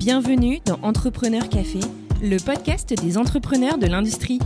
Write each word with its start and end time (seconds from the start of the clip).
Bienvenue 0.00 0.60
dans 0.64 0.78
Entrepreneur 0.80 1.46
Café, 1.46 1.80
le 2.22 2.38
podcast 2.38 2.94
des 3.02 3.18
entrepreneurs 3.18 3.76
de 3.76 3.86
l'industrie. 3.86 4.38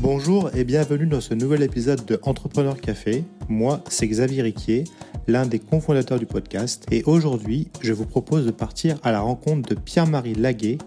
Bonjour 0.00 0.48
et 0.56 0.64
bienvenue 0.64 1.04
dans 1.04 1.20
ce 1.20 1.34
nouvel 1.34 1.62
épisode 1.62 2.06
de 2.06 2.18
Entrepreneur 2.22 2.80
Café. 2.80 3.24
Moi, 3.50 3.84
c'est 3.90 4.08
Xavier 4.08 4.40
Riquier, 4.40 4.84
l'un 5.28 5.44
des 5.44 5.58
cofondateurs 5.58 6.18
du 6.18 6.24
podcast, 6.24 6.86
et 6.90 7.02
aujourd'hui, 7.04 7.68
je 7.82 7.92
vous 7.92 8.06
propose 8.06 8.46
de 8.46 8.50
partir 8.50 8.96
à 9.02 9.12
la 9.12 9.20
rencontre 9.20 9.68
de 9.68 9.74
Pierre-Marie 9.74 10.34
Laguet, 10.34 10.78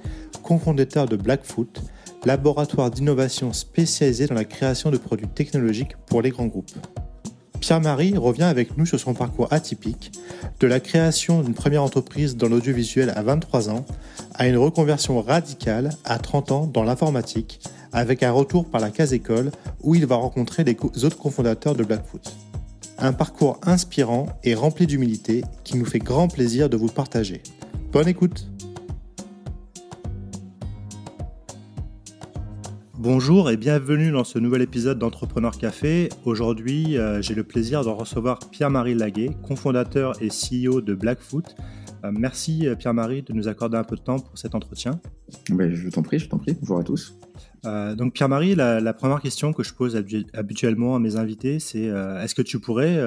cofondateur 0.42 1.06
de 1.06 1.18
Blackfoot, 1.18 1.84
laboratoire 2.26 2.90
d'innovation 2.90 3.54
spécialisé 3.54 4.26
dans 4.26 4.34
la 4.34 4.46
création 4.46 4.90
de 4.90 4.98
produits 4.98 5.28
technologiques 5.28 5.96
pour 6.08 6.24
les 6.24 6.32
grands 6.32 6.48
groupes. 6.48 6.72
Pierre-Marie 7.60 8.18
revient 8.18 8.44
avec 8.44 8.78
nous 8.78 8.86
sur 8.86 9.00
son 9.00 9.14
parcours 9.14 9.52
atypique, 9.52 10.12
de 10.60 10.68
la 10.68 10.80
création 10.80 11.42
d'une 11.42 11.54
première 11.54 11.84
entreprise 11.84 12.38
dans 12.38 12.48
l'audiovisuel 12.48 13.12
à 13.16 13.22
23 13.24 13.70
ans, 13.70 13.86
à 14.36 14.48
une 14.48 14.58
reconversion 14.58 15.22
radicale 15.22 15.90
à 16.06 16.20
30 16.20 16.52
ans 16.52 16.70
dans 16.72 16.84
l'informatique, 16.84 17.60
avec 17.92 18.24
un 18.24 18.32
retour 18.32 18.66
par 18.66 18.82
la 18.82 18.92
case 18.92 19.14
école 19.14 19.52
où 19.82 19.96
il 19.96 20.06
va 20.06 20.16
rencontrer 20.16 20.64
les 20.64 20.78
autres 21.04 21.18
cofondateurs 21.18 21.76
de 21.76 21.84
Blackfoot. 21.84 22.34
Un 23.00 23.14
parcours 23.14 23.60
inspirant 23.64 24.28
et 24.44 24.56
rempli 24.56 24.88
d'humilité 24.88 25.44
qui 25.64 25.78
nous 25.78 25.86
fait 25.86 26.00
grand 26.00 26.28
plaisir 26.28 26.70
de 26.70 26.78
vous 26.78 26.88
partager. 26.88 27.42
Bonne 27.92 28.08
écoute 28.08 28.48
Bonjour 33.00 33.52
et 33.52 33.58
bienvenue 33.58 34.10
dans 34.10 34.24
ce 34.24 34.40
nouvel 34.40 34.64
épisode 34.64 34.98
d'Entrepreneur 34.98 35.56
Café. 35.56 36.10
Aujourd'hui, 36.26 36.98
euh, 36.98 37.22
j'ai 37.22 37.36
le 37.36 37.44
plaisir 37.44 37.84
de 37.84 37.90
recevoir 37.90 38.40
Pierre-Marie 38.50 38.96
Laguet, 38.96 39.30
cofondateur 39.48 40.20
et 40.20 40.30
CEO 40.30 40.82
de 40.82 40.96
Blackfoot. 40.96 41.56
Euh, 42.04 42.12
merci 42.12 42.68
euh, 42.68 42.74
Pierre-Marie 42.74 43.22
de 43.22 43.34
nous 43.34 43.48
accorder 43.48 43.78
un 43.78 43.84
peu 43.84 43.98
de 43.98 44.02
temps 44.02 44.18
pour 44.18 44.36
cet 44.36 44.56
entretien. 44.56 45.00
Ben, 45.52 45.72
je 45.72 45.90
t'en 45.90 46.02
prie, 46.02 46.18
je 46.18 46.28
t'en 46.28 46.40
prie. 46.40 46.58
Bonjour 46.60 46.80
à 46.80 46.84
tous. 46.84 47.16
donc 47.64 48.14
Pierre-Marie, 48.14 48.56
la, 48.56 48.94
première 48.94 49.22
question 49.22 49.54
que 49.54 49.62
je 49.62 49.76
pose 49.76 49.96
habituellement 50.34 50.96
à 50.96 51.00
mes 51.00 51.18
invités, 51.18 51.60
c'est 51.60 51.84
est-ce 51.84 52.34
que 52.34 52.42
tu 52.42 52.60
pourrais 52.60 53.00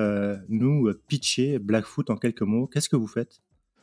nous 0.49 0.89
pitcher 1.09 1.59
Blackfoot 1.59 2.11
en 2.11 2.17
quelques 2.17 2.43
mots? 2.43 2.69
Qu'est-ce 2.69 2.89
que 2.89 2.97
vous 2.97 3.09
faites? 3.09 3.41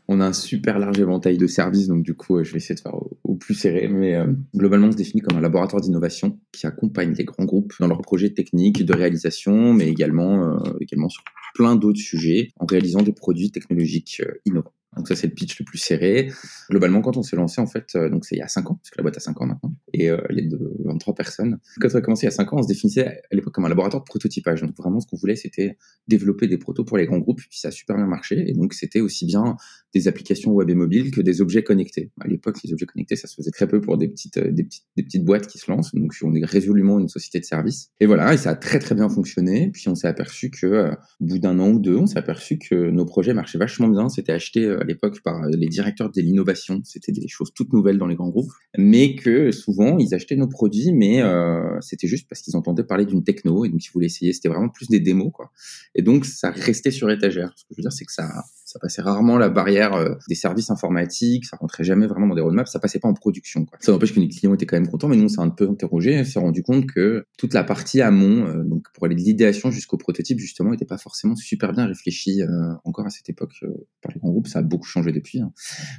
On 0.08 0.22
a 0.22 0.25
un 0.25 0.33
super 0.33 0.80
large 0.80 1.00
éventail 1.00 1.38
de 1.38 1.47
services, 1.47 1.88
donc 1.88 2.03
du 2.03 2.13
coup, 2.13 2.44
je 2.44 2.52
vais 2.52 2.58
essayer 2.58 2.75
de 2.75 2.80
faire 2.80 2.95
au, 3.23 3.36
plus 3.36 3.53
serré. 3.53 3.88
Mais 3.88 4.16
euh, 4.16 4.27
globalement, 4.55 4.88
on 4.88 4.91
se 4.91 4.97
définit 4.97 5.22
comme 5.22 5.38
un 5.38 5.41
laboratoire 5.41 5.81
d'innovation 5.81 6.39
qui 6.52 6.66
accompagne 6.66 7.13
les 7.13 7.25
grands 7.25 7.45
groupes 7.45 7.73
dans 7.80 7.88
leurs 7.88 8.02
projets 8.02 8.33
techniques, 8.33 8.85
de 8.85 8.94
réalisation, 8.95 9.73
mais 9.73 9.88
également, 9.88 10.44
euh, 10.44 10.78
également 10.80 11.09
sur 11.09 11.23
plein 11.53 11.75
d'autres 11.75 12.00
sujets 12.00 12.50
en 12.59 12.66
réalisant 12.66 13.02
des 13.02 13.13
produits 13.13 13.52
technologiques 13.52 14.22
euh, 14.25 14.39
innovants. 14.45 14.73
Donc 14.97 15.08
ça, 15.08 15.16
c'est 15.16 15.28
le 15.28 15.33
pitch 15.33 15.59
le 15.59 15.66
plus 15.66 15.78
serré. 15.78 16.31
Globalement, 16.69 17.02
quand 17.02 17.17
on 17.17 17.23
s'est 17.23 17.35
lancé, 17.35 17.61
en 17.61 17.67
fait, 17.67 17.95
donc 17.95 18.25
c'est 18.25 18.35
il 18.35 18.39
y 18.39 18.41
a 18.41 18.47
5 18.47 18.72
ans, 18.72 18.75
parce 18.75 18.89
que 18.89 18.97
la 18.97 19.03
boîte 19.03 19.17
a 19.17 19.19
5 19.19 19.39
ans 19.41 19.45
maintenant, 19.45 19.73
et 19.94 20.09
euh, 20.09 20.17
il 20.31 20.39
y 20.39 20.45
a 20.45 20.50
de 20.50 20.59
23 20.85 21.13
personnes. 21.13 21.59
Quand 21.80 21.89
on 21.94 21.97
a 21.97 22.02
commencé 22.02 22.25
il 22.25 22.30
y 22.30 22.33
a 22.33 22.35
5 22.35 22.52
ans, 22.53 22.58
on 22.59 22.63
se 22.63 22.67
définissait 22.67 23.05
à 23.05 23.35
l'époque 23.35 23.53
comme 23.53 23.66
un 23.66 23.69
laboratoire 23.69 24.02
de 24.03 24.08
prototypage. 24.08 24.61
Donc 24.61 24.75
vraiment, 24.75 25.00
ce 25.00 25.08
qu'on 25.08 25.17
voulait, 25.17 25.35
c'était 25.35 25.78
développer 26.08 26.47
des 26.47 26.58
protos 26.58 26.83
pour 26.83 26.97
les 26.97 27.05
grands 27.05 27.19
groupes, 27.19 27.41
puis 27.47 27.59
ça 27.59 27.67
a 27.67 27.72
super 27.72 27.95
bien 27.95 28.08
marché. 28.08 28.44
Et 28.50 28.53
donc, 28.53 28.73
c'était 28.73 29.02
aussi 29.02 29.25
bien 29.25 29.55
des 29.98 30.08
applications 30.08 30.52
web 30.52 30.70
et 30.70 30.76
mobiles 30.76 31.12
que 31.12 31.22
des 31.22 31.42
objets 31.42 31.64
connectés. 31.64 32.12
À 32.20 32.28
l'époque, 32.28 32.58
les 32.64 32.73
objets 32.73 32.86
connectés, 32.86 33.16
ça 33.16 33.28
se 33.28 33.36
faisait 33.36 33.52
très 33.52 33.67
peu 33.67 33.81
pour 33.81 33.98
des 33.98 34.08
petites, 34.08 34.40
des 34.40 34.64
petites, 34.64 34.86
des 34.95 35.03
petites 35.03 35.26
boîtes 35.26 35.48
qui 35.48 35.58
se 35.58 35.70
lancent. 35.70 35.94
Donc, 35.94 36.14
on 36.22 36.34
est 36.36 36.45
résolument 36.45 37.00
une 37.00 37.08
société 37.08 37.40
de 37.40 37.45
services. 37.45 37.90
Et 38.00 38.06
voilà, 38.06 38.34
et 38.34 38.38
ça 38.38 38.52
a 38.52 38.56
très 38.56 38.80
très 38.80 38.95
bien 38.95 39.09
fonctionné. 39.09 39.72
Puis 39.73 39.90
on 39.90 39.95
s'est 39.95 40.08
aperçu 40.08 40.50
que, 40.50 40.68
euh, 40.68 40.92
au 41.20 41.25
bout 41.25 41.40
d'un 41.40 41.59
an 41.59 41.72
ou 41.72 41.80
deux, 41.80 41.96
on 41.96 42.06
s'est 42.06 42.18
aperçu 42.18 42.57
que 42.57 42.90
nos 42.90 43.06
projets 43.06 43.34
marchaient 43.34 43.57
vachement 43.57 43.88
bien. 43.88 44.09
C'était 44.09 44.31
acheté 44.31 44.66
euh, 44.66 44.81
à 44.81 44.84
l'époque 44.84 45.22
par 45.24 45.47
les 45.47 45.68
directeurs 45.68 46.12
de 46.12 46.22
l'innovation. 46.22 46.81
C'était 46.84 47.12
des 47.12 47.28
choses 47.28 47.52
toutes 47.53 47.74
nouvelles 47.74 47.97
dans 47.97 48.07
les 48.07 48.16
grands 48.16 48.30
groupes, 48.30 48.52
mais 48.78 49.16
que 49.16 49.52
souvent 49.52 49.97
ils 49.97 50.13
achetaient 50.13 50.36
nos 50.36 50.47
produits, 50.47 50.94
mais 50.94 51.22
euh, 51.22 51.80
c'était 51.81 52.07
juste 52.07 52.28
parce 52.30 52.41
qu'ils 52.41 52.56
entendaient 52.56 52.84
parler 52.84 53.06
d'une 53.06 53.24
techno 53.24 53.66
et 53.66 53.69
donc 53.69 53.84
ils 53.86 53.91
voulaient 53.91 54.07
essayer. 54.07 54.34
C'était 54.34 54.50
vraiment 54.50 54.69
plus 54.69 54.88
des 54.88 55.00
démos, 55.00 55.31
quoi. 55.34 55.52
Et 55.96 56.02
donc 56.02 56.25
ça 56.25 56.52
restait 56.52 56.91
sur 56.91 57.09
étagère. 57.09 57.53
Ce 57.56 57.63
que 57.63 57.69
je 57.72 57.78
veux 57.78 57.81
dire, 57.81 57.91
c'est 57.91 58.06
que 58.06 58.13
ça 58.13 58.44
ça 58.77 58.79
passait 58.79 59.01
rarement 59.01 59.38
la 59.38 59.49
barrière 59.49 59.93
euh, 59.93 60.13
des 60.29 60.35
services 60.35 60.69
informatiques, 60.69 61.45
ça 61.45 61.57
rentrait 61.57 61.83
jamais 61.83 62.05
vraiment 62.05 62.27
dans 62.27 62.35
des 62.35 62.41
roadmaps, 62.41 62.71
ça 62.71 62.79
passait 62.79 62.99
pas 62.99 63.07
en 63.07 63.13
production. 63.15 63.65
Quoi. 63.65 63.77
Ça 63.81 63.91
n'empêche 63.91 64.13
que 64.13 64.19
les 64.19 64.27
clients 64.27 64.53
étaient 64.53 64.67
quand 64.67 64.75
même 64.75 64.88
contents, 64.88 65.07
mais 65.07 65.15
nous 65.15 65.25
on 65.25 65.29
s'est 65.29 65.41
un 65.41 65.49
peu 65.49 65.67
interrogé, 65.67 66.19
on 66.19 66.23
s'est 66.23 66.39
rendu 66.39 66.61
compte 66.61 66.85
que 66.85 67.25
toute 67.39 67.55
la 67.55 67.63
partie 67.63 68.01
amont, 68.01 68.45
euh, 68.45 68.63
donc 68.63 68.85
pour 68.93 69.05
aller 69.05 69.15
de 69.15 69.21
l'idéation 69.21 69.71
jusqu'au 69.71 69.97
prototype 69.97 70.38
justement, 70.38 70.69
n'était 70.69 70.85
pas 70.85 70.99
forcément 70.99 71.35
super 71.35 71.73
bien 71.73 71.88
réfléchie 71.88 72.43
euh, 72.43 72.73
encore 72.83 73.07
à 73.07 73.09
cette 73.09 73.29
époque 73.29 73.65
par 74.01 74.11
les 74.13 74.19
grands 74.19 74.29
groupes. 74.29 74.47
Ça 74.47 74.59
a 74.59 74.61
beaucoup 74.61 74.85
changé 74.85 75.11
depuis. 75.11 75.39
Hein. 75.39 75.51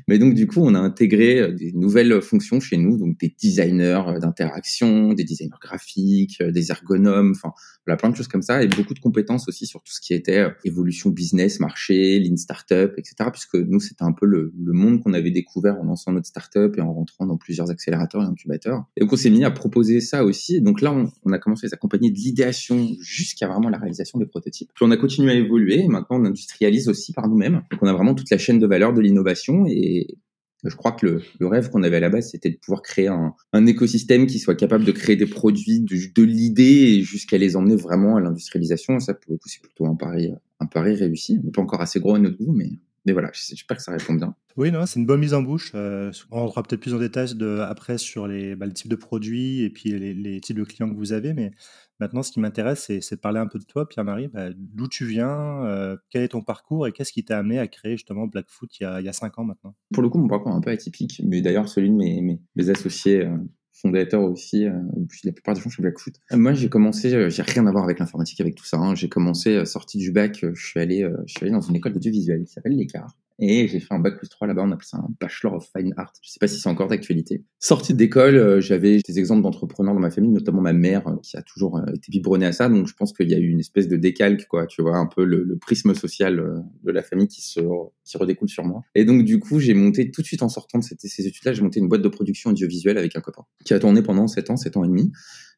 Mais 0.07 0.19
donc 0.19 0.35
du 0.35 0.47
coup, 0.47 0.61
on 0.61 0.75
a 0.75 0.79
intégré 0.79 1.53
des 1.53 1.73
nouvelles 1.73 2.23
fonctions 2.23 2.61
chez 2.61 2.77
nous, 2.77 2.97
donc 2.97 3.19
des 3.19 3.35
designers 3.43 4.21
d'interaction, 4.21 5.15
des 5.15 5.25
designers 5.25 5.51
graphiques, 5.61 6.41
des 6.43 6.71
ergonomes, 6.71 7.33
enfin 7.35 7.53
voilà 7.87 7.97
plein 7.97 8.11
de 8.11 8.17
choses 8.17 8.29
comme 8.29 8.43
ça, 8.43 8.63
et 8.63 8.69
beaucoup 8.69 8.95
de 8.95 9.01
compétences 9.01 9.49
aussi 9.49 9.67
sur 9.67 9.83
tout 9.83 9.93
ce 9.93 10.01
qui 10.01 10.15
était 10.15 10.47
évolution 10.65 11.11
business, 11.11 11.59
marché, 11.59 12.21
lean 12.21 12.37
etc. 12.73 13.31
Puisque 13.33 13.55
nous, 13.55 13.81
c'était 13.81 14.05
un 14.05 14.13
peu 14.13 14.27
le, 14.27 14.53
monde 14.57 15.03
qu'on 15.03 15.13
avait 15.13 15.31
découvert 15.31 15.79
en 15.81 15.85
lançant 15.85 16.13
notre 16.13 16.27
startup 16.27 16.77
et 16.77 16.81
en 16.81 16.93
rentrant 16.93 17.27
dans 17.27 17.37
plusieurs 17.37 17.71
accélérateurs 17.71 18.23
et 18.23 18.27
incubateurs. 18.27 18.85
Et 18.97 19.01
donc, 19.01 19.13
on 19.13 19.17
s'est 19.17 19.31
mis 19.31 19.45
à 19.45 19.51
proposer 19.51 20.01
ça 20.01 20.25
aussi. 20.25 20.61
Donc 20.61 20.81
là, 20.81 20.95
on, 21.25 21.33
a 21.33 21.39
commencé 21.39 21.67
à 21.67 21.71
s'accompagner 21.71 22.11
de 22.11 22.17
l'idéation 22.17 22.89
jusqu'à 23.01 23.49
vraiment 23.49 23.69
la 23.69 23.79
réalisation 23.79 24.19
des 24.19 24.27
prototypes. 24.27 24.71
Puis 24.75 24.85
on 24.85 24.91
a 24.91 24.97
continué 24.97 25.33
à 25.33 25.35
évoluer. 25.35 25.81
Et 25.81 25.89
maintenant, 25.89 26.21
on 26.21 26.25
industrialise 26.25 26.89
aussi 26.89 27.13
par 27.13 27.29
nous-mêmes. 27.29 27.63
Donc, 27.71 27.83
on 27.83 27.87
a 27.87 27.93
vraiment 27.93 28.15
toute 28.15 28.31
la 28.31 28.39
chaîne 28.39 28.59
de 28.59 28.67
valeur 28.67 28.93
de 28.93 29.01
l'innovation 29.01 29.65
et 29.67 30.19
je 30.65 30.75
crois 30.75 30.93
que 30.93 31.23
le, 31.39 31.47
rêve 31.47 31.71
qu'on 31.71 31.85
avait 31.85 31.99
à 31.99 32.01
la 32.01 32.09
base, 32.09 32.31
c'était 32.31 32.51
de 32.51 32.57
pouvoir 32.57 32.83
créer 32.83 33.07
un, 33.07 33.67
écosystème 33.67 34.27
qui 34.27 34.41
soit 34.41 34.57
capable 34.57 34.85
de 34.85 34.91
créer 34.93 35.15
des 35.15 35.27
produits 35.27 35.81
de, 35.81 35.97
de 36.13 36.23
l'idée 36.23 37.03
jusqu'à 37.03 37.39
les 37.39 37.55
emmener 37.55 37.77
vraiment 37.77 38.17
à 38.17 38.21
l'industrialisation. 38.21 38.99
Ça, 38.99 39.15
pour 39.15 39.33
le 39.33 39.39
coup, 39.39 39.49
c'est 39.49 39.63
plutôt 39.63 39.87
un 39.87 39.95
pari, 39.95 40.33
un 40.61 40.67
pari 40.67 40.95
réussi. 40.95 41.41
On 41.47 41.51
pas 41.51 41.63
encore 41.63 41.81
assez 41.81 42.01
gros 42.01 42.15
à 42.15 42.19
notre 42.19 42.37
goût, 42.37 42.53
mais, 42.53 42.71
mais 43.07 43.13
voilà, 43.13 43.31
j'espère 43.33 43.77
que 43.77 43.83
ça 43.83 43.93
répond 43.93 44.15
bien. 44.15 44.35
Oui, 44.57 44.73
non, 44.73 44.87
c'est 44.87 44.99
une 44.99 45.07
bonne 45.07 45.21
mise 45.21 45.35
en 45.35 45.43
bouche. 45.43 45.73
Euh, 45.75 46.11
on 46.31 46.41
rentrera 46.41 46.63
peut-être 46.63 46.81
plus 46.81 46.95
en 46.95 46.99
détail 46.99 47.35
de, 47.35 47.61
après 47.61 47.99
sur 47.99 48.27
les, 48.27 48.57
bah, 48.57 48.67
le 48.67 48.73
type 48.73 48.91
de 48.91 48.97
produits 48.97 49.63
et 49.63 49.71
puis 49.71 49.91
les, 49.91 50.15
les, 50.15 50.41
types 50.41 50.59
de 50.59 50.65
clients 50.65 50.91
que 50.91 50.97
vous 50.97 51.13
avez, 51.13 51.33
mais 51.33 51.53
Maintenant, 52.01 52.23
ce 52.23 52.31
qui 52.31 52.39
m'intéresse, 52.39 52.93
c'est 53.01 53.17
de 53.17 53.21
parler 53.21 53.41
un 53.41 53.49
peu 53.49 53.59
de 53.59 53.65
toi, 53.65 53.89
Pierre-Marie. 53.89 54.29
Bah, 54.29 54.51
d'où 54.55 54.87
tu 54.87 55.05
viens, 55.05 55.65
euh, 55.65 55.97
quel 56.11 56.23
est 56.23 56.29
ton 56.29 56.43
parcours 56.43 56.87
et 56.87 56.93
qu'est-ce 56.93 57.13
qui 57.13 57.25
t'a 57.25 57.39
amené 57.39 57.59
à 57.59 57.67
créer 57.67 57.93
justement 57.93 58.29
Blackfoot 58.29 58.71
il 58.79 58.83
y, 58.85 58.87
a, 58.87 59.01
il 59.01 59.07
y 59.07 59.09
a 59.09 59.13
cinq 59.13 59.39
ans 59.39 59.45
maintenant? 59.45 59.75
Pour 59.93 60.03
le 60.03 60.09
coup, 60.09 60.19
mon 60.19 60.29
parcours 60.29 60.53
est 60.53 60.55
un 60.55 60.61
peu 60.61 60.71
atypique, 60.71 61.21
mais 61.25 61.41
d'ailleurs 61.41 61.69
celui 61.69 61.91
de 61.91 61.97
mes, 61.97 62.41
mes, 62.55 62.71
associés 62.71 63.27
euh, 63.27 63.37
fondateurs 63.81 64.23
aussi, 64.23 64.67
euh, 64.67 64.73
depuis 64.97 65.21
la 65.25 65.33
plupart 65.33 65.55
des 65.55 65.61
gens 65.61 65.71
chez 65.71 65.83
Blackfoot. 65.83 66.15
moi, 66.33 66.53
j'ai 66.53 66.69
commencé, 66.69 67.31
j'ai 67.31 67.43
rien 67.43 67.67
à 67.67 67.73
voir 67.73 67.85
avec 67.85 67.99
l'informatique, 67.99 68.41
avec 68.41 68.55
tout 68.55 68.65
ça. 68.65 68.79
Hein. 68.79 68.95
J'ai 68.95 69.09
commencé, 69.09 69.65
sorti 69.67 69.99
du 69.99 70.13
bac, 70.13 70.45
je 70.53 70.67
suis 70.67 70.81
allé, 70.81 71.09
je 71.27 71.33
suis 71.33 71.45
allé 71.45 71.53
dans 71.53 71.61
une 71.61 71.77
école 71.77 71.93
d'audiovisuel 71.93 72.45
qui 72.45 72.53
s'appelle 72.53 72.77
l'Écart. 72.77 73.15
Et 73.41 73.69
j'ai 73.69 73.79
fait 73.79 73.95
un 73.95 74.01
bac 74.01 74.19
plus 74.19 74.29
3 74.29 74.49
là-bas, 74.49 74.63
on 74.65 74.73
appelle 74.73 74.85
ça 74.85 74.99
un 74.99 75.09
Bachelor 75.21 75.55
of 75.55 75.71
Fine 75.77 75.95
Art. 75.97 76.13
Je 76.23 76.31
sais 76.31 76.39
pas 76.41 76.49
si 76.49 76.59
c'est 76.59 76.69
encore 76.69 76.89
d'actualité. 76.89 77.45
Sortie 77.61 77.95
d'école, 77.95 78.37
euh, 78.37 78.61
j'avais 78.61 78.99
des 78.99 79.19
exemples 79.21 79.43
d'entrepreneurs 79.43 79.95
dans 79.95 80.01
ma 80.01 80.11
famille, 80.11 80.33
notamment 80.33 80.61
ma 80.61 80.73
mère 80.73 81.07
euh, 81.07 81.17
qui 81.23 81.37
a 81.37 81.43
toujours 81.43 81.77
euh, 81.77 81.87
été 81.95 82.11
biberonnée 82.11 82.47
à 82.47 82.53
ça. 82.53 82.69
Donc 82.69 82.89
je 82.89 82.95
pense 82.95 83.13
qu'il 83.13 83.31
y 83.31 83.35
a 83.35 83.39
eu 83.39 83.49
une 83.49 83.61
espèce 83.61 83.87
de 83.87 83.97
décalque, 83.97 84.47
quoi. 84.49 84.67
Tu 84.67 84.83
vois, 84.83 84.97
un 84.97 85.07
peu 85.07 85.25
le, 85.25 85.57
prisme 85.61 85.95
social 85.95 86.37
de 86.85 86.91
la 86.91 87.03
famille 87.03 87.29
qui 87.29 87.43
se 87.43 87.61
qui 88.05 88.17
redécoule 88.17 88.49
sur 88.49 88.65
moi. 88.65 88.83
Et 88.95 89.05
donc 89.05 89.25
du 89.25 89.39
coup, 89.39 89.61
j'ai 89.61 89.75
monté 89.75 90.11
tout 90.11 90.23
de 90.23 90.27
suite 90.27 90.43
en 90.43 90.49
sortant 90.49 90.79
de 90.79 90.85
ces 90.85 91.27
études-là, 91.27 91.53
j'ai 91.53 91.63
monté 91.63 91.79
une 91.81 91.89
boîte 91.89 92.03
de 92.03 92.09
production 92.09 92.51
audiovisuelle 92.51 92.97
avec 92.97 93.15
un 93.17 93.21
copain 93.21 93.43
qui 93.65 93.75
a 93.75 93.79
tourné 93.79 94.03
pendant 94.03 94.27
7 94.29 94.51
ans, 94.51 94.57
7 94.57 94.77
ans 94.77 94.85
et 94.85 94.89
demi. 94.89 95.13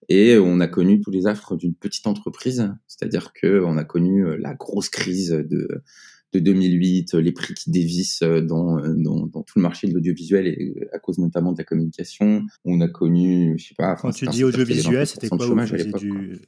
Et 0.08 0.38
on 0.38 0.58
a 0.60 0.66
connu 0.66 1.00
tous 1.00 1.10
les 1.10 1.26
affres 1.26 1.56
d'une 1.56 1.74
petite 1.74 2.06
entreprise, 2.06 2.72
c'est-à-dire 2.88 3.32
que 3.32 3.62
on 3.64 3.76
a 3.76 3.84
connu 3.84 4.36
la 4.38 4.54
grosse 4.54 4.88
crise 4.88 5.30
de 5.30 5.82
de 6.32 6.38
2008, 6.38 7.14
les 7.14 7.32
prix 7.32 7.54
qui 7.54 7.70
dévissent 7.70 8.22
euh, 8.22 8.40
dans, 8.40 8.78
euh, 8.78 8.94
dans, 8.96 9.26
dans 9.26 9.42
tout 9.42 9.54
le 9.56 9.62
marché 9.62 9.88
de 9.88 9.94
l'audiovisuel 9.94 10.46
et 10.46 10.74
euh, 10.76 10.88
à 10.92 10.98
cause 10.98 11.18
notamment 11.18 11.52
de 11.52 11.58
la 11.58 11.64
communication. 11.64 12.42
On 12.64 12.80
a 12.80 12.88
connu, 12.88 13.56
je 13.58 13.68
sais 13.68 13.74
pas. 13.76 13.96
Quand 13.96 14.10
tu 14.10 14.26
dis 14.26 14.44
audiovisuel, 14.44 15.06
c'était 15.06 15.28
quoi 15.28 15.46
chômage 15.46 15.72
à 15.72 15.76
l'époque 15.76 16.00
du... 16.00 16.38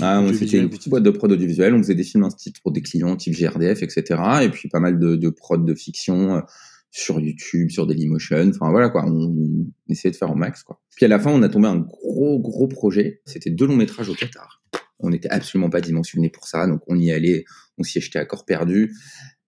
Ah, 0.00 0.24
c'était 0.32 0.58
une 0.58 0.70
petite 0.70 0.88
boîte 0.88 1.02
de 1.02 1.10
prod 1.10 1.30
audiovisuel. 1.30 1.74
On 1.74 1.78
faisait 1.78 1.94
des 1.94 2.02
films 2.02 2.24
instituts 2.24 2.62
pour 2.62 2.72
des 2.72 2.80
clients 2.80 3.14
type 3.14 3.34
GRDF, 3.34 3.82
etc. 3.82 4.22
Et 4.42 4.48
puis 4.48 4.70
pas 4.70 4.80
mal 4.80 4.98
de, 4.98 5.16
de 5.16 5.28
prod 5.28 5.66
de 5.66 5.74
fiction 5.74 6.42
sur 6.90 7.20
YouTube, 7.20 7.70
sur 7.70 7.86
Dailymotion. 7.86 8.50
Enfin 8.54 8.70
voilà 8.70 8.88
quoi, 8.88 9.04
on, 9.06 9.10
on, 9.10 9.66
essayait 9.90 10.12
de 10.12 10.16
faire 10.16 10.30
au 10.30 10.34
max 10.34 10.62
quoi. 10.62 10.80
Puis 10.96 11.04
à 11.04 11.08
la 11.08 11.18
fin, 11.18 11.30
on 11.30 11.42
a 11.42 11.48
tombé 11.50 11.68
un 11.68 11.76
gros 11.76 12.38
gros 12.38 12.68
projet. 12.68 13.20
C'était 13.26 13.50
deux 13.50 13.66
longs 13.66 13.76
métrages 13.76 14.08
au 14.08 14.14
Qatar. 14.14 14.62
On 15.02 15.10
n'était 15.10 15.28
absolument 15.30 15.70
pas 15.70 15.80
dimensionné 15.80 16.30
pour 16.30 16.46
ça, 16.46 16.66
donc 16.66 16.80
on 16.86 16.98
y 16.98 17.10
allait, 17.12 17.44
on 17.78 17.82
s'y 17.82 17.98
achetait 17.98 18.18
à 18.18 18.24
corps 18.24 18.44
perdu. 18.44 18.92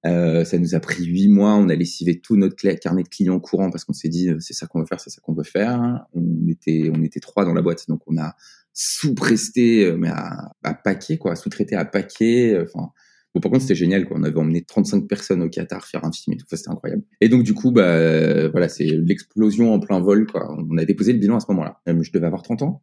Euh, 0.06 0.44
ça 0.44 0.58
nous 0.58 0.74
a 0.74 0.80
pris 0.80 1.04
huit 1.04 1.28
mois. 1.28 1.54
On 1.54 1.68
a 1.68 1.74
lessivé 1.74 2.20
tout 2.20 2.36
notre 2.36 2.56
carnet 2.56 3.02
de 3.02 3.08
clients 3.08 3.40
courants 3.40 3.70
parce 3.70 3.84
qu'on 3.84 3.94
s'est 3.94 4.08
dit 4.08 4.28
euh, 4.28 4.38
c'est 4.38 4.52
ça 4.52 4.66
qu'on 4.66 4.80
veut 4.80 4.86
faire, 4.86 5.00
c'est 5.00 5.10
ça 5.10 5.20
qu'on 5.22 5.34
veut 5.34 5.44
faire. 5.44 6.04
On 6.12 6.48
était, 6.48 6.90
on 6.94 7.02
était 7.02 7.20
trois 7.20 7.44
dans 7.44 7.54
la 7.54 7.62
boîte, 7.62 7.88
donc 7.88 8.02
on 8.06 8.18
a 8.18 8.36
sous-presté, 8.74 9.86
euh, 9.86 9.96
mais 9.96 10.08
à, 10.08 10.52
à 10.62 10.74
paquet 10.74 11.16
quoi, 11.16 11.36
sous-traité 11.36 11.74
à 11.76 11.84
paquet. 11.84 12.58
Enfin, 12.60 12.90
Bon, 13.34 13.40
par 13.40 13.50
contre, 13.50 13.62
c'était 13.62 13.74
génial, 13.74 14.06
quoi. 14.06 14.16
On 14.16 14.22
avait 14.22 14.38
emmené 14.38 14.62
35 14.62 15.08
personnes 15.08 15.42
au 15.42 15.48
Qatar 15.48 15.84
faire 15.84 16.04
un 16.04 16.12
film 16.12 16.34
et 16.34 16.36
tout. 16.36 16.46
c'était 16.48 16.70
incroyable. 16.70 17.02
Et 17.20 17.28
donc, 17.28 17.42
du 17.42 17.52
coup, 17.52 17.72
bah, 17.72 18.48
voilà, 18.48 18.68
c'est 18.68 18.84
l'explosion 18.84 19.74
en 19.74 19.80
plein 19.80 19.98
vol, 19.98 20.28
quoi. 20.28 20.56
On 20.56 20.78
a 20.78 20.84
déposé 20.84 21.12
le 21.12 21.18
bilan 21.18 21.38
à 21.38 21.40
ce 21.40 21.46
moment-là. 21.48 21.80
Je 21.84 22.12
devais 22.12 22.26
avoir 22.26 22.42
30 22.42 22.62
ans 22.62 22.82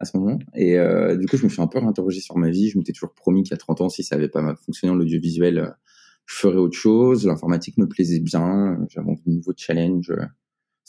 à 0.00 0.04
ce 0.04 0.16
moment. 0.16 0.38
Et 0.54 0.78
euh, 0.78 1.16
du 1.16 1.26
coup, 1.26 1.36
je 1.36 1.44
me 1.44 1.48
suis 1.48 1.62
un 1.62 1.66
peu 1.66 1.78
réinterrogé 1.78 2.20
sur 2.20 2.36
ma 2.36 2.50
vie. 2.50 2.68
Je 2.68 2.78
m'étais 2.78 2.92
toujours 2.92 3.14
promis 3.14 3.42
qu'à 3.42 3.56
30 3.56 3.82
ans, 3.82 3.88
si 3.88 4.02
ça 4.02 4.16
avait 4.16 4.28
pas 4.28 4.54
fonctionné 4.56 4.92
en 4.92 4.98
audiovisuel, 4.98 5.74
je 6.26 6.34
ferais 6.34 6.56
autre 6.56 6.76
chose. 6.76 7.26
L'informatique 7.26 7.78
me 7.78 7.86
plaisait 7.86 8.20
bien. 8.20 8.78
J'avais 8.88 9.10
envie 9.10 9.22
de 9.26 9.32
nouveaux 9.32 9.54
challenges 9.56 10.12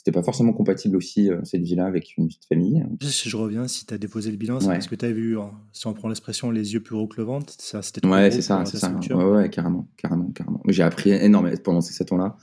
c'était 0.04 0.18
pas 0.18 0.24
forcément 0.24 0.52
compatible 0.52 0.96
aussi 0.96 1.30
euh, 1.30 1.38
cette 1.44 1.62
vie-là 1.62 1.86
avec 1.86 2.16
une 2.18 2.26
petite 2.26 2.44
famille. 2.46 2.84
Si 3.02 3.28
je 3.28 3.36
reviens, 3.36 3.68
si 3.68 3.86
tu 3.86 3.94
as 3.94 3.98
déposé 3.98 4.32
le 4.32 4.36
bilan, 4.36 4.58
c'est 4.58 4.66
parce 4.66 4.88
que 4.88 4.96
tu 4.96 5.04
as 5.04 5.12
vu, 5.12 5.36
si 5.72 5.86
on 5.86 5.94
prend 5.94 6.08
l'expression 6.08 6.50
les 6.50 6.74
yeux 6.74 6.82
plus 6.82 6.96
hauts 6.96 7.06
que 7.06 7.18
le 7.18 7.22
ventre, 7.22 7.52
ça 7.56 7.82
c'était 7.82 8.04
Ouais, 8.04 8.32
c'est 8.32 8.42
ça, 8.42 8.64
c'est 8.64 8.78
ça. 8.78 8.92
Ouais, 9.10 9.24
ouais, 9.24 9.48
carrément, 9.48 9.88
carrément, 9.96 10.28
carrément. 10.32 10.60
J'ai 10.66 10.82
appris 10.82 11.10
énormément 11.10 11.56
pendant 11.62 11.80
ces 11.80 11.92
7 11.92 12.12
ans-là. 12.12 12.36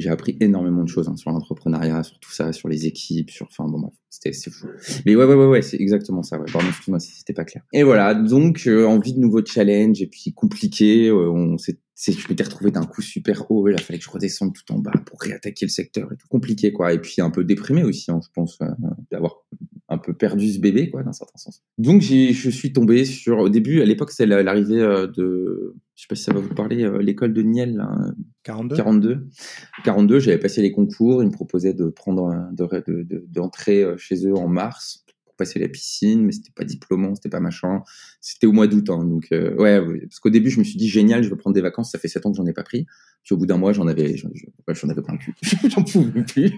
J'ai 0.00 0.10
appris 0.10 0.36
énormément 0.40 0.82
de 0.82 0.88
choses 0.88 1.08
hein, 1.08 1.16
sur 1.16 1.30
l'entrepreneuriat, 1.30 2.02
sur 2.02 2.18
tout 2.18 2.32
ça, 2.32 2.52
sur 2.52 2.68
les 2.68 2.86
équipes, 2.86 3.30
sur. 3.30 3.46
Enfin, 3.46 3.64
bon, 3.68 3.80
bref, 3.80 3.94
c'était 4.08 4.32
c'est 4.32 4.50
fou. 4.50 4.66
Mais 5.06 5.14
ouais, 5.14 5.24
ouais, 5.24 5.34
ouais, 5.34 5.46
ouais 5.46 5.62
c'est 5.62 5.80
exactement 5.80 6.22
ça. 6.22 6.38
Ouais. 6.38 6.46
Pardon, 6.52 6.68
excuse-moi 6.68 6.98
si 7.00 7.14
c'était 7.14 7.34
pas 7.34 7.44
clair. 7.44 7.62
Et 7.72 7.82
voilà, 7.82 8.14
donc, 8.14 8.64
euh, 8.66 8.86
envie 8.86 9.12
de 9.12 9.20
nouveaux 9.20 9.44
challenges, 9.44 10.00
et 10.02 10.06
puis 10.06 10.32
compliqué. 10.32 11.08
Euh, 11.08 11.30
on 11.30 11.58
s'est 11.58 11.78
c'est 12.00 12.12
je 12.12 12.26
m'étais 12.30 12.44
retrouvé 12.44 12.70
d'un 12.70 12.86
coup 12.86 13.02
super 13.02 13.50
haut 13.50 13.68
et 13.68 13.72
là 13.72 13.78
fallait 13.78 13.98
que 13.98 14.04
je 14.06 14.10
redescende 14.10 14.54
tout 14.54 14.72
en 14.72 14.78
bas 14.78 14.90
pour 15.04 15.20
réattaquer 15.20 15.66
le 15.66 15.70
secteur 15.70 16.10
et 16.10 16.16
tout. 16.16 16.26
Compliqué 16.28 16.72
quoi. 16.72 16.94
Et 16.94 16.98
puis 16.98 17.20
un 17.20 17.28
peu 17.28 17.44
déprimé 17.44 17.82
aussi 17.82 18.10
hein, 18.10 18.20
je 18.24 18.30
pense 18.32 18.58
euh, 18.62 18.68
d'avoir 19.10 19.44
un 19.90 19.98
peu 19.98 20.14
perdu 20.14 20.50
ce 20.50 20.60
bébé 20.60 20.88
quoi 20.88 21.02
d'un 21.02 21.12
certain 21.12 21.36
sens. 21.36 21.62
Donc 21.76 22.00
je 22.00 22.48
suis 22.48 22.72
tombé 22.72 23.04
sur 23.04 23.40
au 23.40 23.48
début 23.50 23.82
à 23.82 23.84
l'époque 23.84 24.12
c'est 24.12 24.24
l'arrivée 24.24 24.80
euh, 24.80 25.08
de 25.08 25.74
je 25.94 26.02
sais 26.02 26.06
pas 26.08 26.14
si 26.14 26.22
ça 26.22 26.32
va 26.32 26.40
vous 26.40 26.54
parler 26.54 26.84
euh, 26.84 27.02
l'école 27.02 27.34
de 27.34 27.42
Niel 27.42 27.86
42 28.44 28.76
42 28.76 29.28
42 29.84 30.20
j'avais 30.20 30.38
passé 30.38 30.62
les 30.62 30.72
concours 30.72 31.22
ils 31.22 31.26
me 31.26 31.32
proposaient 31.32 31.74
de 31.74 31.90
prendre 31.90 32.48
d'entrer 32.52 33.84
de, 33.84 33.96
chez 33.98 34.26
eux 34.26 34.34
en 34.34 34.48
mars 34.48 35.04
passer 35.40 35.58
la 35.58 35.68
piscine, 35.68 36.24
mais 36.24 36.32
c'était 36.32 36.52
pas 36.54 36.64
diplômant, 36.64 37.14
c'était 37.14 37.28
pas 37.28 37.40
machin. 37.40 37.82
C'était 38.20 38.46
au 38.46 38.52
mois 38.52 38.66
d'août, 38.66 38.88
hein, 38.90 39.04
donc 39.04 39.26
euh, 39.32 39.54
ouais, 39.56 39.80
parce 40.02 40.20
qu'au 40.20 40.30
début 40.30 40.50
je 40.50 40.58
me 40.58 40.64
suis 40.64 40.76
dit 40.76 40.88
génial, 40.88 41.24
je 41.24 41.30
vais 41.30 41.36
prendre 41.36 41.54
des 41.54 41.60
vacances. 41.60 41.90
Ça 41.90 41.98
fait 41.98 42.08
sept 42.08 42.24
ans 42.26 42.30
que 42.30 42.36
j'en 42.36 42.46
ai 42.46 42.52
pas 42.52 42.62
pris. 42.62 42.86
Puis 43.24 43.34
au 43.34 43.38
bout 43.38 43.46
d'un 43.46 43.58
mois, 43.58 43.72
j'en 43.72 43.86
avais, 43.86 44.16
j'en 44.16 44.28
avais 44.88 45.02
plein 45.02 45.14
le 45.14 45.18
cul. 45.18 45.34
j'en 45.68 45.82
pouvais 45.82 46.22
plus. 46.22 46.52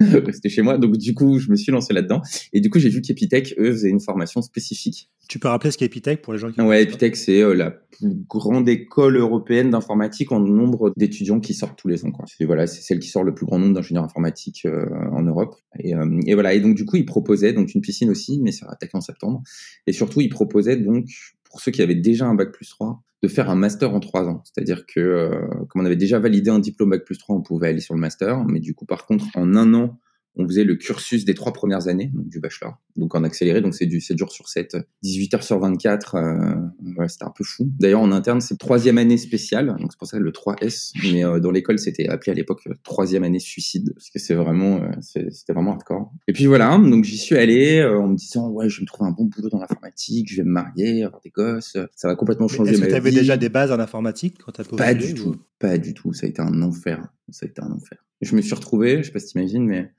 Rester 0.26 0.48
chez 0.48 0.62
moi. 0.62 0.78
Donc 0.78 0.96
du 0.96 1.14
coup, 1.14 1.38
je 1.38 1.50
me 1.50 1.56
suis 1.56 1.72
lancé 1.72 1.92
là-dedans. 1.92 2.22
Et 2.52 2.60
du 2.60 2.70
coup, 2.70 2.78
j'ai 2.78 2.88
vu 2.88 3.00
qu'Epitech, 3.02 3.54
eux, 3.58 3.72
faisaient 3.72 3.90
une 3.90 4.00
formation 4.00 4.42
spécifique. 4.42 5.10
Tu 5.28 5.38
peux 5.38 5.48
rappeler 5.48 5.72
ce 5.72 5.78
qu'est 5.78 5.86
Epitech 5.86 6.22
pour 6.22 6.32
les 6.32 6.38
gens 6.38 6.52
qui. 6.52 6.60
Ouais, 6.60 6.82
Epitech, 6.82 7.16
c'est 7.16 7.42
euh, 7.42 7.52
la 7.52 7.70
plus 7.70 8.14
grande 8.28 8.68
école 8.68 9.16
européenne 9.16 9.70
d'informatique 9.70 10.30
en 10.30 10.38
nombre 10.38 10.92
d'étudiants 10.96 11.40
qui 11.40 11.52
sortent 11.52 11.76
tous 11.76 11.88
les 11.88 12.04
ans. 12.04 12.12
Quoi. 12.12 12.26
Et 12.38 12.46
voilà, 12.46 12.66
c'est 12.68 12.80
celle 12.80 13.00
qui 13.00 13.08
sort 13.08 13.24
le 13.24 13.34
plus 13.34 13.44
grand 13.44 13.58
nombre 13.58 13.74
d'ingénieurs 13.74 14.04
informatiques 14.04 14.66
euh, 14.66 14.86
en 15.12 15.22
Europe. 15.22 15.56
Et, 15.80 15.94
euh, 15.94 16.20
et, 16.26 16.34
voilà. 16.34 16.54
Et 16.54 16.60
donc 16.60 16.76
du 16.76 16.84
coup, 16.84 16.96
ils 16.96 17.04
proposaient 17.04 17.52
donc 17.52 17.74
une 17.74 17.80
piscine 17.80 18.08
aussi, 18.08 18.40
mais 18.40 18.52
ça 18.52 18.66
va 18.66 18.72
attaquer 18.72 18.96
en 18.96 19.00
septembre. 19.00 19.42
Et 19.88 19.92
surtout, 19.92 20.20
ils 20.20 20.30
proposaient 20.30 20.76
donc 20.76 21.06
pour 21.50 21.60
ceux 21.60 21.70
qui 21.72 21.82
avaient 21.82 21.94
déjà 21.94 22.26
un 22.26 22.34
bac 22.34 22.52
plus 22.52 22.68
3 22.68 23.02
de 23.22 23.28
faire 23.28 23.50
un 23.50 23.56
master 23.56 23.94
en 23.94 24.00
trois 24.00 24.28
ans. 24.28 24.42
C'est-à-dire 24.44 24.86
que, 24.86 25.00
euh, 25.00 25.40
comme 25.68 25.82
on 25.82 25.84
avait 25.84 25.96
déjà 25.96 26.18
validé 26.18 26.50
un 26.50 26.60
diplôme 26.60 26.90
Bac 26.90 27.04
plus 27.04 27.18
3, 27.18 27.36
on 27.36 27.42
pouvait 27.42 27.68
aller 27.68 27.80
sur 27.80 27.94
le 27.94 28.00
master. 28.00 28.44
Mais 28.44 28.60
du 28.60 28.74
coup, 28.74 28.86
par 28.86 29.06
contre, 29.06 29.24
en 29.34 29.56
un 29.56 29.74
an, 29.74 29.98
on 30.36 30.46
faisait 30.46 30.64
le 30.64 30.76
cursus 30.76 31.24
des 31.24 31.34
trois 31.34 31.52
premières 31.52 31.88
années 31.88 32.10
donc 32.14 32.28
du 32.28 32.40
bachelor. 32.40 32.78
Donc 32.96 33.14
en 33.14 33.24
accéléré, 33.24 33.60
donc 33.60 33.74
c'est 33.74 33.86
du 33.86 34.00
7 34.00 34.18
jours 34.18 34.32
sur 34.32 34.48
7, 34.48 34.76
18 35.02 35.34
heures 35.34 35.42
sur 35.42 35.58
24. 35.58 36.14
Euh, 36.14 36.54
ouais, 36.96 37.08
c'était 37.08 37.24
un 37.24 37.32
peu 37.36 37.44
fou. 37.44 37.70
D'ailleurs, 37.78 38.00
en 38.00 38.10
interne, 38.12 38.40
c'est 38.40 38.56
troisième 38.56 38.98
année 38.98 39.18
spéciale, 39.18 39.76
donc 39.78 39.92
c'est 39.92 39.98
pour 39.98 40.08
ça 40.08 40.18
le 40.18 40.30
3S. 40.30 40.92
Mais 41.12 41.24
euh, 41.24 41.40
dans 41.40 41.50
l'école, 41.50 41.78
c'était 41.78 42.08
appelé 42.08 42.32
à 42.32 42.34
l'époque 42.34 42.62
euh, 42.66 42.74
troisième 42.82 43.24
année 43.24 43.38
suicide, 43.38 43.92
parce 43.94 44.10
que 44.10 44.18
c'est 44.18 44.34
vraiment, 44.34 44.82
euh, 44.82 44.90
c'était 45.00 45.52
vraiment 45.52 45.72
hardcore. 45.72 46.12
Et 46.26 46.32
puis 46.32 46.46
voilà, 46.46 46.76
donc 46.78 47.04
j'y 47.04 47.18
suis 47.18 47.36
allé 47.36 47.84
en 47.84 48.08
me 48.08 48.16
disant, 48.16 48.48
ouais, 48.50 48.68
je 48.68 48.78
vais 48.78 48.82
me 48.82 48.86
trouver 48.86 49.08
un 49.08 49.12
bon 49.12 49.24
boulot 49.24 49.48
dans 49.48 49.60
l'informatique, 49.60 50.30
je 50.30 50.36
vais 50.36 50.44
me 50.44 50.52
marier, 50.52 51.04
avoir 51.04 51.20
des 51.20 51.30
gosses, 51.30 51.76
ça 51.94 52.08
va 52.08 52.16
complètement 52.16 52.48
changer 52.48 52.72
Est-ce 52.72 52.82
que 52.82 52.86
tu 52.86 52.94
avais 52.94 53.12
déjà 53.12 53.36
des 53.36 53.48
bases 53.48 53.70
en 53.70 53.78
informatique 53.78 54.38
quand 54.44 54.52
tu 54.52 54.60
as 54.60 54.64
Pas 54.64 54.94
du 54.94 55.14
tout, 55.14 55.36
pas 55.58 55.78
du 55.78 55.94
tout. 55.94 56.12
Ça 56.12 56.26
a 56.26 56.28
été 56.28 56.42
un 56.42 56.62
enfer. 56.62 57.08
Ça 57.30 57.46
a 57.46 57.48
été 57.48 57.60
un 57.62 57.70
enfer. 57.70 57.98
Je 58.20 58.34
me 58.34 58.40
suis 58.40 58.54
retrouvé, 58.54 58.98
je 58.98 59.02
sais 59.04 59.12
pas 59.12 59.20
si 59.20 59.28
t'imagines, 59.28 59.64
mais 59.64 59.92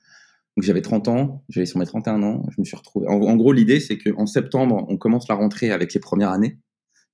donc 0.60 0.66
j'avais 0.66 0.82
30 0.82 1.08
ans, 1.08 1.46
j'allais 1.48 1.66
sur 1.66 1.80
mes 1.80 1.86
31 1.86 2.22
ans, 2.22 2.44
je 2.50 2.60
me 2.60 2.66
suis 2.66 2.76
retrouvé. 2.76 3.08
En, 3.08 3.38
gros, 3.38 3.54
l'idée, 3.54 3.80
c'est 3.80 3.98
qu'en 3.98 4.26
septembre, 4.26 4.86
on 4.90 4.98
commence 4.98 5.30
la 5.30 5.36
rentrée 5.36 5.72
avec 5.72 5.94
les 5.94 6.02
premières 6.02 6.32
années. 6.32 6.60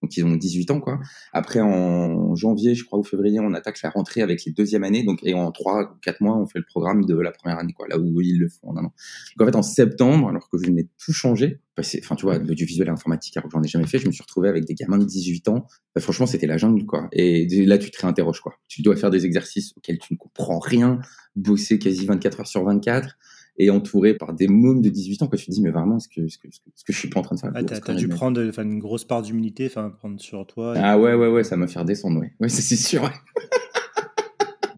Donc 0.01 0.17
ils 0.17 0.25
ont 0.25 0.35
18 0.35 0.71
ans, 0.71 0.79
quoi. 0.79 0.99
Après, 1.31 1.61
en 1.61 2.35
janvier, 2.35 2.75
je 2.75 2.83
crois, 2.83 2.97
ou 2.97 3.03
février, 3.03 3.39
on 3.39 3.53
attaque 3.53 3.81
la 3.83 3.91
rentrée 3.91 4.23
avec 4.23 4.43
les 4.45 4.51
deuxièmes 4.51 4.83
années. 4.83 5.03
Donc, 5.03 5.19
et 5.23 5.35
en 5.35 5.51
3 5.51 5.93
ou 5.93 5.99
4 6.01 6.21
mois, 6.21 6.35
on 6.37 6.47
fait 6.47 6.57
le 6.57 6.65
programme 6.65 7.05
de 7.05 7.15
la 7.15 7.31
première 7.31 7.59
année, 7.59 7.73
quoi. 7.73 7.87
Là 7.87 7.99
où 7.99 8.19
ils 8.19 8.39
le 8.39 8.49
font 8.49 8.69
en 8.69 8.77
un 8.77 8.85
an. 8.85 8.93
Donc 9.37 9.47
en 9.47 9.51
fait, 9.51 9.57
en 9.57 9.63
septembre, 9.63 10.29
alors 10.29 10.49
que 10.49 10.57
je 10.57 10.65
venais 10.65 10.87
tout 11.03 11.13
changer, 11.13 11.61
enfin, 11.77 12.15
tu 12.15 12.25
vois, 12.25 12.39
l'audiovisuel 12.39 12.87
et 12.87 12.91
l'informatique, 12.91 13.37
alors 13.37 13.49
que 13.49 13.53
j'en 13.53 13.61
ai 13.61 13.67
jamais 13.67 13.87
fait, 13.87 13.99
je 13.99 14.07
me 14.07 14.11
suis 14.11 14.23
retrouvé 14.23 14.49
avec 14.49 14.65
des 14.65 14.73
gamins 14.73 14.97
de 14.97 15.05
18 15.05 15.49
ans. 15.49 15.67
Bah, 15.93 16.01
franchement, 16.01 16.25
c'était 16.25 16.47
la 16.47 16.57
jungle, 16.57 16.85
quoi. 16.85 17.07
Et 17.11 17.47
là, 17.65 17.77
tu 17.77 17.89
te 17.89 18.01
réinterroges, 18.01 18.41
quoi. 18.41 18.55
Tu 18.67 18.81
dois 18.81 18.95
faire 18.95 19.11
des 19.11 19.25
exercices 19.25 19.73
auxquels 19.77 19.99
tu 19.99 20.13
ne 20.13 20.17
comprends 20.17 20.59
rien, 20.59 20.99
bosser 21.35 21.79
quasi 21.79 22.05
24 22.05 22.41
heures 22.41 22.47
sur 22.47 22.63
24 22.63 23.17
et 23.57 23.69
entouré 23.69 24.13
par 24.13 24.33
des 24.33 24.47
mômes 24.47 24.81
de 24.81 24.89
18 24.89 25.23
ans 25.23 25.27
que 25.27 25.37
tu 25.37 25.45
te 25.45 25.51
dis 25.51 25.61
mais 25.61 25.71
vraiment 25.71 25.97
est-ce 25.97 26.09
que, 26.09 26.27
ce 26.27 26.37
que, 26.37 26.47
ce 26.51 26.83
que 26.83 26.93
je 26.93 26.97
suis 26.97 27.09
pas 27.09 27.19
en 27.19 27.23
train 27.23 27.35
de 27.35 27.39
faire 27.41 27.51
ah, 27.55 27.63
t'as, 27.63 27.93
dû 27.93 28.07
prendre 28.07 28.41
une 28.41 28.79
grosse 28.79 29.05
part 29.05 29.21
d'humilité 29.21 29.67
enfin 29.67 29.89
prendre 29.89 30.19
sur 30.19 30.45
toi 30.45 30.73
ah 30.77 30.99
ouais 30.99 31.13
ouais 31.13 31.27
ouais 31.27 31.43
ça 31.43 31.55
m'a 31.55 31.67
fait 31.67 31.83
descendre 31.85 32.19
ouais, 32.19 32.33
ouais 32.39 32.49
c'est, 32.49 32.75
sûr. 32.75 33.09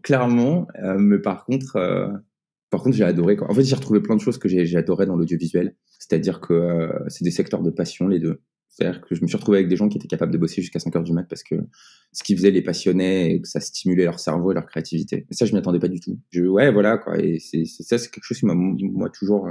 Clairement 0.02 0.68
euh, 0.82 0.96
mais 0.98 1.18
par 1.18 1.44
contre 1.44 1.76
euh, 1.76 2.08
par 2.70 2.82
contre 2.82 2.96
j'ai 2.96 3.04
adoré 3.04 3.36
quoi. 3.36 3.50
en 3.50 3.54
fait 3.54 3.64
j'ai 3.64 3.74
retrouvé 3.74 4.00
plein 4.00 4.14
de 4.14 4.20
choses 4.20 4.38
que 4.38 4.48
j'ai, 4.48 4.64
j'ai 4.64 4.78
adoré 4.78 5.06
dans 5.06 5.16
l'audiovisuel. 5.16 5.74
C'est-à-dire 5.98 6.40
que 6.40 6.54
euh, 6.54 7.08
c'est 7.08 7.24
des 7.24 7.30
secteurs 7.30 7.62
de 7.62 7.70
passion 7.70 8.06
les 8.08 8.20
deux 8.20 8.40
c'est-à-dire 8.78 9.00
que 9.00 9.16
je 9.16 9.22
me 9.22 9.26
suis 9.26 9.36
retrouvé 9.36 9.58
avec 9.58 9.68
des 9.68 9.74
gens 9.74 9.88
qui 9.88 9.98
étaient 9.98 10.06
capables 10.06 10.32
de 10.32 10.38
bosser 10.38 10.62
jusqu'à 10.62 10.78
5 10.78 10.94
heures 10.94 11.02
du 11.02 11.12
mat 11.12 11.24
parce 11.24 11.42
que 11.42 11.56
ce 12.12 12.22
qu'ils 12.22 12.36
faisaient 12.36 12.52
les 12.52 12.62
passionnait 12.62 13.32
et 13.32 13.40
que 13.40 13.48
ça 13.48 13.58
stimulait 13.58 14.04
leur 14.04 14.20
cerveau 14.20 14.52
et 14.52 14.54
leur 14.54 14.66
créativité. 14.66 15.26
Et 15.28 15.34
ça, 15.34 15.46
je 15.46 15.52
m'y 15.52 15.58
attendais 15.58 15.80
pas 15.80 15.88
du 15.88 15.98
tout. 15.98 16.20
Je, 16.30 16.44
ouais, 16.44 16.70
voilà, 16.70 16.96
quoi. 16.96 17.18
Et 17.18 17.40
c'est, 17.40 17.64
ça, 17.64 17.98
c'est 17.98 18.08
quelque 18.08 18.22
chose 18.22 18.38
qui 18.38 18.46
m'a, 18.46 18.54
moi, 18.54 19.10
toujours, 19.10 19.48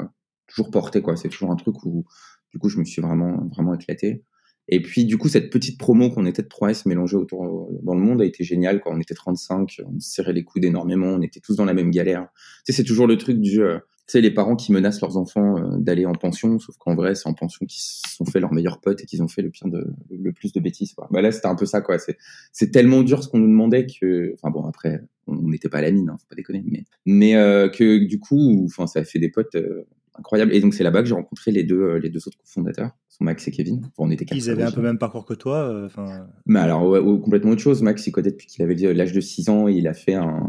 toujours 0.47 0.71
porté, 0.71 1.01
quoi. 1.01 1.17
C'est 1.17 1.27
toujours 1.27 1.51
un 1.51 1.57
truc 1.57 1.75
où, 1.83 2.05
du 2.53 2.57
coup, 2.57 2.69
je 2.69 2.79
me 2.79 2.85
suis 2.85 3.01
vraiment, 3.01 3.49
vraiment 3.53 3.73
éclaté. 3.73 4.23
Et 4.69 4.81
puis, 4.81 5.03
du 5.03 5.17
coup, 5.17 5.27
cette 5.27 5.49
petite 5.49 5.77
promo 5.77 6.09
qu'on 6.09 6.25
était 6.25 6.41
de 6.41 6.47
3S 6.47 6.87
mélangée 6.87 7.17
autour 7.17 7.69
dans 7.83 7.95
le 7.95 8.01
monde 8.01 8.21
a 8.21 8.25
été 8.25 8.45
géniale, 8.45 8.79
quoi. 8.79 8.93
On 8.95 8.99
était 9.01 9.13
35, 9.13 9.81
on 9.85 9.99
serrait 9.99 10.33
les 10.33 10.45
coudes 10.45 10.63
énormément, 10.63 11.07
on 11.07 11.21
était 11.21 11.41
tous 11.41 11.57
dans 11.57 11.65
la 11.65 11.73
même 11.73 11.91
galère. 11.91 12.29
Tu 12.65 12.71
sais, 12.71 12.77
c'est 12.77 12.87
toujours 12.87 13.07
le 13.07 13.17
truc 13.17 13.41
du, 13.41 13.61
euh, 13.61 13.79
sais, 14.13 14.21
les 14.21 14.31
parents 14.31 14.55
qui 14.55 14.71
menacent 14.71 15.01
leurs 15.01 15.17
enfants 15.17 15.57
euh, 15.57 15.77
d'aller 15.77 16.05
en 16.05 16.13
pension, 16.13 16.59
sauf 16.59 16.77
qu'en 16.77 16.95
vrai, 16.95 17.15
c'est 17.15 17.27
en 17.27 17.33
pension 17.33 17.65
qu'ils 17.65 17.81
sont 17.81 18.25
fait 18.25 18.39
leurs 18.39 18.53
meilleurs 18.53 18.79
potes 18.79 19.01
et 19.03 19.05
qu'ils 19.05 19.21
ont 19.21 19.27
fait 19.27 19.41
le 19.41 19.49
pire 19.49 19.67
de, 19.67 19.93
le 20.09 20.31
plus 20.31 20.53
de 20.53 20.59
bêtises, 20.59 20.93
quoi. 20.93 21.07
Bah 21.11 21.21
là, 21.21 21.31
c'était 21.31 21.47
un 21.47 21.55
peu 21.55 21.65
ça, 21.65 21.81
quoi. 21.81 21.97
C'est, 21.99 22.71
tellement 22.71 23.03
dur 23.03 23.23
ce 23.23 23.27
qu'on 23.27 23.39
nous 23.39 23.47
demandait 23.47 23.85
que, 23.85 24.33
enfin 24.33 24.49
bon, 24.49 24.65
après, 24.65 25.03
on 25.27 25.49
n'était 25.49 25.69
pas 25.69 25.79
à 25.79 25.81
la 25.81 25.91
mine, 25.91 26.09
hein, 26.09 26.17
faut 26.19 26.27
pas 26.29 26.35
déconner, 26.35 26.63
mais, 26.65 26.85
mais 27.05 27.35
euh, 27.35 27.69
que 27.69 27.97
du 28.05 28.19
coup, 28.19 28.65
enfin, 28.65 28.87
ça 28.87 28.99
a 28.99 29.03
fait 29.03 29.19
des 29.19 29.29
potes 29.29 29.55
euh, 29.55 29.87
incroyables. 30.17 30.53
Et 30.53 30.61
donc, 30.61 30.73
c'est 30.73 30.83
là-bas 30.83 31.01
que 31.01 31.09
j'ai 31.09 31.15
rencontré 31.15 31.51
les 31.51 31.63
deux, 31.63 31.95
les 31.97 32.09
deux 32.09 32.27
autres 32.27 32.37
cofondateurs. 32.37 32.91
Max 33.19 33.47
et 33.47 33.51
Kevin. 33.51 33.81
on 33.97 34.11
était 34.11 34.25
Ils 34.31 34.51
avaient 34.51 34.61
un 34.61 34.71
peu 34.71 34.81
même 34.81 34.99
parcours 34.99 35.25
que 35.25 35.33
toi. 35.33 35.85
Enfin. 35.85 36.27
mais 36.45 36.59
alors 36.59 36.83
complètement 37.19 37.49
autre 37.49 37.63
chose. 37.63 37.81
Max 37.81 38.05
il 38.05 38.11
connaît 38.11 38.29
depuis 38.29 38.45
qu'il 38.45 38.63
avait 38.63 38.75
l'âge 38.93 39.11
de 39.11 39.19
6 39.19 39.49
ans 39.49 39.67
il 39.67 39.87
a 39.87 39.95
fait 39.95 40.13
un, 40.13 40.45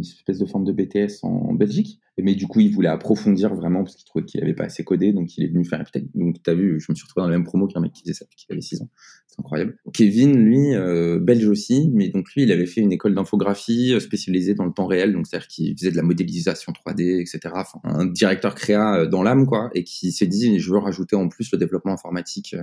une 0.00 0.08
espèce 0.08 0.38
de 0.38 0.46
forme 0.46 0.64
de 0.64 0.72
BTS 0.72 1.22
en 1.24 1.54
Belgique 1.54 2.00
mais 2.22 2.34
du 2.34 2.46
coup, 2.46 2.60
il 2.60 2.72
voulait 2.72 2.88
approfondir 2.88 3.54
vraiment 3.54 3.82
parce 3.82 3.96
qu'il 3.96 4.04
trouvait 4.06 4.24
qu'il 4.24 4.40
n'avait 4.40 4.54
pas 4.54 4.64
assez 4.64 4.84
codé, 4.84 5.12
donc 5.12 5.36
il 5.36 5.44
est 5.44 5.48
venu 5.48 5.64
faire. 5.64 5.82
Donc, 6.14 6.42
tu 6.42 6.50
as 6.50 6.54
vu, 6.54 6.80
je 6.80 6.90
me 6.90 6.94
suis 6.94 7.04
retrouvé 7.04 7.24
dans 7.24 7.30
la 7.30 7.36
même 7.36 7.44
promo 7.44 7.66
qu'un 7.66 7.80
mec 7.80 7.92
qui 7.92 8.02
faisait 8.02 8.14
ça 8.14 8.24
depuis 8.24 8.38
qu'il 8.38 8.52
avait 8.52 8.60
6 8.60 8.82
ans. 8.82 8.88
C'est 9.26 9.40
incroyable. 9.40 9.76
Kevin, 9.92 10.36
lui, 10.36 10.74
euh, 10.74 11.18
belge 11.20 11.46
aussi, 11.46 11.90
mais 11.92 12.08
donc 12.08 12.32
lui, 12.34 12.42
il 12.42 12.52
avait 12.52 12.66
fait 12.66 12.80
une 12.80 12.92
école 12.92 13.14
d'infographie 13.14 13.94
euh, 13.94 14.00
spécialisée 14.00 14.54
dans 14.54 14.64
le 14.64 14.72
temps 14.72 14.86
réel, 14.86 15.12
donc 15.12 15.26
c'est-à-dire 15.26 15.48
qu'il 15.48 15.78
faisait 15.78 15.90
de 15.90 15.96
la 15.96 16.02
modélisation 16.02 16.72
3D, 16.72 17.20
etc. 17.20 17.54
Enfin, 17.54 17.80
un 17.84 18.06
directeur 18.06 18.54
créa 18.54 19.00
euh, 19.00 19.06
dans 19.06 19.22
l'âme, 19.22 19.46
quoi, 19.46 19.70
et 19.74 19.84
qui 19.84 20.12
s'est 20.12 20.26
dit, 20.26 20.58
je 20.58 20.72
veux 20.72 20.78
rajouter 20.78 21.16
en 21.16 21.28
plus 21.28 21.50
le 21.52 21.58
développement 21.58 21.92
informatique 21.92 22.56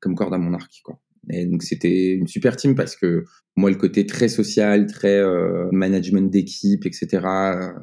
comme 0.00 0.14
corde 0.14 0.34
à 0.34 0.38
mon 0.38 0.52
arc, 0.52 0.80
quoi. 0.84 0.98
Et 1.30 1.46
donc 1.46 1.62
c'était 1.62 2.14
une 2.14 2.26
super 2.26 2.56
team 2.56 2.74
parce 2.74 2.96
que 2.96 3.24
moi 3.56 3.70
le 3.70 3.76
côté 3.76 4.06
très 4.06 4.28
social, 4.28 4.86
très 4.86 5.18
euh, 5.18 5.68
management 5.72 6.30
d'équipe, 6.30 6.84
etc. 6.86 7.06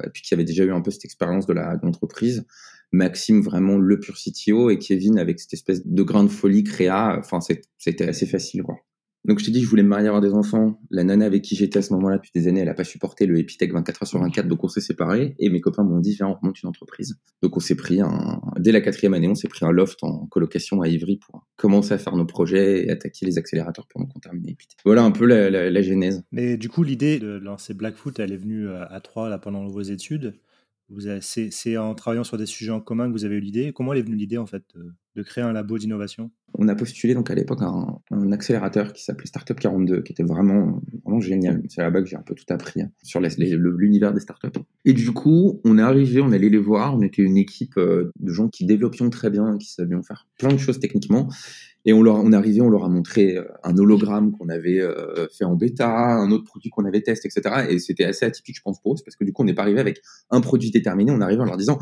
Et 0.04 0.10
puis 0.12 0.22
qui 0.22 0.34
avait 0.34 0.44
déjà 0.44 0.64
eu 0.64 0.72
un 0.72 0.80
peu 0.80 0.90
cette 0.90 1.04
expérience 1.04 1.46
de 1.46 1.52
la 1.52 1.78
l'entreprise. 1.82 2.44
Maxime 2.92 3.40
vraiment 3.40 3.78
le 3.78 4.00
pur 4.00 4.16
CTO 4.16 4.70
et 4.70 4.78
Kevin 4.78 5.18
avec 5.18 5.38
cette 5.38 5.52
espèce 5.52 5.86
de 5.86 6.02
grain 6.02 6.24
de 6.24 6.28
folie 6.28 6.64
créa. 6.64 7.16
Enfin 7.18 7.40
c'était 7.78 8.08
assez 8.08 8.26
facile 8.26 8.62
quoi. 8.62 8.76
Donc 9.24 9.38
je 9.38 9.44
t'ai 9.44 9.50
dit, 9.50 9.62
je 9.62 9.68
voulais 9.68 9.82
me 9.82 9.88
marier, 9.88 10.06
avoir 10.08 10.22
des 10.22 10.32
enfants. 10.32 10.80
La 10.90 11.04
nana 11.04 11.26
avec 11.26 11.42
qui 11.42 11.54
j'étais 11.54 11.78
à 11.78 11.82
ce 11.82 11.92
moment-là 11.92 12.16
depuis 12.16 12.30
des 12.34 12.48
années, 12.48 12.60
elle 12.60 12.68
a 12.68 12.74
pas 12.74 12.84
supporté 12.84 13.26
le 13.26 13.38
Epitech 13.38 13.72
24 13.72 14.02
heures 14.02 14.08
sur 14.08 14.18
24, 14.18 14.48
donc 14.48 14.64
on 14.64 14.68
s'est 14.68 14.80
séparés. 14.80 15.34
Et 15.38 15.50
mes 15.50 15.60
copains 15.60 15.84
m'ont 15.84 15.98
dit, 15.98 16.14
viens, 16.14 16.28
on 16.28 16.46
monte 16.46 16.62
une 16.62 16.68
entreprise. 16.68 17.18
Donc 17.42 17.56
on 17.56 17.60
s'est 17.60 17.74
pris 17.74 18.00
un, 18.00 18.40
dès 18.58 18.72
la 18.72 18.80
quatrième 18.80 19.14
année, 19.14 19.28
on 19.28 19.34
s'est 19.34 19.48
pris 19.48 19.64
un 19.64 19.72
loft 19.72 20.02
en 20.02 20.26
colocation 20.26 20.80
à 20.80 20.88
Ivry 20.88 21.18
pour 21.18 21.46
commencer 21.56 21.92
à 21.92 21.98
faire 21.98 22.16
nos 22.16 22.26
projets 22.26 22.86
et 22.86 22.90
attaquer 22.90 23.26
les 23.26 23.36
accélérateurs 23.36 23.86
pendant 23.92 24.06
qu'on 24.06 24.20
terminait. 24.20 24.56
Voilà 24.84 25.02
un 25.02 25.10
peu 25.10 25.26
la, 25.26 25.82
genèse. 25.82 26.22
Mais 26.32 26.56
du 26.56 26.68
coup, 26.68 26.82
l'idée 26.82 27.18
de 27.18 27.28
lancer 27.28 27.74
Blackfoot, 27.74 28.18
elle 28.18 28.32
est 28.32 28.36
venue 28.36 28.68
à 28.68 29.00
trois 29.00 29.28
là, 29.28 29.38
pendant 29.38 29.66
vos 29.66 29.82
études. 29.82 30.34
C'est 31.20 31.76
en 31.76 31.94
travaillant 31.94 32.24
sur 32.24 32.36
des 32.36 32.46
sujets 32.46 32.72
en 32.72 32.80
commun 32.80 33.06
que 33.06 33.12
vous 33.12 33.24
avez 33.24 33.36
eu 33.36 33.40
l'idée. 33.40 33.72
Comment 33.72 33.92
est 33.92 34.02
venue 34.02 34.16
l'idée 34.16 34.38
en 34.38 34.46
fait 34.46 34.64
de, 35.14 35.22
créer 35.22 35.44
un 35.44 35.52
labo 35.52 35.78
d'innovation? 35.78 36.30
On 36.62 36.68
a 36.68 36.74
postulé 36.74 37.14
donc 37.14 37.30
à 37.30 37.34
l'époque 37.34 37.62
un, 37.62 37.98
un, 38.10 38.32
accélérateur 38.32 38.92
qui 38.92 39.02
s'appelait 39.02 39.26
Startup 39.26 39.58
42, 39.58 40.02
qui 40.02 40.12
était 40.12 40.22
vraiment 40.22 40.82
vraiment 41.04 41.20
génial. 41.20 41.62
C'est 41.70 41.80
là-bas 41.80 42.02
que 42.02 42.06
j'ai 42.06 42.16
un 42.16 42.22
peu 42.22 42.34
tout 42.34 42.44
appris 42.50 42.82
hein, 42.82 42.90
sur 43.02 43.18
l'univers 43.18 44.12
des 44.12 44.20
startups. 44.20 44.60
Et 44.84 44.92
du 44.92 45.10
coup, 45.12 45.62
on 45.64 45.78
est 45.78 45.82
arrivé, 45.82 46.20
on 46.20 46.32
allait 46.32 46.50
les 46.50 46.58
voir. 46.58 46.94
On 46.94 47.00
était 47.00 47.22
une 47.22 47.38
équipe 47.38 47.78
euh, 47.78 48.12
de 48.20 48.30
gens 48.30 48.48
qui 48.48 48.66
développions 48.66 49.08
très 49.08 49.30
bien, 49.30 49.56
qui 49.56 49.72
savions 49.72 50.02
faire 50.02 50.28
plein 50.38 50.52
de 50.52 50.58
choses 50.58 50.78
techniquement. 50.80 51.28
Et 51.86 51.94
on, 51.94 52.02
leur, 52.02 52.16
on 52.16 52.30
est 52.32 52.36
arrivé, 52.36 52.60
on 52.60 52.68
leur 52.68 52.84
a 52.84 52.90
montré 52.90 53.38
euh, 53.38 53.44
un 53.64 53.76
hologramme 53.78 54.32
qu'on 54.32 54.50
avait 54.50 54.80
euh, 54.80 55.26
fait 55.28 55.44
en 55.44 55.54
bêta, 55.54 55.88
un 55.88 56.30
autre 56.30 56.44
produit 56.44 56.68
qu'on 56.68 56.84
avait 56.84 57.00
testé, 57.00 57.28
etc. 57.34 57.68
Et 57.70 57.78
c'était 57.78 58.04
assez 58.04 58.26
atypique, 58.26 58.56
je 58.56 58.62
pense, 58.62 58.82
pour 58.82 58.92
eux, 58.92 58.96
parce 59.02 59.16
que 59.16 59.24
du 59.24 59.32
coup, 59.32 59.42
on 59.42 59.46
n'est 59.46 59.54
pas 59.54 59.62
arrivé 59.62 59.80
avec 59.80 60.02
un 60.28 60.42
produit 60.42 60.70
déterminé. 60.70 61.10
On 61.10 61.22
arrive 61.22 61.40
en 61.40 61.46
leur 61.46 61.56
disant, 61.56 61.78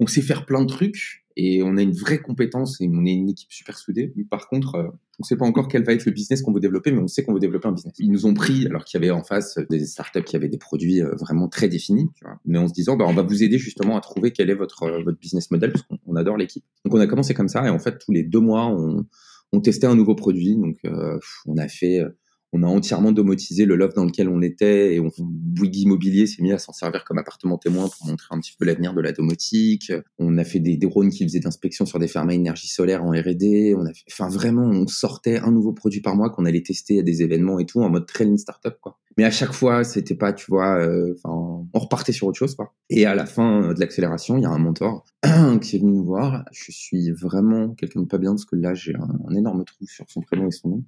on 0.00 0.06
sait 0.06 0.22
faire 0.22 0.46
plein 0.46 0.62
de 0.62 0.66
trucs 0.66 1.21
et 1.36 1.62
on 1.62 1.76
a 1.76 1.82
une 1.82 1.92
vraie 1.92 2.20
compétence 2.20 2.80
et 2.80 2.88
on 2.92 3.04
est 3.04 3.12
une 3.12 3.30
équipe 3.30 3.52
super 3.52 3.78
soudée. 3.78 4.12
par 4.30 4.48
contre, 4.48 4.74
euh, 4.76 4.84
on 4.84 5.22
ne 5.22 5.24
sait 5.24 5.36
pas 5.36 5.44
encore 5.44 5.68
quel 5.68 5.84
va 5.84 5.92
être 5.92 6.04
le 6.04 6.12
business 6.12 6.42
qu'on 6.42 6.52
veut 6.52 6.60
développer, 6.60 6.90
mais 6.90 7.00
on 7.00 7.08
sait 7.08 7.22
qu'on 7.22 7.34
veut 7.34 7.40
développer 7.40 7.68
un 7.68 7.72
business. 7.72 7.94
Ils 7.98 8.10
nous 8.10 8.26
ont 8.26 8.34
pris, 8.34 8.66
alors 8.66 8.84
qu'il 8.84 9.00
y 9.00 9.04
avait 9.04 9.12
en 9.12 9.22
face 9.22 9.58
des 9.70 9.84
startups 9.84 10.24
qui 10.24 10.36
avaient 10.36 10.48
des 10.48 10.58
produits 10.58 11.00
vraiment 11.20 11.48
très 11.48 11.68
définis, 11.68 12.08
tu 12.14 12.24
vois, 12.24 12.38
mais 12.44 12.58
en 12.58 12.66
se 12.66 12.72
disant, 12.72 12.96
bah, 12.96 13.04
on 13.08 13.14
va 13.14 13.22
vous 13.22 13.42
aider 13.42 13.58
justement 13.58 13.96
à 13.96 14.00
trouver 14.00 14.32
quel 14.32 14.50
est 14.50 14.54
votre, 14.54 15.02
votre 15.04 15.18
business 15.18 15.50
model, 15.50 15.72
parce 15.72 15.84
qu'on 15.84 16.16
adore 16.16 16.36
l'équipe. 16.36 16.64
Donc 16.84 16.94
on 16.94 17.00
a 17.00 17.06
commencé 17.06 17.34
comme 17.34 17.48
ça, 17.48 17.64
et 17.66 17.70
en 17.70 17.78
fait, 17.78 17.98
tous 17.98 18.12
les 18.12 18.22
deux 18.22 18.40
mois, 18.40 18.66
on, 18.66 19.06
on 19.52 19.60
testait 19.60 19.86
un 19.86 19.94
nouveau 19.94 20.14
produit. 20.14 20.56
Donc, 20.56 20.78
euh, 20.84 21.18
on 21.46 21.56
a 21.58 21.68
fait, 21.68 22.00
euh, 22.00 22.08
on 22.52 22.62
a 22.62 22.66
entièrement 22.66 23.12
domotisé 23.12 23.64
le 23.64 23.76
loft 23.76 23.96
dans 23.96 24.04
lequel 24.04 24.28
on 24.28 24.42
était 24.42 24.94
et 24.94 25.00
on, 25.00 25.10
Bouygues 25.18 25.78
Immobilier 25.78 26.26
s'est 26.26 26.42
mis 26.42 26.52
à 26.52 26.58
s'en 26.58 26.72
servir 26.72 27.04
comme 27.04 27.18
appartement 27.18 27.56
témoin 27.58 27.88
pour 27.88 28.06
montrer 28.06 28.28
un 28.30 28.40
petit 28.40 28.54
peu 28.58 28.64
l'avenir 28.64 28.94
de 28.94 29.00
la 29.00 29.12
domotique. 29.12 29.92
On 30.18 30.36
a 30.38 30.44
fait 30.44 30.60
des, 30.60 30.76
drones 30.76 31.10
qui 31.10 31.24
faisaient 31.24 31.40
d'inspection 31.40 31.86
sur 31.86 31.98
des 31.98 32.08
fermes 32.08 32.28
à 32.28 32.34
énergie 32.34 32.68
solaire 32.68 33.04
en 33.04 33.10
R&D. 33.10 33.74
On 33.76 33.86
a 33.86 33.92
fait, 33.92 34.04
enfin 34.10 34.28
vraiment, 34.28 34.64
on 34.64 34.86
sortait 34.86 35.38
un 35.38 35.50
nouveau 35.50 35.72
produit 35.72 36.00
par 36.00 36.14
mois 36.14 36.30
qu'on 36.30 36.44
allait 36.44 36.62
tester 36.62 37.00
à 37.00 37.02
des 37.02 37.22
événements 37.22 37.58
et 37.58 37.66
tout 37.66 37.80
en 37.80 37.88
mode 37.88 38.06
training 38.06 38.36
startup 38.36 38.74
quoi. 38.80 38.98
Mais 39.18 39.24
à 39.24 39.30
chaque 39.30 39.52
fois, 39.52 39.84
c'était 39.84 40.14
pas, 40.14 40.32
tu 40.32 40.46
vois, 40.50 40.78
euh, 40.78 41.14
on 41.24 41.66
repartait 41.74 42.12
sur 42.12 42.28
autre 42.28 42.38
chose, 42.38 42.54
quoi. 42.54 42.74
Et 42.88 43.04
à 43.04 43.14
la 43.14 43.26
fin 43.26 43.72
de 43.74 43.80
l'accélération, 43.80 44.38
il 44.38 44.42
y 44.42 44.46
a 44.46 44.50
un 44.50 44.58
mentor 44.58 45.04
qui 45.60 45.76
est 45.76 45.78
venu 45.78 45.92
nous 45.92 46.04
voir. 46.04 46.44
Je 46.52 46.72
suis 46.72 47.10
vraiment 47.10 47.74
quelqu'un 47.74 48.00
de 48.00 48.06
pas 48.06 48.18
bien 48.18 48.30
parce 48.30 48.46
que 48.46 48.56
là, 48.56 48.74
j'ai 48.74 48.94
un, 48.94 49.34
énorme 49.34 49.64
trou 49.64 49.86
sur 49.86 50.06
son 50.08 50.22
prénom 50.22 50.48
et 50.48 50.50
son 50.50 50.68
nom. 50.68 50.84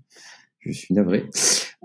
Je 0.64 0.72
suis 0.72 0.94
navré 0.94 1.24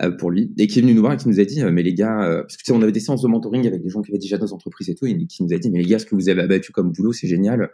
euh, 0.02 0.12
pour 0.12 0.32
lui. 0.32 0.54
Et 0.58 0.68
qui 0.68 0.80
est 0.80 0.82
venu 0.82 0.94
nous 0.94 1.02
voir 1.02 1.14
et 1.14 1.18
qui 1.18 1.28
nous 1.28 1.40
a 1.40 1.46
dit, 1.46 1.62
euh, 1.62 1.72
mais 1.72 1.84
les 1.84 1.94
gars, 1.94 2.42
parce 2.42 2.58
que 2.58 2.64
tu 2.64 2.66
sais, 2.68 2.72
on 2.72 2.82
avait 2.82 2.92
des 2.92 3.00
séances 3.00 3.22
de 3.22 3.28
mentoring 3.28 3.68
avec 3.68 3.82
des 3.82 3.90
gens 3.90 4.02
qui 4.02 4.12
avaient 4.12 4.20
déjà 4.20 4.38
nos 4.38 4.54
entreprises 4.54 4.90
et 4.90 4.96
tout, 4.96 5.06
et 5.06 5.28
qui 5.28 5.44
nous 5.44 5.54
a 5.54 5.58
dit, 5.58 5.70
mais 5.70 5.80
les 5.80 5.88
gars, 5.88 6.00
ce 6.00 6.06
que 6.06 6.16
vous 6.16 6.30
avez 6.30 6.42
abattu 6.42 6.72
comme 6.72 6.92
boulot, 6.92 7.14
c'est 7.14 7.28
génial 7.28 7.70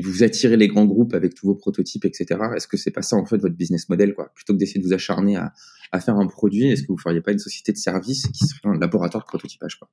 vous 0.00 0.22
attirez 0.22 0.56
les 0.56 0.68
grands 0.68 0.84
groupes 0.84 1.14
avec 1.14 1.34
tous 1.34 1.46
vos 1.46 1.54
prototypes, 1.54 2.04
etc. 2.04 2.40
Est-ce 2.54 2.66
que 2.66 2.76
c'est 2.76 2.90
pas 2.90 3.02
ça 3.02 3.16
en 3.16 3.24
fait 3.24 3.38
votre 3.38 3.54
business 3.54 3.88
model, 3.88 4.14
quoi? 4.14 4.32
Plutôt 4.34 4.52
que 4.52 4.58
d'essayer 4.58 4.80
de 4.80 4.86
vous 4.86 4.92
acharner 4.92 5.36
à, 5.36 5.52
faire 6.00 6.16
un 6.16 6.26
produit, 6.26 6.68
est-ce 6.70 6.82
que 6.82 6.88
vous 6.88 6.98
feriez 6.98 7.20
pas 7.20 7.32
une 7.32 7.38
société 7.38 7.72
de 7.72 7.78
service 7.78 8.26
qui 8.28 8.46
serait 8.46 8.60
un 8.64 8.78
laboratoire 8.78 9.24
de 9.24 9.28
prototypage, 9.28 9.78
quoi? 9.78 9.88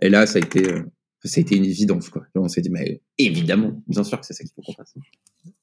Et 0.00 0.08
là, 0.08 0.26
ça 0.26 0.38
a 0.38 0.42
été, 0.42 0.72
euh, 0.72 0.82
ça 1.24 1.38
a 1.38 1.40
été 1.40 1.56
une 1.56 1.64
évidence, 1.64 2.08
quoi. 2.08 2.24
on 2.36 2.48
s'est 2.48 2.60
dit, 2.60 2.70
mais 2.70 3.02
évidemment, 3.16 3.82
bien 3.88 4.04
sûr 4.04 4.20
que 4.20 4.26
c'est 4.26 4.34
ça 4.34 4.44
qu'il 4.44 4.52
faut 4.54 4.62
qu'on 4.62 4.74
fasse. 4.74 4.94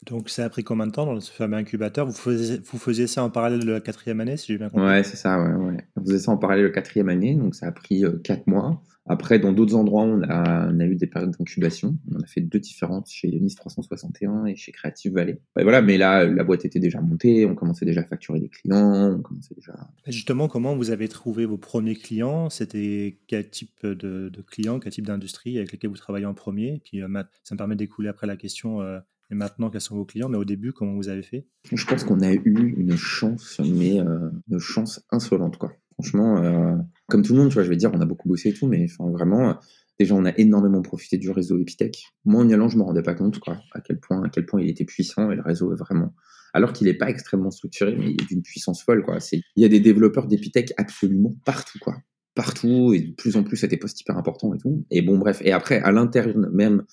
Donc, 0.03 0.29
ça 0.29 0.45
a 0.45 0.49
pris 0.49 0.63
combien 0.63 0.87
de 0.87 0.91
temps 0.91 1.05
dans 1.05 1.19
ce 1.19 1.31
fameux 1.31 1.57
incubateur? 1.57 2.05
Vous 2.05 2.13
faisiez, 2.13 2.59
vous 2.63 2.77
faisiez 2.77 3.07
ça 3.07 3.23
en 3.23 3.29
parallèle 3.29 3.59
de 3.59 3.71
la 3.71 3.81
quatrième 3.81 4.19
année, 4.19 4.37
si 4.37 4.51
j'ai 4.51 4.57
bien 4.57 4.69
compris? 4.69 4.85
Ouais, 4.85 5.03
c'est 5.03 5.17
ça, 5.17 5.41
ouais, 5.41 5.53
ouais. 5.53 5.77
On 5.95 6.01
faisait 6.01 6.19
ça 6.19 6.31
en 6.31 6.37
parallèle 6.37 6.63
de 6.63 6.69
la 6.69 6.73
quatrième 6.73 7.09
année, 7.09 7.35
donc 7.35 7.55
ça 7.55 7.67
a 7.67 7.71
pris 7.71 8.05
euh, 8.05 8.19
quatre 8.23 8.47
mois. 8.47 8.81
Après, 9.07 9.37
dans 9.37 9.53
d'autres 9.53 9.75
endroits, 9.75 10.01
on 10.01 10.23
a, 10.23 10.67
on 10.71 10.79
a, 10.79 10.85
eu 10.85 10.95
des 10.95 11.05
périodes 11.05 11.35
d'incubation. 11.37 11.95
On 12.11 12.19
a 12.21 12.25
fait 12.25 12.41
deux 12.41 12.59
différentes 12.59 13.07
chez 13.07 13.27
Nice 13.39 13.53
361 13.53 14.45
et 14.45 14.55
chez 14.55 14.71
Creative 14.71 15.13
Valley. 15.13 15.39
Et 15.59 15.63
voilà, 15.63 15.83
mais 15.83 15.97
là, 15.97 16.25
la 16.25 16.43
boîte 16.43 16.65
était 16.65 16.79
déjà 16.79 17.01
montée, 17.01 17.45
on 17.45 17.53
commençait 17.53 17.85
déjà 17.85 18.01
à 18.01 18.05
facturer 18.05 18.39
des 18.39 18.49
clients, 18.49 19.11
on 19.11 19.21
commençait 19.21 19.53
déjà. 19.53 19.73
justement, 20.07 20.47
comment 20.47 20.75
vous 20.75 20.89
avez 20.89 21.07
trouvé 21.07 21.45
vos 21.45 21.57
premiers 21.57 21.95
clients? 21.95 22.49
C'était 22.49 23.19
quel 23.27 23.47
type 23.47 23.85
de, 23.85 23.93
de, 24.29 24.41
clients, 24.41 24.79
quel 24.79 24.91
type 24.91 25.05
d'industrie 25.05 25.57
avec 25.57 25.71
lesquels 25.71 25.91
vous 25.91 25.97
travaillez 25.97 26.25
en 26.25 26.33
premier? 26.33 26.81
Puis 26.83 27.03
euh, 27.03 27.23
ça 27.43 27.53
me 27.53 27.57
permet 27.59 27.75
d'écouler 27.75 28.09
après 28.09 28.25
la 28.25 28.37
question. 28.37 28.81
Euh, 28.81 28.99
maintenant, 29.35 29.69
quels 29.69 29.81
sont 29.81 29.95
vos 29.95 30.05
clients 30.05 30.29
Mais 30.29 30.37
au 30.37 30.45
début, 30.45 30.73
comment 30.73 30.95
vous 30.95 31.09
avez 31.09 31.21
fait? 31.21 31.45
Je 31.71 31.85
pense 31.85 32.03
qu'on 32.03 32.21
a 32.21 32.33
eu 32.33 32.73
une 32.77 32.97
chance, 32.97 33.59
mais 33.63 33.99
euh, 33.99 34.31
une 34.49 34.59
chance 34.59 35.05
insolente, 35.11 35.57
quoi. 35.57 35.73
Franchement, 35.93 36.43
euh, 36.43 36.75
comme 37.07 37.21
tout 37.21 37.33
le 37.33 37.39
monde, 37.39 37.49
tu 37.49 37.53
vois, 37.53 37.63
je 37.63 37.69
vais 37.69 37.77
dire, 37.77 37.91
on 37.93 38.01
a 38.01 38.05
beaucoup 38.05 38.27
bossé 38.27 38.49
et 38.49 38.53
tout, 38.53 38.67
mais 38.67 38.85
enfin, 38.85 39.09
vraiment, 39.11 39.57
déjà, 39.99 40.15
on 40.15 40.25
a 40.25 40.37
énormément 40.37 40.81
profité 40.81 41.17
du 41.17 41.29
réseau 41.31 41.57
Epitech. 41.59 42.13
Moi, 42.25 42.43
en 42.43 42.49
y 42.49 42.53
allant, 42.53 42.67
je 42.67 42.77
me 42.77 42.83
rendais 42.83 43.03
pas 43.03 43.13
compte, 43.13 43.39
à 43.73 43.81
quel 43.81 43.99
point, 43.99 44.23
à 44.23 44.29
quel 44.29 44.45
point 44.45 44.61
il 44.61 44.69
était 44.69 44.85
puissant 44.85 45.31
et 45.31 45.35
le 45.35 45.41
réseau 45.41 45.71
est 45.73 45.77
vraiment. 45.77 46.13
Alors 46.53 46.73
qu'il 46.73 46.87
n'est 46.87 46.93
pas 46.93 47.09
extrêmement 47.09 47.51
structuré, 47.51 47.95
mais 47.95 48.11
il 48.11 48.21
est 48.21 48.27
d'une 48.27 48.41
puissance 48.41 48.83
folle, 48.83 49.03
quoi. 49.03 49.17
Il 49.31 49.61
y 49.61 49.65
a 49.65 49.69
des 49.69 49.79
développeurs 49.79 50.27
d'Epitech 50.27 50.73
absolument 50.77 51.33
partout, 51.45 51.79
quoi. 51.79 51.95
Partout, 52.33 52.93
et 52.93 52.99
de 52.99 53.13
plus 53.13 53.37
en 53.37 53.43
plus, 53.43 53.55
c'était 53.55 53.77
poste 53.77 54.01
hyper 54.01 54.17
important 54.17 54.53
et 54.53 54.57
tout. 54.57 54.85
Et 54.91 55.01
bon, 55.01 55.17
bref. 55.17 55.41
Et 55.45 55.53
après, 55.53 55.79
à 55.79 55.91
l'intérieur 55.91 56.37
même 56.51 56.83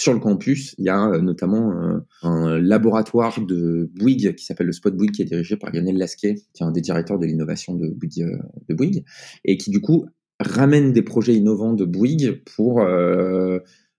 sur 0.00 0.14
le 0.14 0.18
campus, 0.18 0.74
il 0.78 0.86
y 0.86 0.88
a 0.88 1.10
euh, 1.10 1.20
notamment 1.20 1.72
euh, 1.72 1.98
un 2.22 2.58
laboratoire 2.58 3.38
de 3.44 3.90
Bouygues 3.96 4.34
qui 4.34 4.46
s'appelle 4.46 4.68
le 4.68 4.72
Spot 4.72 4.96
Bouygues, 4.96 5.12
qui 5.12 5.20
est 5.20 5.26
dirigé 5.26 5.58
par 5.58 5.70
Lionel 5.70 5.98
Lasquet, 5.98 6.36
qui 6.54 6.62
est 6.62 6.66
un 6.66 6.70
des 6.70 6.80
directeurs 6.80 7.18
de 7.18 7.26
l'innovation 7.26 7.74
de 7.74 7.88
Bouygues, 7.88 8.22
euh, 8.22 8.38
de 8.66 8.74
Bouygues, 8.74 9.04
et 9.44 9.58
qui 9.58 9.70
du 9.70 9.82
coup 9.82 10.06
ramène 10.40 10.94
des 10.94 11.02
projets 11.02 11.34
innovants 11.34 11.74
de 11.74 11.84
Bouygues 11.84 12.42
pour 12.56 12.82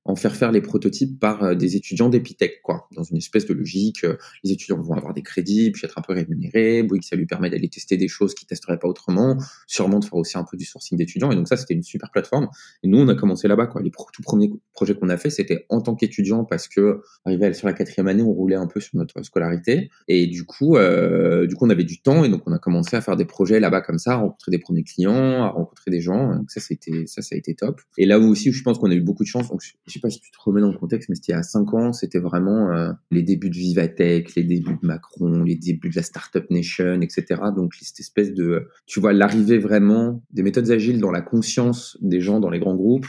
en 0.06 0.16
faire 0.16 0.36
faire 0.36 0.52
les 0.52 0.62
prototypes 0.62 1.20
par 1.20 1.44
euh, 1.44 1.56
des 1.56 1.76
étudiants 1.76 2.10
d'Epitech, 2.10 2.62
quoi, 2.64 2.88
dans 2.96 3.04
une 3.04 3.18
espèce 3.18 3.46
de 3.46 3.54
logique. 3.54 4.04
Euh, 4.04 4.18
les 4.44 4.52
étudiants 4.52 4.82
vont 4.82 4.96
avoir 4.96 5.14
des 5.14 5.22
crédits, 5.22 5.72
puis 5.72 5.86
être 5.86 5.98
un 5.98 6.02
peu 6.02 6.14
rémunérés. 6.14 6.84
Bouygues, 6.84 7.04
ça 7.04 7.16
lui 7.16 7.26
permet 7.26 7.50
d'aller 7.50 7.70
tester 7.70 7.98
des 7.98 8.08
choses 8.08 8.34
qu'ils 8.34 8.48
testeraient 8.48 8.80
pas 8.80 8.88
autrement, 8.88 9.38
sûrement 9.68 10.00
de 10.00 10.06
faire 10.06 10.16
aussi 10.16 10.38
un 10.38 10.44
peu 10.44 10.58
du 10.58 10.66
sourcing 10.66 10.98
d'étudiants. 10.98 11.32
Et 11.32 11.36
donc 11.36 11.48
ça, 11.48 11.58
c'était 11.58 11.74
une 11.74 11.84
super 11.84 12.10
plateforme. 12.12 12.50
Et 12.84 12.88
nous, 12.88 12.98
on 12.98 13.08
a 13.10 13.16
commencé 13.16 13.48
là-bas, 13.48 13.68
quoi. 13.68 13.82
Les 13.82 13.92
tout 13.92 14.24
premiers 14.24 14.52
projets 14.74 14.96
qu'on 14.96 15.10
a 15.10 15.18
fait, 15.18 15.30
c'était 15.30 15.66
en 15.70 15.82
tant 15.82 15.96
qu'étudiant, 15.96 16.46
parce 16.46 16.68
que 16.68 17.02
arrivé 17.26 17.54
sur 17.54 17.68
la 17.68 17.74
quatrième 17.74 18.08
année, 18.08 18.24
on 18.24 18.34
roulait 18.34 18.56
un 18.56 18.68
peu 18.68 18.80
sur 18.80 18.98
notre 18.98 19.22
scolarité. 19.24 19.90
Et 20.08 20.28
du 20.28 20.46
coup, 20.46 20.78
euh, 20.78 21.46
du 21.46 21.56
coup, 21.56 21.66
on 21.66 21.70
avait 21.70 21.84
du 21.84 22.02
temps, 22.02 22.24
et 22.24 22.30
donc 22.30 22.42
on 22.48 22.54
a 22.54 22.60
commencé 22.60 22.96
à 22.96 23.02
faire 23.02 23.18
des 23.18 23.26
projets 23.26 23.60
là-bas 23.60 23.82
comme 23.82 24.00
ça, 24.00 24.14
à 24.14 24.16
rencontrer 24.16 24.52
des 24.52 24.60
premiers 24.60 24.84
clients, 24.84 25.44
à 25.44 25.50
rencontrer 25.50 25.92
des 25.92 26.02
gens. 26.02 26.36
Donc 26.36 26.50
ça, 26.50 26.60
c'était 26.60 27.06
ça, 27.06 27.22
ça 27.22 27.36
a 27.36 27.38
été 27.38 27.54
top. 27.54 27.82
Et 27.98 28.06
là 28.06 28.20
aussi, 28.20 28.52
je 28.52 28.64
pense 28.64 28.80
qu'on 28.80 28.90
a 28.90 28.96
eu 28.96 29.02
beaucoup 29.02 29.24
de 29.24 29.28
chance. 29.28 29.52
Je 29.92 29.96
sais 29.96 30.00
pas 30.00 30.10
si 30.10 30.22
tu 30.22 30.32
te 30.32 30.38
remets 30.40 30.62
dans 30.62 30.72
le 30.72 30.78
contexte, 30.78 31.10
mais 31.10 31.16
c'était 31.16 31.34
à 31.34 31.44
5 31.44 31.74
ans, 31.74 31.94
c'était 31.94 32.20
vraiment 32.20 32.72
euh, 32.72 32.92
les 33.12 33.24
débuts 33.24 33.50
de 33.50 33.56
Vivatech, 33.56 34.36
les 34.36 34.44
débuts 34.44 34.78
de 34.82 34.88
Macron, 34.88 35.44
les 35.44 35.56
débuts 35.56 35.90
de 35.90 35.96
la 35.96 36.02
Startup 36.02 36.50
Nation, 36.50 37.02
etc. 37.02 37.42
Donc 37.56 37.74
cette 37.76 38.00
espèce 38.00 38.34
de, 38.34 38.68
tu 38.86 39.02
vois, 39.02 39.12
l'arrivée 39.12 39.58
vraiment 39.58 40.24
des 40.32 40.44
méthodes 40.44 40.70
agiles 40.72 41.00
dans 41.00 41.12
la 41.12 41.22
conscience 41.22 41.98
des 42.02 42.22
gens 42.22 42.40
dans 42.40 42.50
les 42.50 42.60
grands 42.60 42.76
groupes. 42.76 43.08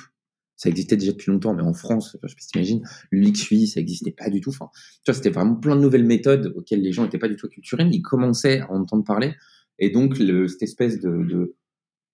Ça 0.56 0.68
existait 0.68 0.96
déjà 0.96 1.12
depuis 1.12 1.30
longtemps, 1.30 1.54
mais 1.54 1.62
en 1.62 1.72
France, 1.72 2.08
je 2.08 2.12
sais 2.12 2.18
pas 2.18 2.28
si 2.28 2.48
t'imagines, 2.48 2.82
l'UXUI, 3.10 3.66
ça 3.68 3.80
existait 3.80 4.12
pas 4.12 4.28
du 4.28 4.40
tout. 4.40 4.50
Enfin, 4.50 4.68
tu 5.04 5.10
vois, 5.10 5.14
c'était 5.14 5.30
vraiment 5.30 5.54
plein 5.54 5.76
de 5.76 5.80
nouvelles 5.80 6.04
méthodes 6.04 6.52
auxquelles 6.56 6.82
les 6.82 6.92
gens 6.92 7.04
n'étaient 7.04 7.18
pas 7.18 7.28
du 7.28 7.36
tout 7.36 7.46
acculturés, 7.46 7.84
mais 7.84 7.96
ils 7.96 8.02
commençaient 8.02 8.60
à 8.60 8.70
entendre 8.72 9.04
parler. 9.04 9.34
Et 9.78 9.90
donc, 9.90 10.16
cette 10.16 10.62
espèce 10.62 11.00
de 11.00 11.56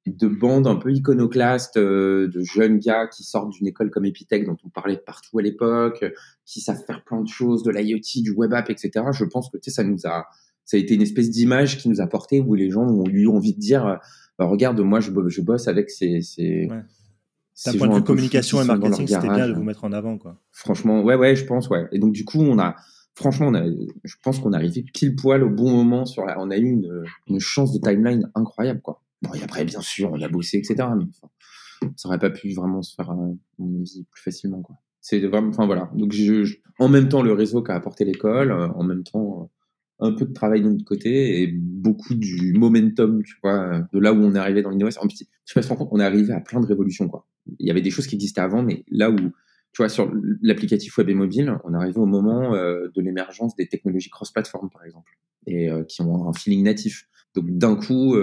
bandes 0.08 0.66
un 0.66 0.76
peu 0.76 0.92
iconoclastes 0.92 1.76
euh, 1.76 2.28
de 2.28 2.42
jeunes 2.42 2.78
gars 2.78 3.06
qui 3.06 3.24
sortent 3.24 3.50
d'une 3.50 3.66
école 3.66 3.90
comme 3.90 4.04
Epitech 4.04 4.44
dont 4.44 4.56
on 4.64 4.68
parlait 4.68 4.96
partout 4.96 5.38
à 5.38 5.42
l'époque, 5.42 6.04
qui 6.44 6.60
savent 6.60 6.82
faire 6.86 7.04
plein 7.04 7.22
de 7.22 7.28
choses, 7.28 7.62
de 7.62 7.70
l'IoT, 7.70 8.22
du 8.22 8.32
web 8.32 8.52
app, 8.54 8.70
etc. 8.70 9.06
Je 9.12 9.24
pense 9.24 9.50
que 9.50 9.70
ça 9.70 9.84
nous 9.84 10.06
a, 10.06 10.26
ça 10.64 10.76
a 10.76 10.80
été 10.80 10.94
une 10.94 11.02
espèce 11.02 11.30
d'image 11.30 11.78
qui 11.78 11.88
nous 11.88 12.00
a 12.00 12.06
porté 12.06 12.40
où 12.40 12.54
les 12.54 12.70
gens 12.70 12.86
ont 12.86 13.06
eu 13.06 13.26
envie 13.26 13.54
de 13.54 13.60
dire, 13.60 13.98
bah, 14.38 14.44
regarde, 14.44 14.80
moi 14.80 15.00
je, 15.00 15.10
je, 15.28 15.40
bosse 15.40 15.66
avec 15.66 15.90
ces, 15.90 16.20
ces, 16.20 16.68
D'un 16.68 17.78
point 17.78 17.88
de 17.88 17.94
vue 17.94 18.02
communication 18.04 18.62
et 18.62 18.64
marketing, 18.64 19.06
c'était 19.06 19.28
bien 19.28 19.48
de 19.48 19.54
vous 19.54 19.64
mettre 19.64 19.84
en 19.84 19.92
avant, 19.92 20.18
quoi. 20.18 20.40
Franchement, 20.52 21.02
ouais, 21.02 21.14
ouais, 21.14 21.34
je 21.36 21.44
pense, 21.44 21.68
ouais. 21.68 21.86
Et 21.92 21.98
donc 21.98 22.12
du 22.12 22.24
coup, 22.24 22.40
on 22.40 22.58
a, 22.58 22.76
franchement, 23.14 23.48
on 23.48 23.54
a, 23.54 23.64
je 24.04 24.14
pense 24.22 24.38
qu'on 24.38 24.52
est 24.52 24.56
arrivé 24.56 24.84
pile 24.94 25.16
poil 25.16 25.42
au 25.42 25.50
bon 25.50 25.70
moment 25.70 26.04
sur 26.04 26.24
la, 26.24 26.38
on 26.38 26.50
a 26.50 26.56
eu 26.56 26.66
une, 26.66 27.04
une 27.26 27.40
chance 27.40 27.72
de 27.72 27.78
timeline 27.78 28.30
incroyable, 28.34 28.80
quoi. 28.80 29.02
Bon, 29.22 29.34
et 29.34 29.42
après, 29.42 29.64
bien 29.64 29.80
sûr, 29.80 30.10
on 30.12 30.20
a 30.20 30.28
bossé, 30.28 30.58
etc. 30.58 30.88
Mais 30.96 31.04
ça 31.96 32.08
aurait 32.08 32.18
pas 32.18 32.30
pu 32.30 32.52
vraiment 32.52 32.82
se 32.82 32.94
faire, 32.94 33.10
à 33.10 33.14
mon 33.14 33.80
avis, 33.80 34.04
plus 34.10 34.22
facilement, 34.22 34.62
quoi. 34.62 34.76
C'est 35.00 35.20
vraiment, 35.20 35.48
enfin 35.48 35.66
voilà. 35.66 35.90
Donc, 35.94 36.12
je, 36.12 36.56
en 36.78 36.88
même 36.88 37.08
temps, 37.08 37.22
le 37.22 37.32
réseau 37.32 37.62
qu'a 37.62 37.74
apporté 37.74 38.04
l'école, 38.04 38.50
euh, 38.50 38.68
en 38.68 38.82
même 38.82 39.04
temps, 39.04 39.42
euh, 39.42 40.06
un 40.08 40.12
peu 40.12 40.26
de 40.26 40.32
travail 40.32 40.62
de 40.62 40.68
notre 40.68 40.84
côté 40.84 41.42
et 41.42 41.46
beaucoup 41.48 42.14
du 42.14 42.52
momentum, 42.52 43.22
tu 43.24 43.34
vois, 43.42 43.80
de 43.92 43.98
là 43.98 44.12
où 44.12 44.16
on 44.16 44.34
est 44.34 44.38
arrivé 44.38 44.62
dans 44.62 44.70
l'innovation. 44.70 45.02
Je 45.08 45.16
sais 45.16 45.26
pas 45.54 45.62
si 45.62 45.72
on 45.72 46.00
est 46.00 46.04
arrivé 46.04 46.32
à 46.32 46.40
plein 46.40 46.60
de 46.60 46.66
révolutions, 46.66 47.08
quoi. 47.08 47.26
Il 47.58 47.66
y 47.66 47.70
avait 47.70 47.80
des 47.80 47.90
choses 47.90 48.06
qui 48.06 48.14
existaient 48.14 48.40
avant, 48.40 48.62
mais 48.62 48.84
là 48.88 49.10
où, 49.10 49.16
tu 49.72 49.82
vois, 49.82 49.88
sur 49.88 50.10
l'applicatif 50.42 50.96
web 50.98 51.08
et 51.08 51.14
mobile, 51.14 51.56
on 51.64 51.74
arrivé 51.74 51.98
au 51.98 52.06
moment 52.06 52.54
euh, 52.54 52.88
de 52.94 53.00
l'émergence 53.00 53.54
des 53.54 53.68
technologies 53.68 54.10
cross-platform, 54.10 54.70
par 54.70 54.84
exemple. 54.84 55.12
et 55.46 55.68
qui 55.88 56.02
ont 56.02 56.28
un 56.28 56.32
feeling 56.32 56.64
natif. 56.64 57.08
Donc 57.34 57.46
d'un 57.48 57.76
coup, 57.76 58.16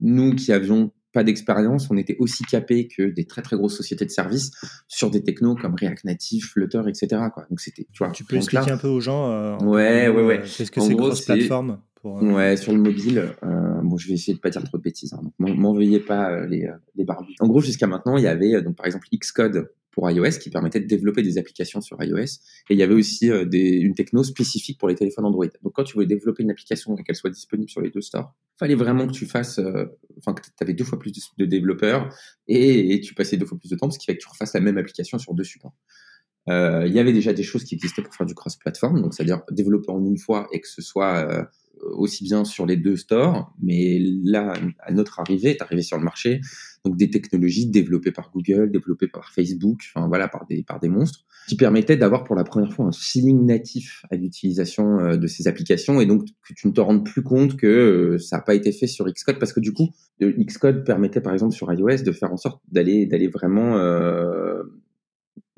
nous 0.00 0.34
qui 0.34 0.52
avions 0.52 0.92
pas 1.12 1.24
d'expérience, 1.24 1.88
on 1.90 1.96
était 1.96 2.16
aussi 2.18 2.44
capé 2.44 2.86
que 2.86 3.02
des 3.02 3.24
très 3.24 3.42
très 3.42 3.56
grosses 3.56 3.76
sociétés 3.76 4.04
de 4.04 4.10
services 4.10 4.52
sur 4.88 5.10
des 5.10 5.22
technos 5.22 5.56
comme 5.56 5.74
React 5.74 6.04
Native, 6.04 6.44
Flutter, 6.44 6.82
etc. 6.86 7.22
Quoi. 7.32 7.46
Donc 7.50 7.60
c'était, 7.60 7.86
tu 7.92 8.04
vois. 8.04 8.12
Tu 8.12 8.24
peux 8.24 8.36
expliquer 8.36 8.70
un 8.70 8.76
peu 8.76 8.88
aux 8.88 9.00
gens. 9.00 9.30
Euh, 9.30 9.58
ouais, 9.58 10.08
ouais, 10.08 10.22
ouais. 10.22 10.42
Qu'est-ce 10.42 10.70
que 10.70 10.80
c'est 10.80 10.94
cross-platform 10.94 11.80
pour, 12.00 12.18
euh, 12.18 12.32
Ouais, 12.32 12.56
sur 12.56 12.72
le 12.72 12.78
mobile. 12.78 13.32
Euh, 13.42 13.80
bon, 13.82 13.96
je 13.96 14.08
vais 14.08 14.14
essayer 14.14 14.34
de 14.34 14.40
pas 14.40 14.50
dire 14.50 14.62
trop 14.64 14.78
de 14.78 14.82
bêtises. 14.82 15.12
Hein, 15.12 15.20
donc 15.22 15.56
m'en 15.56 15.72
veuillez 15.72 16.00
pas 16.00 16.46
les 16.46 16.70
les 16.94 17.04
barbus. 17.04 17.34
En 17.40 17.48
gros, 17.48 17.60
jusqu'à 17.60 17.86
maintenant, 17.86 18.16
il 18.16 18.24
y 18.24 18.28
avait 18.28 18.62
donc 18.62 18.76
par 18.76 18.86
exemple 18.86 19.06
Xcode 19.12 19.70
pour 19.92 20.08
iOS 20.10 20.38
qui 20.40 20.50
permettait 20.50 20.80
de 20.80 20.86
développer 20.86 21.22
des 21.22 21.38
applications 21.38 21.80
sur 21.80 22.02
iOS. 22.02 22.18
Et 22.18 22.74
il 22.74 22.78
y 22.78 22.82
avait 22.82 22.94
aussi 22.94 23.30
euh, 23.30 23.44
des, 23.44 23.70
une 23.70 23.94
techno 23.94 24.22
spécifique 24.22 24.78
pour 24.78 24.88
les 24.88 24.94
téléphones 24.94 25.24
Android. 25.24 25.46
Donc 25.62 25.72
quand 25.74 25.84
tu 25.84 25.94
voulais 25.94 26.06
développer 26.06 26.42
une 26.42 26.50
application 26.50 26.96
et 26.96 27.02
qu'elle 27.02 27.16
soit 27.16 27.30
disponible 27.30 27.68
sur 27.68 27.80
les 27.80 27.90
deux 27.90 28.00
stores, 28.00 28.34
fallait 28.58 28.74
vraiment 28.74 29.06
que 29.06 29.12
tu 29.12 29.26
fasses, 29.26 29.58
euh, 29.58 29.86
enfin 30.18 30.34
que 30.34 30.42
tu 30.42 30.50
avais 30.60 30.74
deux 30.74 30.84
fois 30.84 30.98
plus 30.98 31.12
de, 31.38 31.44
développeurs 31.44 32.14
et, 32.46 33.00
tu 33.00 33.14
passais 33.14 33.36
deux 33.36 33.46
fois 33.46 33.58
plus 33.58 33.70
de 33.70 33.76
temps, 33.76 33.88
parce 33.88 33.98
qu'il 33.98 34.06
fallait 34.06 34.18
que 34.18 34.22
tu 34.22 34.28
refasses 34.28 34.54
la 34.54 34.60
même 34.60 34.78
application 34.78 35.18
sur 35.18 35.34
deux 35.34 35.44
supports. 35.44 35.74
Euh, 36.48 36.86
il 36.86 36.92
y 36.92 36.98
avait 36.98 37.12
déjà 37.12 37.32
des 37.32 37.42
choses 37.42 37.64
qui 37.64 37.74
existaient 37.74 38.02
pour 38.02 38.14
faire 38.14 38.26
du 38.26 38.34
cross-platform, 38.34 39.02
donc 39.02 39.14
c'est-à-dire 39.14 39.42
développer 39.50 39.90
en 39.90 40.04
une 40.04 40.18
fois 40.18 40.48
et 40.52 40.60
que 40.60 40.68
ce 40.68 40.82
soit 40.82 41.48
aussi 41.82 42.24
bien 42.24 42.44
sur 42.44 42.66
les 42.66 42.76
deux 42.76 42.96
stores, 42.96 43.52
mais 43.62 43.98
là, 44.22 44.54
à 44.80 44.92
notre 44.92 45.20
arrivée, 45.20 45.50
est 45.50 45.62
arrivé 45.62 45.82
sur 45.82 45.98
le 45.98 46.04
marché, 46.04 46.40
donc 46.84 46.96
des 46.96 47.10
technologies 47.10 47.66
développées 47.66 48.12
par 48.12 48.30
Google, 48.32 48.70
développées 48.70 49.08
par 49.08 49.30
Facebook, 49.32 49.80
enfin 49.94 50.08
voilà, 50.08 50.28
par 50.28 50.46
des, 50.46 50.62
par 50.62 50.80
des 50.80 50.88
monstres, 50.88 51.24
qui 51.48 51.56
permettaient 51.56 51.96
d'avoir 51.96 52.24
pour 52.24 52.36
la 52.36 52.44
première 52.44 52.72
fois 52.72 52.86
un 52.86 52.92
feeling 52.92 53.44
natif 53.44 54.04
à 54.10 54.16
l'utilisation 54.16 55.00
euh, 55.00 55.16
de 55.16 55.26
ces 55.26 55.48
applications, 55.48 56.00
et 56.00 56.06
donc 56.06 56.26
que 56.26 56.54
tu 56.54 56.68
ne 56.68 56.72
te 56.72 56.80
rendes 56.80 57.04
plus 57.04 57.22
compte 57.22 57.56
que 57.56 57.66
euh, 57.66 58.18
ça 58.18 58.36
n'a 58.36 58.42
pas 58.42 58.54
été 58.54 58.72
fait 58.72 58.86
sur 58.86 59.06
Xcode, 59.10 59.38
parce 59.38 59.52
que 59.52 59.60
du 59.60 59.72
coup, 59.72 59.90
Xcode 60.20 60.84
permettait 60.84 61.20
par 61.20 61.32
exemple 61.32 61.54
sur 61.54 61.72
iOS 61.72 62.02
de 62.04 62.12
faire 62.12 62.32
en 62.32 62.36
sorte 62.36 62.62
d'aller 62.70 63.06
d'aller 63.06 63.28
vraiment 63.28 63.76
euh, 63.78 64.62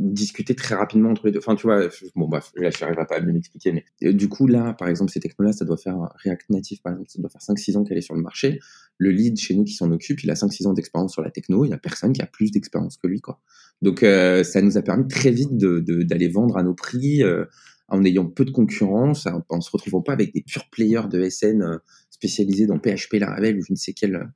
discuter 0.03 0.55
très 0.55 0.75
rapidement 0.75 1.11
entre 1.11 1.27
les 1.27 1.33
deux. 1.33 1.39
Enfin, 1.39 1.55
tu 1.55 1.67
vois, 1.67 1.89
bon, 2.15 2.29
bref, 2.29 2.53
là, 2.57 2.71
je 2.71 2.81
n'arriverai 2.81 3.07
pas 3.07 3.17
à 3.17 3.21
bien 3.21 3.33
m'expliquer, 3.33 3.73
mais 3.73 3.85
euh, 4.05 4.13
du 4.13 4.29
coup, 4.29 4.47
là, 4.47 4.75
par 4.75 4.89
exemple, 4.89 5.11
ces 5.11 5.21
technos-là, 5.21 5.53
ça 5.53 5.65
doit 5.65 5.77
faire 5.77 5.97
React 6.25 6.51
Native, 6.51 6.81
par 6.83 6.93
exemple, 6.93 7.11
ça 7.11 7.21
doit 7.21 7.31
faire 7.31 7.41
5-6 7.41 7.77
ans 7.77 7.85
qu'elle 7.85 7.99
est 7.99 8.03
sur 8.03 8.15
le 8.15 8.23
marché. 8.23 8.59
Le 8.99 9.11
lead 9.11 9.39
chez 9.39 9.55
nous 9.55 9.65
qui 9.65 9.75
s'en 9.75 9.91
occupe, 9.93 10.23
il 10.23 10.31
a 10.31 10.35
5-6 10.35 10.67
ans 10.67 10.73
d'expérience 10.73 11.13
sur 11.13 11.23
la 11.23 11.31
techno, 11.31 11.65
il 11.65 11.69
n'y 11.69 11.75
a 11.75 11.79
personne 11.79 12.13
qui 12.13 12.23
a 12.23 12.27
plus 12.27 12.51
d'expérience 12.51 12.97
que 12.97 13.07
lui, 13.07 13.21
quoi. 13.21 13.41
Donc, 13.81 14.03
euh, 14.03 14.45
ça 14.45 14.63
nous 14.63 14.77
a 14.79 14.83
permis 14.83 15.09
très 15.09 15.31
vite 15.31 15.57
d'aller 15.57 16.29
vendre 16.29 16.57
à 16.57 16.63
nos 16.63 16.75
prix, 16.75 17.23
euh, 17.23 17.45
en 17.89 18.05
ayant 18.05 18.27
peu 18.27 18.45
de 18.45 18.51
concurrence, 18.51 19.27
en, 19.27 19.57
ne 19.57 19.61
se 19.61 19.71
retrouvant 19.71 20.01
pas 20.03 20.13
avec 20.13 20.33
des 20.33 20.43
pure 20.43 20.69
players 20.71 21.09
de 21.11 21.29
SN 21.29 21.79
spécialisés 22.11 22.67
dans 22.67 22.79
PHP, 22.79 23.15
Laravel 23.15 23.59
ou 23.59 23.63
je 23.63 23.73
ne 23.73 23.77
sais 23.77 23.93
quel 23.93 24.33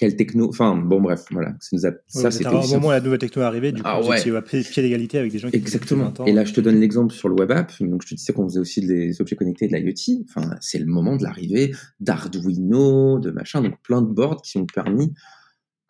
quelle 0.00 0.16
techno. 0.16 0.48
Enfin, 0.48 0.76
bon, 0.76 0.98
bref, 0.98 1.26
voilà. 1.30 1.54
Ça, 1.60 1.68
nous 1.72 1.86
a, 1.86 1.90
ça 2.08 2.30
c'était 2.30 2.48
au 2.48 2.66
moment 2.68 2.88
où 2.88 2.90
la 2.90 3.02
nouvelle 3.02 3.18
techno 3.18 3.42
est 3.42 3.44
arrivée, 3.44 3.70
du 3.70 3.82
coup, 3.82 3.88
ah, 3.88 4.00
ouais. 4.02 4.34
à 4.34 4.40
pied 4.40 4.82
d'égalité 4.82 5.18
avec 5.18 5.30
des 5.30 5.38
gens 5.38 5.50
qui 5.50 5.56
Exactement. 5.56 6.10
Et 6.24 6.32
là, 6.32 6.46
je 6.46 6.54
te 6.54 6.60
donne 6.62 6.80
l'exemple 6.80 7.12
sur 7.12 7.28
le 7.28 7.34
web 7.34 7.50
app. 7.50 7.70
Donc, 7.80 8.02
je 8.02 8.08
te 8.08 8.14
disais 8.14 8.32
qu'on 8.32 8.48
faisait 8.48 8.60
aussi 8.60 8.80
des 8.80 9.20
objets 9.20 9.36
connectés 9.36 9.68
de 9.68 9.76
l'IoT. 9.76 10.24
Enfin, 10.26 10.56
c'est 10.62 10.78
le 10.78 10.86
moment 10.86 11.16
de 11.16 11.22
l'arrivée 11.22 11.74
d'Arduino, 12.00 13.18
de 13.18 13.30
machin, 13.30 13.60
donc 13.60 13.74
plein 13.82 14.00
de 14.00 14.06
boards 14.06 14.40
qui 14.40 14.56
ont 14.56 14.64
permis 14.64 15.12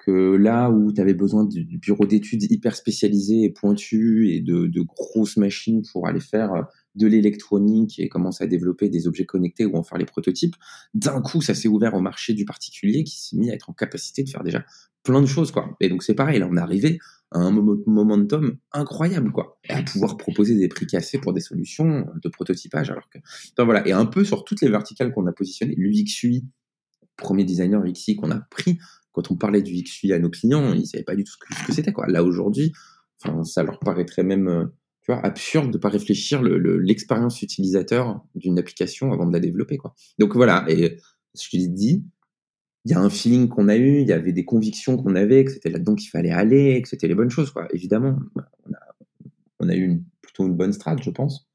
que 0.05 0.35
là 0.35 0.71
où 0.71 0.93
tu 0.93 1.00
avais 1.00 1.14
besoin 1.14 1.45
du 1.45 1.79
bureau 1.79 2.05
d'études 2.05 2.50
hyper 2.50 2.75
spécialisé 2.75 3.45
et 3.45 3.50
pointu 3.50 4.31
et 4.33 4.40
de, 4.40 4.67
de 4.67 4.81
grosses 4.81 5.37
machines 5.37 5.83
pour 5.93 6.09
aller 6.09 6.21
faire 6.21 6.67
de 6.95 7.07
l'électronique 7.07 7.99
et 7.99 8.09
commencer 8.09 8.45
à 8.45 8.47
développer 8.47 8.89
des 8.89 9.07
objets 9.07 9.27
connectés 9.27 9.65
ou 9.65 9.77
en 9.77 9.83
faire 9.83 9.99
les 9.99 10.07
prototypes, 10.07 10.57
d'un 10.95 11.21
coup, 11.21 11.41
ça 11.41 11.55
s'est 11.55 11.69
ouvert 11.69 11.95
au 11.95 12.00
marché 12.00 12.35
du 12.35 12.45
particulier 12.45 13.05
qui 13.05 13.21
s'est 13.21 13.37
mis 13.37 13.50
à 13.50 13.55
être 13.55 13.71
en 13.71 13.73
capacité 13.73 14.23
de 14.23 14.29
faire 14.29 14.43
déjà 14.43 14.65
plein 15.03 15.21
de 15.21 15.26
choses, 15.26 15.50
quoi. 15.50 15.76
Et 15.81 15.89
donc, 15.89 16.03
c'est 16.03 16.15
pareil, 16.15 16.39
là, 16.39 16.49
on 16.50 16.57
est 16.57 16.61
arrivé 16.61 16.99
à 17.31 17.39
un 17.39 17.53
momentum 17.53 18.57
incroyable, 18.73 19.33
quoi. 19.33 19.59
Et 19.65 19.73
à 19.73 19.83
pouvoir 19.83 20.17
proposer 20.17 20.57
des 20.57 20.69
prix 20.69 20.87
cassés 20.87 21.19
pour 21.19 21.33
des 21.33 21.41
solutions 21.41 22.07
de 22.23 22.29
prototypage, 22.29 22.91
alors 22.91 23.09
que, 23.09 23.19
enfin, 23.19 23.65
voilà. 23.65 23.87
Et 23.87 23.93
un 23.93 24.07
peu 24.07 24.25
sur 24.25 24.45
toutes 24.45 24.61
les 24.61 24.69
verticales 24.69 25.13
qu'on 25.13 25.26
a 25.26 25.33
positionnées, 25.33 25.75
l'UXUI, 25.76 26.45
premier 27.17 27.45
designer 27.45 27.83
XI 27.85 28.17
qu'on 28.17 28.31
a 28.31 28.41
pris, 28.50 28.79
quand 29.13 29.31
on 29.31 29.37
parlait 29.37 29.63
du 29.63 29.83
XUI 29.83 30.13
à 30.13 30.19
nos 30.19 30.31
clients, 30.31 30.73
ils 30.73 30.87
savaient 30.87 31.05
pas 31.05 31.17
du 31.17 31.25
tout 31.25 31.33
ce 31.33 31.67
que, 31.67 31.73
c'était, 31.73 31.93
quoi. 31.93 32.07
Là, 32.09 32.25
aujourd'hui, 32.25 32.73
enfin, 33.23 33.45
ça 33.45 33.63
leur 33.63 33.79
paraîtrait 33.79 34.25
même, 34.25 34.71
absurde 35.19 35.73
de 35.73 35.79
pas 35.79 35.89
réfléchir 35.89 36.43
l'expérience 36.43 37.43
utilisateur 37.43 38.25
d'une 38.35 38.59
application 38.59 39.13
avant 39.13 39.27
de 39.27 39.33
la 39.33 39.41
développer, 39.41 39.77
quoi. 39.77 39.95
Donc 40.19 40.35
voilà, 40.35 40.65
et 40.69 40.99
je 41.39 41.49
te 41.49 41.57
dis, 41.57 42.05
il 42.85 42.93
y 42.93 42.95
a 42.95 43.01
un 43.01 43.11
feeling 43.11 43.49
qu'on 43.49 43.69
a 43.69 43.77
eu, 43.77 44.01
il 44.01 44.09
y 44.09 44.13
avait 44.13 44.33
des 44.33 44.45
convictions 44.45 44.97
qu'on 44.97 45.15
avait, 45.15 45.45
que 45.45 45.53
c'était 45.53 45.71
là-dedans 45.71 45.95
qu'il 45.95 46.11
fallait 46.11 46.31
aller, 46.31 46.81
que 46.83 46.89
c'était 46.89 47.09
les 47.09 47.15
bonnes 47.15 47.31
choses, 47.31 47.51
quoi. 47.51 47.69
Évidemment, 47.73 48.19
on 49.59 49.69
a, 49.69 49.77
eu 49.77 50.03
plutôt 50.23 50.47
une 50.47 50.57
bonne 50.57 50.73
strate, 50.73 51.03
je 51.03 51.11
pense, 51.11 51.49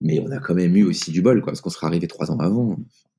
mais 0.00 0.20
on 0.20 0.30
a 0.30 0.38
quand 0.38 0.54
même 0.54 0.76
eu 0.76 0.84
aussi 0.84 1.10
du 1.10 1.22
bol, 1.22 1.40
quoi, 1.40 1.52
parce 1.52 1.60
qu'on 1.60 1.70
serait 1.70 1.86
arrivé 1.86 2.06
trois 2.06 2.30
ans 2.30 2.38
avant. 2.38 2.76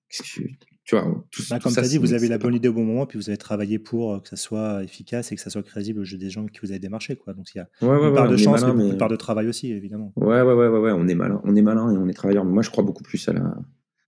Qu'est-ce 0.10 0.24
que 0.24 0.48
vois, 0.95 1.26
tout, 1.32 1.43
bah, 1.50 1.60
comme 1.60 1.73
tu 1.73 1.80
as 1.80 1.88
dit, 1.88 1.97
vous 1.97 2.13
avez 2.13 2.30
la 2.30 2.38
bonne 2.38 2.56
idée 2.56 2.69
au 2.69 2.73
bon 2.73 2.86
moment, 2.86 3.06
puis 3.06 3.19
vous 3.19 3.30
avez 3.30 3.38
travaillé 3.38 3.78
pour 3.78 4.13
euh, 4.13 4.19
que 4.19 4.30
ça 4.30 4.38
soit 4.38 4.84
efficace 4.84 5.32
et 5.32 5.36
que 5.36 5.41
ça 5.41 5.50
soit 5.50 5.63
crédible 5.63 6.00
au 6.00 6.06
jeu 6.06 6.17
des 6.17 6.30
gens 6.30 6.45
qui 6.45 6.62
vous 6.62 6.71
avez 6.71 6.80
démarché. 6.80 7.17
Quoi. 7.17 7.34
Donc 7.34 7.54
il 7.54 7.58
y 7.58 7.62
a 7.62 7.67
une 7.82 8.13
part 8.13 8.30
de 8.30 8.38
chance, 8.38 8.63
mais, 8.73 8.89
une 8.89 8.97
part 8.97 9.10
de 9.10 9.17
travail 9.17 9.47
aussi, 9.47 9.71
évidemment. 9.71 10.13
Ouais, 10.15 10.41
ouais, 10.41 10.54
ouais, 10.54 10.67
ouais, 10.67 10.80
ouais, 10.80 10.91
on 10.93 11.08
est 11.08 11.15
malin, 11.15 11.41
on 11.43 11.56
est 11.56 11.62
malin 11.62 11.91
et 11.91 11.97
on 11.97 12.08
est 12.08 12.13
travailleur. 12.13 12.45
Moi, 12.45 12.63
je 12.63 12.69
crois 12.69 12.86
beaucoup 12.86 13.04
plus 13.04 13.28
à 13.28 13.34
la. 13.34 13.58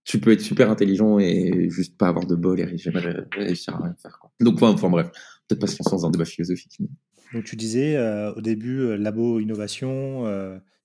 Tu 0.05 0.19
peux 0.19 0.31
être 0.31 0.41
super 0.41 0.71
intelligent 0.71 1.19
et 1.19 1.69
juste 1.69 1.97
pas 1.97 2.07
avoir 2.07 2.25
de 2.25 2.35
bol 2.35 2.59
et 2.59 2.77
jamais 2.77 3.01
réussir 3.35 3.75
à 3.75 3.83
rien 3.83 3.95
faire. 4.01 4.17
Quoi. 4.19 4.31
Donc, 4.39 4.61
enfin, 4.61 4.89
bref, 4.89 5.11
peut-être 5.47 5.59
pas 5.59 5.67
se 5.67 5.75
lancer 5.79 5.91
dans 5.91 6.05
un 6.05 6.11
débat 6.11 6.25
philosophique. 6.25 6.79
Donc 7.33 7.43
tu 7.43 7.55
disais 7.55 7.95
euh, 7.97 8.33
au 8.33 8.41
début, 8.41 8.79
euh, 8.79 8.95
labo 8.95 9.39
innovation, 9.39 10.23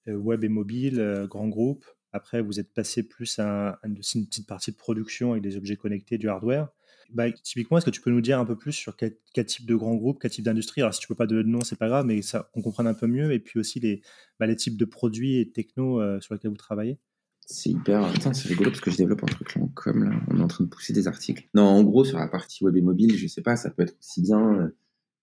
web 0.09 0.43
et 0.43 0.49
mobile, 0.49 1.27
grand 1.31 1.49
groupe. 1.49 1.85
Après, 2.15 2.41
vous 2.41 2.61
êtes 2.61 2.73
passé 2.73 3.03
plus 3.03 3.41
à, 3.41 3.81
une 3.83 3.97
petite 3.97 4.47
partie 4.47 4.71
de 4.71 4.77
production 4.77 5.33
avec 5.33 5.43
des 5.43 5.57
objets 5.57 5.75
connectés, 5.75 6.17
du 6.17 6.29
hardware. 6.29 6.69
Bah, 7.13 7.31
typiquement, 7.33 7.77
est-ce 7.77 7.87
que 7.87 7.91
tu 7.91 8.01
peux 8.01 8.13
nous 8.13 8.21
dire 8.21 8.39
un 8.39 8.45
peu 8.45 8.57
plus 8.57 8.71
sur 8.71 8.97
quel, 8.97 9.17
type 9.45 9.67
de 9.67 9.75
grand 9.75 9.97
groupe, 9.97 10.21
quel 10.23 10.31
type 10.31 10.45
d'industrie? 10.45 10.81
Alors, 10.81 10.95
si 10.95 11.01
tu 11.01 11.09
peux 11.09 11.17
pas 11.17 11.27
donner 11.27 11.43
de 11.43 11.49
nom, 11.49 11.63
c'est 11.63 11.77
pas 11.77 11.89
grave, 11.89 12.07
mais 12.07 12.23
ça, 12.23 12.49
qu'on 12.55 12.63
comprenne 12.63 12.87
un 12.87 12.95
peu 12.95 13.09
mieux. 13.09 13.33
Et 13.33 13.41
puis 13.41 13.59
aussi 13.59 13.81
les, 13.81 14.01
bah, 14.39 14.53
types 14.55 14.77
de 14.77 14.85
produits 14.85 15.39
et 15.39 15.51
techno 15.51 16.01
euh, 16.01 16.21
sur 16.21 16.35
lesquels 16.35 16.53
vous 16.53 16.57
travaillez. 16.57 17.01
C'est 17.41 17.71
hyper. 17.71 18.05
Attends, 18.05 18.33
c'est 18.33 18.49
rigolo 18.49 18.71
parce 18.71 18.81
que 18.81 18.93
je 18.93 18.97
développe 18.97 19.25
un 19.25 19.27
truc 19.27 19.57
en 19.57 19.67
com 19.75 20.05
là. 20.05 20.13
On 20.29 20.39
est 20.39 20.43
en 20.43 20.49
train 20.49 20.63
de 20.63 20.69
pousser 20.69 20.93
des 20.93 21.09
articles. 21.09 21.49
Non, 21.53 21.65
en 21.65 21.83
gros, 21.83 22.05
sur 22.05 22.19
la 22.19 22.29
partie 22.29 22.63
web 22.63 22.77
et 22.77 22.81
mobile, 22.81 23.17
je 23.17 23.27
sais 23.27 23.43
pas, 23.43 23.57
ça 23.57 23.71
peut 23.71 23.83
être 23.83 23.97
aussi 23.99 24.23
bien. 24.23 24.71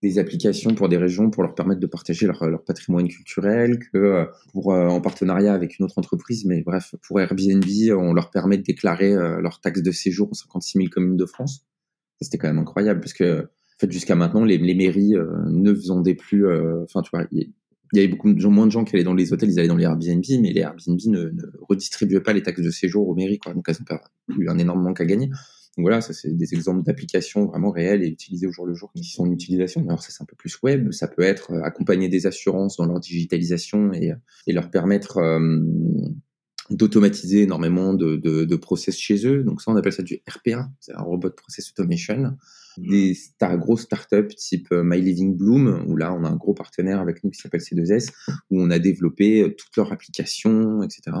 Euh, 0.02 0.08
des 0.08 0.18
applications 0.18 0.74
pour 0.74 0.88
des 0.88 0.96
régions 0.96 1.30
pour 1.30 1.42
leur 1.42 1.54
permettre 1.54 1.80
de 1.80 1.86
partager 1.86 2.26
leur, 2.26 2.62
patrimoine 2.64 3.08
culturel, 3.08 3.78
que 3.78 3.98
euh, 3.98 4.24
pour 4.52 4.72
euh, 4.72 4.88
en 4.88 5.00
partenariat 5.00 5.54
avec 5.54 5.78
une 5.78 5.84
autre 5.84 5.98
entreprise, 5.98 6.44
mais 6.44 6.62
bref, 6.62 6.94
pour 7.06 7.20
Airbnb, 7.20 7.64
on 7.96 8.12
leur 8.12 8.30
permet 8.30 8.58
de 8.58 8.62
déclarer 8.62 9.12
euh, 9.12 9.40
leur 9.40 9.60
taxe 9.60 9.82
de 9.82 9.90
séjour 9.90 10.30
aux 10.30 10.34
56 10.34 10.78
000 10.78 10.88
communes 10.90 11.16
de 11.16 11.26
France. 11.26 11.66
C'était 12.20 12.38
quand 12.38 12.48
même 12.48 12.58
incroyable 12.58 13.00
parce 13.00 13.14
que 13.14 13.48
jusqu'à 13.88 14.14
maintenant, 14.14 14.44
les, 14.44 14.58
mairies 14.58 15.14
ne 15.46 15.72
vendaient 15.72 16.14
plus. 16.14 16.46
Enfin, 16.84 17.02
tu 17.02 17.10
vois, 17.12 17.26
il 17.32 17.50
y, 17.94 17.98
avait 17.98 18.06
beaucoup 18.06 18.32
de, 18.32 18.46
moins 18.46 18.66
de 18.66 18.70
gens 18.70 18.84
qui 18.84 18.94
allaient 18.94 19.02
dans 19.02 19.12
les 19.12 19.32
hôtels, 19.32 19.50
ils 19.50 19.58
allaient 19.58 19.66
dans 19.66 19.76
les 19.76 19.86
Airbnb, 19.86 20.22
mais 20.40 20.52
les 20.52 20.60
Airbnb 20.60 21.00
ne, 21.06 21.30
ne 21.30 21.42
redistribuaient 21.68 22.20
pas 22.20 22.32
les 22.32 22.42
taxes 22.42 22.62
de 22.62 22.70
séjour 22.70 23.08
aux 23.08 23.16
mairies, 23.16 23.38
quoi. 23.38 23.54
Donc, 23.54 23.68
elles 23.68 23.74
ont 23.80 24.38
eu 24.38 24.48
un 24.48 24.58
énorme 24.58 24.84
manque 24.84 25.00
à 25.00 25.04
gagner. 25.04 25.30
Donc 25.76 25.84
voilà, 25.84 26.02
ça 26.02 26.12
c'est 26.12 26.36
des 26.36 26.52
exemples 26.52 26.82
d'applications 26.82 27.46
vraiment 27.46 27.70
réelles 27.70 28.02
et 28.02 28.08
utilisées 28.08 28.46
au 28.46 28.52
jour 28.52 28.66
le 28.66 28.74
jour 28.74 28.92
qui 28.94 29.04
sont 29.04 29.24
en 29.24 29.30
utilisation. 29.30 29.82
Alors 29.88 30.02
ça 30.02 30.10
c'est 30.10 30.22
un 30.22 30.26
peu 30.26 30.36
plus 30.36 30.58
web, 30.62 30.92
ça 30.92 31.08
peut 31.08 31.22
être 31.22 31.52
euh, 31.52 31.62
accompagner 31.62 32.08
des 32.08 32.26
assurances 32.26 32.76
dans 32.76 32.84
leur 32.84 33.00
digitalisation 33.00 33.92
et, 33.94 34.12
et 34.46 34.52
leur 34.52 34.70
permettre 34.70 35.16
euh, 35.16 35.60
d'automatiser 36.68 37.42
énormément 37.42 37.94
de, 37.94 38.16
de, 38.16 38.44
de, 38.44 38.56
process 38.56 38.98
chez 38.98 39.26
eux. 39.26 39.44
Donc 39.44 39.62
ça 39.62 39.70
on 39.70 39.76
appelle 39.76 39.94
ça 39.94 40.02
du 40.02 40.20
RPA, 40.28 40.70
c'est 40.78 40.94
un 40.94 41.02
robot 41.02 41.30
process 41.30 41.70
automation. 41.70 42.36
Des 42.76 43.14
star, 43.14 43.58
grosses 43.58 43.82
startups 43.82 44.34
type 44.36 44.68
euh, 44.72 44.82
My 44.84 45.00
Living 45.00 45.36
Bloom, 45.36 45.84
où 45.86 45.96
là 45.96 46.12
on 46.12 46.24
a 46.24 46.28
un 46.28 46.36
gros 46.36 46.54
partenaire 46.54 47.00
avec 47.00 47.24
nous 47.24 47.30
qui 47.30 47.38
s'appelle 47.38 47.60
C2S, 47.60 48.10
où 48.50 48.60
on 48.60 48.70
a 48.70 48.78
développé 48.78 49.54
toutes 49.58 49.76
leurs 49.76 49.92
applications, 49.92 50.82
etc. 50.82 51.16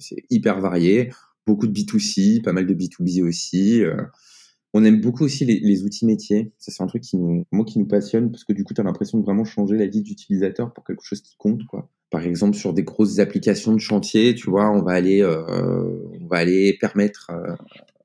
C'est 0.00 0.24
hyper 0.30 0.60
varié 0.60 1.10
beaucoup 1.46 1.66
de 1.66 1.72
B2C, 1.72 2.42
pas 2.42 2.52
mal 2.52 2.66
de 2.66 2.74
B2B 2.74 3.22
aussi. 3.22 3.82
Euh. 3.82 3.96
On 4.74 4.84
aime 4.84 5.00
beaucoup 5.00 5.24
aussi 5.24 5.44
les, 5.44 5.82
outils 5.84 6.06
métiers. 6.06 6.52
Ça, 6.58 6.72
c'est 6.72 6.82
un 6.82 6.86
truc 6.86 7.02
qui 7.02 7.18
nous, 7.18 7.44
moi, 7.52 7.64
qui 7.66 7.78
nous 7.78 7.86
passionne 7.86 8.30
parce 8.30 8.44
que 8.44 8.54
du 8.54 8.64
coup, 8.64 8.72
tu 8.72 8.80
as 8.80 8.84
l'impression 8.84 9.18
de 9.18 9.22
vraiment 9.22 9.44
changer 9.44 9.76
la 9.76 9.86
vie 9.86 10.00
d'utilisateur 10.00 10.72
pour 10.72 10.84
quelque 10.84 11.04
chose 11.04 11.20
qui 11.20 11.36
compte, 11.36 11.66
quoi. 11.66 11.90
Par 12.10 12.22
exemple, 12.22 12.56
sur 12.56 12.72
des 12.72 12.82
grosses 12.82 13.18
applications 13.18 13.74
de 13.74 13.80
chantier, 13.80 14.34
tu 14.34 14.50
vois, 14.50 14.70
on 14.70 14.82
va 14.82 14.92
aller, 14.92 15.22
euh, 15.22 16.08
on 16.20 16.26
va 16.26 16.38
aller 16.38 16.76
permettre 16.78 17.30
euh, 17.30 17.54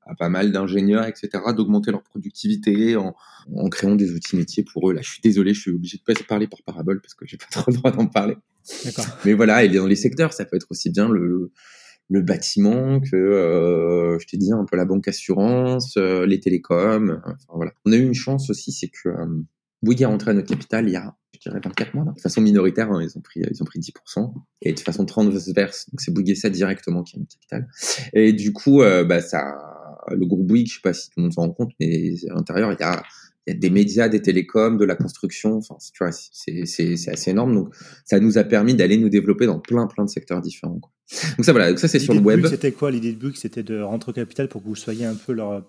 à 0.06 0.16
pas 0.16 0.30
mal 0.30 0.52
d'ingénieurs, 0.52 1.06
etc., 1.06 1.30
d'augmenter 1.56 1.92
leur 1.92 2.04
productivité 2.04 2.96
en, 2.98 3.16
en, 3.54 3.70
créant 3.70 3.96
des 3.96 4.12
outils 4.12 4.36
métiers 4.36 4.64
pour 4.64 4.90
eux. 4.90 4.94
Là, 4.94 5.02
je 5.02 5.10
suis 5.10 5.22
désolé, 5.22 5.54
je 5.54 5.62
suis 5.62 5.72
obligé 5.72 5.98
de 5.98 6.04
pas 6.04 6.14
parler 6.28 6.48
par 6.48 6.62
parabole 6.64 7.02
parce 7.02 7.14
que 7.14 7.26
j'ai 7.26 7.38
pas 7.38 7.48
trop 7.52 7.72
le 7.72 7.78
droit 7.78 7.92
d'en 7.92 8.08
parler. 8.08 8.36
Mais 9.26 9.34
voilà, 9.34 9.64
et 9.64 9.70
dans 9.70 9.88
les 9.88 9.96
secteurs, 9.96 10.34
ça 10.34 10.46
peut 10.46 10.56
être 10.56 10.68
aussi 10.70 10.90
bien 10.90 11.08
le 11.10 11.52
le 12.10 12.22
bâtiment, 12.22 13.00
que 13.00 14.18
je 14.20 14.26
t'ai 14.28 14.38
dit 14.38 14.52
un 14.52 14.66
peu 14.66 14.78
la 14.78 14.86
banque 14.86 15.08
assurance, 15.08 15.98
les 15.98 16.40
télécoms. 16.40 17.22
Enfin, 17.26 17.54
voilà. 17.54 17.72
On 17.86 17.92
a 17.92 17.96
eu 17.96 18.04
une 18.04 18.14
chance 18.14 18.50
aussi, 18.50 18.72
c'est 18.72 18.88
que 18.88 19.10
Bouygues 19.84 20.02
est 20.02 20.06
rentré 20.06 20.32
à 20.32 20.34
notre 20.34 20.48
capital 20.48 20.88
il 20.88 20.94
y 20.94 20.96
a, 20.96 21.16
je 21.34 21.40
dirais, 21.40 21.60
24 21.64 21.94
mois. 21.94 22.14
De 22.16 22.22
façon 22.22 22.42
minoritaire, 22.42 22.92
hein, 22.92 23.02
ils 23.02 23.18
ont 23.18 23.22
pris, 23.22 23.42
ils 23.42 23.62
ont 23.62 23.66
pris 23.66 23.80
10%. 23.80 24.34
Et 24.62 24.74
de 24.74 24.80
façon 24.80 25.06
transverse, 25.06 25.90
donc 25.92 26.02
c'est 26.02 26.14
Bouygues 26.14 26.36
ça 26.36 26.50
directement 26.50 27.04
qui 27.04 27.16
a 27.16 27.20
notre 27.20 27.34
capital. 27.34 27.68
Et 28.14 28.34
du 28.34 28.54
coup, 28.54 28.80
bah, 28.80 29.22
ça, 29.22 29.56
le 30.10 30.26
groupe 30.26 30.48
Bouygues, 30.48 30.68
je 30.68 30.76
sais 30.76 30.82
pas 30.82 30.94
si 30.94 31.10
tout 31.10 31.16
le 31.18 31.24
monde 31.24 31.34
s'en 31.34 31.42
rend 31.42 31.52
compte, 31.52 31.74
mais 31.80 32.14
à 32.30 32.34
l'intérieur, 32.34 32.72
il 32.72 32.80
y 32.80 32.84
a 32.84 33.04
il 33.46 33.54
y 33.54 33.56
a 33.56 33.60
des 33.60 33.70
médias, 33.70 34.10
des 34.10 34.22
télécoms, 34.22 34.78
de 34.78 34.84
la 34.84 34.96
construction. 34.98 35.56
Enfin, 35.56 35.78
tu 35.94 36.04
vois, 36.04 36.12
c'est 36.12 37.10
assez 37.10 37.32
énorme. 37.32 37.56
Donc, 37.56 37.74
ça 38.04 38.20
nous 38.20 38.38
a 38.38 38.44
permis 38.44 38.76
d'aller 38.76 38.98
nous 38.98 39.08
développer 39.08 39.46
dans 39.46 39.60
plein, 39.60 39.88
plein 39.88 40.04
de 40.04 40.10
secteurs 40.10 40.42
différents. 40.42 40.80
Quoi. 40.80 40.92
Donc 41.38 41.46
ça, 41.46 41.52
voilà. 41.52 41.70
Donc 41.70 41.80
ça, 41.80 41.88
c'est 41.88 42.00
sur 42.00 42.14
le 42.14 42.20
web. 42.20 42.46
C'était 42.48 42.72
quoi? 42.72 42.92
L'idée 42.92 43.14
de 43.14 43.18
Bouygues 43.18 43.38
C'était 43.38 43.64
de 43.64 43.80
rentrer 43.80 44.12
au 44.12 44.14
capital 44.14 44.50
pour 44.50 44.62
que 44.62 44.68
vous 44.68 44.76
soyez 44.76 45.06
un 45.06 45.16
peu 45.16 45.34
leur 45.34 45.64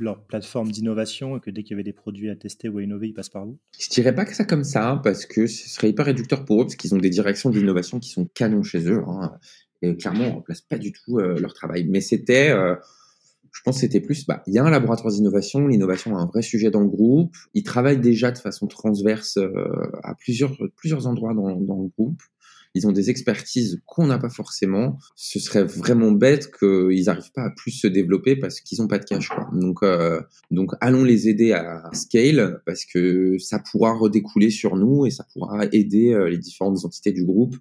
leur 0.00 0.24
plateforme 0.24 0.70
d'innovation 0.70 1.36
et 1.36 1.40
que 1.40 1.50
dès 1.50 1.62
qu'il 1.62 1.72
y 1.72 1.74
avait 1.74 1.84
des 1.84 1.92
produits 1.92 2.30
à 2.30 2.36
tester 2.36 2.68
ou 2.68 2.78
à 2.78 2.82
innover, 2.82 3.08
ils 3.08 3.12
passent 3.12 3.28
par 3.28 3.44
vous? 3.44 3.58
Je 3.78 3.88
dirais 3.90 4.14
pas 4.14 4.24
que 4.24 4.34
ça 4.34 4.44
comme 4.44 4.64
ça, 4.64 5.00
parce 5.04 5.26
que 5.26 5.46
ce 5.46 5.68
serait 5.68 5.90
hyper 5.90 6.06
réducteur 6.06 6.44
pour 6.44 6.62
eux, 6.62 6.64
parce 6.64 6.76
qu'ils 6.76 6.94
ont 6.94 6.98
des 6.98 7.10
directions 7.10 7.50
d'innovation 7.50 8.00
qui 8.00 8.10
sont 8.10 8.24
canons 8.34 8.62
chez 8.62 8.90
eux. 8.90 9.02
Hein, 9.06 9.32
et 9.82 9.96
clairement, 9.96 10.24
on 10.24 10.32
remplace 10.36 10.62
pas 10.62 10.78
du 10.78 10.92
tout 10.92 11.18
euh, 11.18 11.38
leur 11.38 11.54
travail. 11.54 11.86
Mais 11.88 12.00
c'était, 12.00 12.50
euh, 12.50 12.74
je 13.52 13.60
pense 13.62 13.76
que 13.76 13.80
c'était 13.82 14.00
plus, 14.00 14.26
bah, 14.26 14.42
il 14.46 14.54
y 14.54 14.58
a 14.58 14.64
un 14.64 14.70
laboratoire 14.70 15.12
d'innovation, 15.12 15.66
l'innovation 15.66 16.12
est 16.18 16.20
un 16.20 16.26
vrai 16.26 16.42
sujet 16.42 16.70
dans 16.70 16.80
le 16.80 16.88
groupe, 16.88 17.34
ils 17.54 17.62
travaillent 17.62 18.00
déjà 18.00 18.30
de 18.30 18.38
façon 18.38 18.66
transverse 18.66 19.36
euh, 19.36 19.52
à 20.02 20.14
plusieurs, 20.14 20.56
plusieurs 20.76 21.06
endroits 21.06 21.34
dans, 21.34 21.56
dans 21.56 21.82
le 21.82 21.88
groupe. 21.88 22.22
Ils 22.74 22.86
ont 22.86 22.92
des 22.92 23.10
expertises 23.10 23.82
qu'on 23.86 24.06
n'a 24.06 24.18
pas 24.18 24.30
forcément. 24.30 24.98
Ce 25.16 25.40
serait 25.40 25.64
vraiment 25.64 26.12
bête 26.12 26.50
qu'ils 26.56 27.04
n'arrivent 27.06 27.32
pas 27.32 27.44
à 27.44 27.50
plus 27.50 27.72
se 27.72 27.86
développer 27.86 28.36
parce 28.36 28.60
qu'ils 28.60 28.80
n'ont 28.80 28.88
pas 28.88 28.98
de 28.98 29.04
cash. 29.04 29.28
Quoi. 29.28 29.48
Donc, 29.52 29.82
euh, 29.82 30.20
donc, 30.50 30.72
allons 30.80 31.02
les 31.02 31.28
aider 31.28 31.52
à 31.52 31.90
scale 31.92 32.60
parce 32.66 32.84
que 32.84 33.38
ça 33.38 33.58
pourra 33.58 33.92
redécouler 33.92 34.50
sur 34.50 34.76
nous 34.76 35.06
et 35.06 35.10
ça 35.10 35.26
pourra 35.32 35.66
aider 35.72 36.12
euh, 36.12 36.28
les 36.28 36.38
différentes 36.38 36.84
entités 36.84 37.12
du 37.12 37.24
groupe 37.24 37.56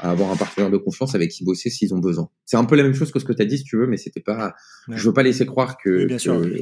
à 0.00 0.10
avoir 0.10 0.30
un 0.30 0.36
partenaire 0.36 0.70
de 0.70 0.76
confiance 0.76 1.14
avec 1.14 1.30
qui 1.30 1.44
bosser 1.44 1.70
s'ils 1.70 1.94
ont 1.94 1.98
besoin. 1.98 2.28
C'est 2.44 2.56
un 2.56 2.64
peu 2.64 2.76
la 2.76 2.82
même 2.82 2.94
chose 2.94 3.12
que 3.12 3.18
ce 3.18 3.24
que 3.24 3.32
tu 3.32 3.42
as 3.42 3.44
dit 3.44 3.58
si 3.58 3.64
tu 3.64 3.76
veux, 3.76 3.86
mais 3.86 3.96
c'était 3.96 4.20
pas. 4.20 4.54
Je 4.88 5.08
veux 5.08 5.12
pas 5.12 5.22
laisser 5.22 5.46
croire 5.46 5.78
que, 5.78 6.08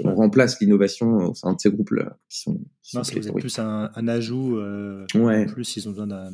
on 0.06 0.14
remplace 0.14 0.60
l'innovation 0.60 1.30
au 1.30 1.34
sein 1.34 1.52
de 1.52 1.58
ces 1.58 1.70
groupes 1.70 1.90
là 1.90 2.18
qui 2.28 2.40
sont. 2.40 2.60
non, 2.94 3.04
c'est 3.04 3.20
plus 3.32 3.58
un, 3.58 3.90
un 3.94 4.08
ajout. 4.08 4.58
Euh, 4.58 5.06
ouais. 5.14 5.42
En 5.42 5.52
plus, 5.52 5.76
ils 5.76 5.88
ont 5.88 5.92
besoin 5.92 6.06
d'un, 6.06 6.32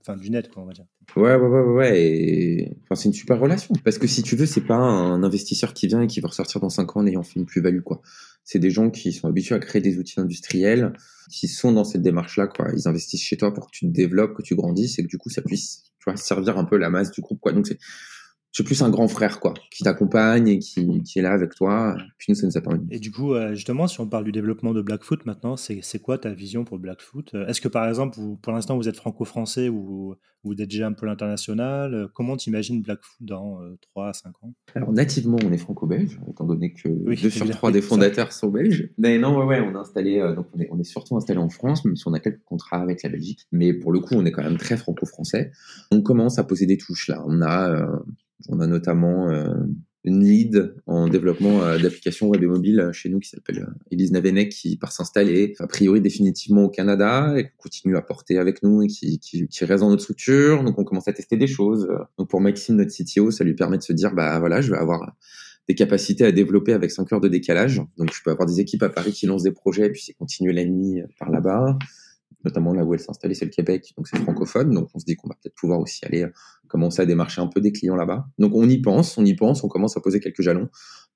enfin, 0.00 0.16
du 0.16 0.30
net, 0.30 0.50
quoi, 0.50 0.62
on 0.62 0.66
va 0.66 0.72
dire. 0.72 0.86
Ouais, 1.16 1.34
ouais, 1.34 1.48
ouais, 1.48 1.72
ouais. 1.72 2.02
Et... 2.02 2.76
Enfin, 2.84 2.94
c'est 3.00 3.08
une 3.08 3.14
super 3.14 3.38
relation 3.38 3.74
parce 3.84 3.98
que 3.98 4.06
si 4.06 4.22
tu 4.22 4.36
veux, 4.36 4.46
c'est 4.46 4.66
pas 4.66 4.76
un 4.76 5.22
investisseur 5.22 5.72
qui 5.72 5.86
vient 5.86 6.02
et 6.02 6.06
qui 6.06 6.20
va 6.20 6.28
ressortir 6.28 6.60
dans 6.60 6.68
5 6.68 6.96
ans 6.96 7.00
en 7.00 7.06
ayant 7.06 7.22
fait 7.22 7.38
une 7.38 7.46
plus-value, 7.46 7.80
quoi 7.80 8.02
c'est 8.48 8.58
des 8.58 8.70
gens 8.70 8.88
qui 8.88 9.12
sont 9.12 9.28
habitués 9.28 9.56
à 9.56 9.58
créer 9.58 9.82
des 9.82 9.98
outils 9.98 10.18
industriels, 10.18 10.94
qui 11.30 11.48
sont 11.48 11.70
dans 11.70 11.84
cette 11.84 12.00
démarche-là, 12.00 12.46
quoi. 12.46 12.68
Ils 12.74 12.88
investissent 12.88 13.22
chez 13.22 13.36
toi 13.36 13.52
pour 13.52 13.66
que 13.66 13.72
tu 13.72 13.86
te 13.86 13.92
développes, 13.92 14.34
que 14.34 14.40
tu 14.40 14.56
grandisses 14.56 14.98
et 14.98 15.02
que 15.02 15.08
du 15.08 15.18
coup, 15.18 15.28
ça 15.28 15.42
puisse, 15.42 15.82
servir 16.16 16.58
un 16.58 16.64
peu 16.64 16.76
la 16.76 16.90
masse 16.90 17.10
du 17.10 17.20
groupe, 17.20 17.40
quoi. 17.40 17.52
Donc, 17.52 17.66
c'est, 17.66 17.78
c'est 18.52 18.64
plus 18.64 18.82
un 18.82 18.90
grand 18.90 19.08
frère, 19.08 19.40
quoi, 19.40 19.54
qui 19.70 19.84
t'accompagne 19.84 20.48
et 20.48 20.58
qui, 20.58 21.02
qui, 21.02 21.18
est 21.18 21.22
là 21.22 21.32
avec 21.32 21.54
toi. 21.54 21.96
Puis 22.18 22.26
nous, 22.30 22.34
ça 22.34 22.46
nous 22.46 22.56
a 22.56 22.60
permis. 22.60 22.86
Et 22.90 22.98
du 22.98 23.10
coup, 23.10 23.34
euh, 23.34 23.54
justement, 23.54 23.86
si 23.86 24.00
on 24.00 24.08
parle 24.08 24.24
du 24.24 24.32
développement 24.32 24.72
de 24.72 24.82
Blackfoot 24.82 25.26
maintenant, 25.26 25.56
c'est, 25.56 25.98
quoi 26.00 26.18
ta 26.18 26.30
vision 26.30 26.64
pour 26.64 26.78
Blackfoot? 26.78 27.34
Euh, 27.34 27.46
Est-ce 27.46 27.60
que 27.60 27.68
par 27.68 27.86
exemple, 27.88 28.18
vous, 28.18 28.36
pour 28.36 28.52
l'instant, 28.52 28.76
vous 28.76 28.88
êtes 28.88 28.96
franco-français 28.96 29.68
ou 29.68 30.16
vous 30.44 30.52
êtes 30.52 30.68
déjà 30.68 30.86
un 30.86 30.92
peu 30.92 31.04
l'international? 31.04 31.94
Euh, 31.94 32.08
Comment 32.12 32.36
t'imagines 32.36 32.80
Blackfoot 32.82 33.16
dans 33.20 33.60
3 33.92 34.08
à 34.08 34.12
5 34.14 34.30
ans? 34.42 34.54
Alors, 34.74 34.92
nativement, 34.92 35.38
on 35.44 35.52
est 35.52 35.58
franco-belge, 35.58 36.18
étant 36.28 36.44
donné 36.44 36.72
que 36.72 36.88
deux 36.88 37.30
sur 37.30 37.48
trois 37.50 37.70
des 37.70 37.82
fondateurs 37.82 38.32
sont 38.32 38.48
belges. 38.48 38.88
Mais 38.96 39.18
non, 39.18 39.36
ouais, 39.38 39.44
ouais, 39.44 39.60
on, 39.60 39.76
a 39.76 39.80
installé, 39.80 40.20
donc 40.34 40.46
on, 40.54 40.60
est, 40.60 40.68
on 40.72 40.80
est 40.80 40.84
surtout 40.84 41.16
installé 41.16 41.38
en 41.38 41.50
France, 41.50 41.84
même 41.84 41.96
si 41.96 42.08
on 42.08 42.14
a 42.14 42.18
quelques 42.18 42.44
contrats 42.44 42.80
avec 42.80 43.02
la 43.02 43.10
Belgique. 43.10 43.46
Mais 43.52 43.74
pour 43.74 43.92
le 43.92 44.00
coup, 44.00 44.14
on 44.14 44.24
est 44.24 44.32
quand 44.32 44.42
même 44.42 44.56
très 44.56 44.78
franco-français. 44.78 45.52
On 45.90 46.00
commence 46.00 46.38
à 46.38 46.44
poser 46.44 46.66
des 46.66 46.78
touches 46.78 47.08
là. 47.08 47.22
On 47.26 47.42
a 47.42 48.00
on 48.48 48.60
a 48.60 48.66
notamment 48.66 49.30
euh, 49.30 49.54
une 50.04 50.24
lead 50.24 50.74
en 50.86 51.08
développement 51.08 51.62
euh, 51.62 51.78
d'applications 51.78 52.28
web 52.28 52.42
et 52.42 52.46
mobile 52.46 52.80
euh, 52.80 52.92
chez 52.92 53.08
nous 53.08 53.18
qui 53.18 53.28
s'appelle 53.28 53.66
Elise 53.90 54.12
Navenek 54.12 54.50
qui 54.50 54.76
part 54.76 54.92
s'installer 54.92 55.54
a 55.58 55.66
priori 55.66 56.00
définitivement 56.00 56.64
au 56.64 56.68
Canada 56.68 57.34
et 57.36 57.44
qu'on 57.44 57.56
continue 57.58 57.96
à 57.96 58.02
porter 58.02 58.38
avec 58.38 58.62
nous 58.62 58.82
et 58.82 58.86
qui, 58.86 59.18
qui, 59.18 59.48
qui 59.48 59.64
reste 59.64 59.80
dans 59.82 59.90
notre 59.90 60.02
structure. 60.02 60.62
Donc 60.62 60.78
on 60.78 60.84
commence 60.84 61.08
à 61.08 61.12
tester 61.12 61.36
des 61.36 61.48
choses. 61.48 61.88
Donc 62.16 62.28
pour 62.28 62.40
Maxime, 62.40 62.76
notre 62.76 62.92
CTO, 62.92 63.30
ça 63.30 63.44
lui 63.44 63.54
permet 63.54 63.78
de 63.78 63.82
se 63.82 63.92
dire 63.92 64.14
bah 64.14 64.38
voilà, 64.38 64.60
je 64.60 64.70
vais 64.70 64.78
avoir 64.78 65.16
des 65.68 65.74
capacités 65.74 66.24
à 66.24 66.32
développer 66.32 66.72
avec 66.72 66.90
5 66.90 67.12
heures 67.12 67.20
de 67.20 67.28
décalage. 67.28 67.82
Donc 67.98 68.12
je 68.14 68.22
peux 68.22 68.30
avoir 68.30 68.46
des 68.46 68.60
équipes 68.60 68.84
à 68.84 68.88
Paris 68.88 69.12
qui 69.12 69.26
lancent 69.26 69.42
des 69.42 69.52
projets 69.52 69.86
et 69.86 69.90
puis 69.90 70.02
c'est 70.02 70.14
continuer 70.14 70.52
la 70.52 70.64
nuit 70.64 71.02
par 71.18 71.30
là-bas 71.30 71.76
notamment 72.44 72.72
là 72.72 72.84
où 72.84 72.94
elle 72.94 73.00
s'est 73.00 73.10
installée, 73.10 73.34
c'est 73.34 73.44
le 73.44 73.50
Québec, 73.50 73.92
donc 73.96 74.06
c'est 74.06 74.18
francophone. 74.18 74.72
Donc 74.72 74.88
on 74.94 74.98
se 74.98 75.04
dit 75.04 75.16
qu'on 75.16 75.28
va 75.28 75.34
peut-être 75.34 75.54
pouvoir 75.54 75.80
aussi 75.80 76.04
aller 76.04 76.26
commencer 76.68 77.02
à 77.02 77.06
démarcher 77.06 77.40
un 77.40 77.46
peu 77.46 77.60
des 77.60 77.72
clients 77.72 77.96
là-bas. 77.96 78.26
Donc 78.38 78.52
on 78.54 78.68
y 78.68 78.78
pense, 78.78 79.18
on 79.18 79.24
y 79.24 79.34
pense, 79.34 79.64
on 79.64 79.68
commence 79.68 79.96
à 79.96 80.00
poser 80.00 80.20
quelques 80.20 80.42
jalons. 80.42 80.68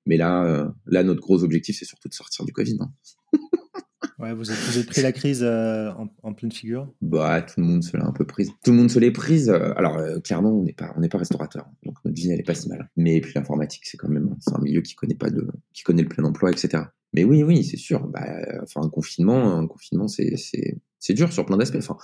Mais 0.05 0.17
là, 0.17 0.43
euh, 0.45 0.69
là 0.85 1.03
notre 1.03 1.21
gros 1.21 1.43
objectif, 1.43 1.77
c'est 1.77 1.85
surtout 1.85 2.09
de 2.09 2.13
sortir 2.13 2.45
du 2.45 2.51
Covid. 2.51 2.77
Hein. 2.81 2.91
ouais, 4.19 4.33
vous 4.33 4.49
avez, 4.51 4.83
pris 4.83 5.01
la 5.01 5.11
crise 5.11 5.43
euh, 5.43 5.91
en, 6.23 6.33
pleine 6.33 6.51
figure? 6.51 6.91
Bah, 7.01 7.41
tout 7.41 7.61
le 7.61 7.65
monde 7.65 7.83
se 7.83 7.95
l'a 7.95 8.05
un 8.05 8.11
peu 8.11 8.25
prise. 8.25 8.51
Tout 8.63 8.71
le 8.71 8.77
monde 8.77 8.91
se 8.91 8.99
l'est 8.99 9.11
prise. 9.11 9.49
alors, 9.49 9.97
clairement, 10.23 10.51
on 10.51 10.63
n'est 10.63 10.73
pas, 10.73 10.93
on 10.97 10.99
n'est 10.99 11.09
pas 11.09 11.19
restaurateur, 11.19 11.67
donc 11.83 11.95
notre 12.03 12.15
vie, 12.15 12.31
elle 12.31 12.39
est 12.39 12.43
pas 12.43 12.55
si 12.55 12.67
mal. 12.67 12.89
Mais 12.97 13.21
puis 13.21 13.31
l'informatique, 13.35 13.85
c'est 13.85 13.97
quand 13.97 14.09
même, 14.09 14.35
c'est 14.39 14.53
un 14.53 14.61
milieu 14.61 14.81
qui 14.81 14.95
connaît 14.95 15.15
pas 15.15 15.29
de, 15.29 15.47
qui 15.73 15.83
connaît 15.83 16.03
le 16.03 16.09
plein 16.09 16.25
emploi, 16.25 16.51
etc. 16.51 16.83
Mais 17.13 17.23
oui, 17.23 17.43
oui, 17.43 17.63
c'est 17.63 17.77
sûr. 17.77 18.07
Bah, 18.07 18.25
enfin, 18.61 18.81
un 18.81 18.89
confinement, 18.89 19.55
un 19.55 19.67
confinement, 19.67 20.07
c'est, 20.07 20.35
c'est 20.35 21.13
dur 21.13 21.31
sur 21.31 21.45
plein 21.45 21.57
d'aspects. 21.57 21.77
Enfin, 21.77 21.97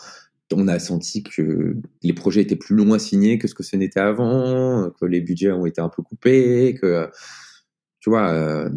on 0.53 0.67
a 0.67 0.79
senti 0.79 1.23
que 1.23 1.75
les 2.01 2.13
projets 2.13 2.41
étaient 2.41 2.55
plus 2.55 2.75
longs 2.75 2.93
à 2.93 2.99
signer 2.99 3.37
que 3.37 3.47
ce 3.47 3.55
que 3.55 3.63
ce 3.63 3.75
n'était 3.75 3.99
avant, 3.99 4.89
que 4.99 5.05
les 5.05 5.21
budgets 5.21 5.51
ont 5.51 5.65
été 5.65 5.81
un 5.81 5.89
peu 5.89 6.01
coupés, 6.01 6.75
que 6.81 7.09
tu 7.99 8.09
vois, 8.09 8.31
euh, 8.31 8.69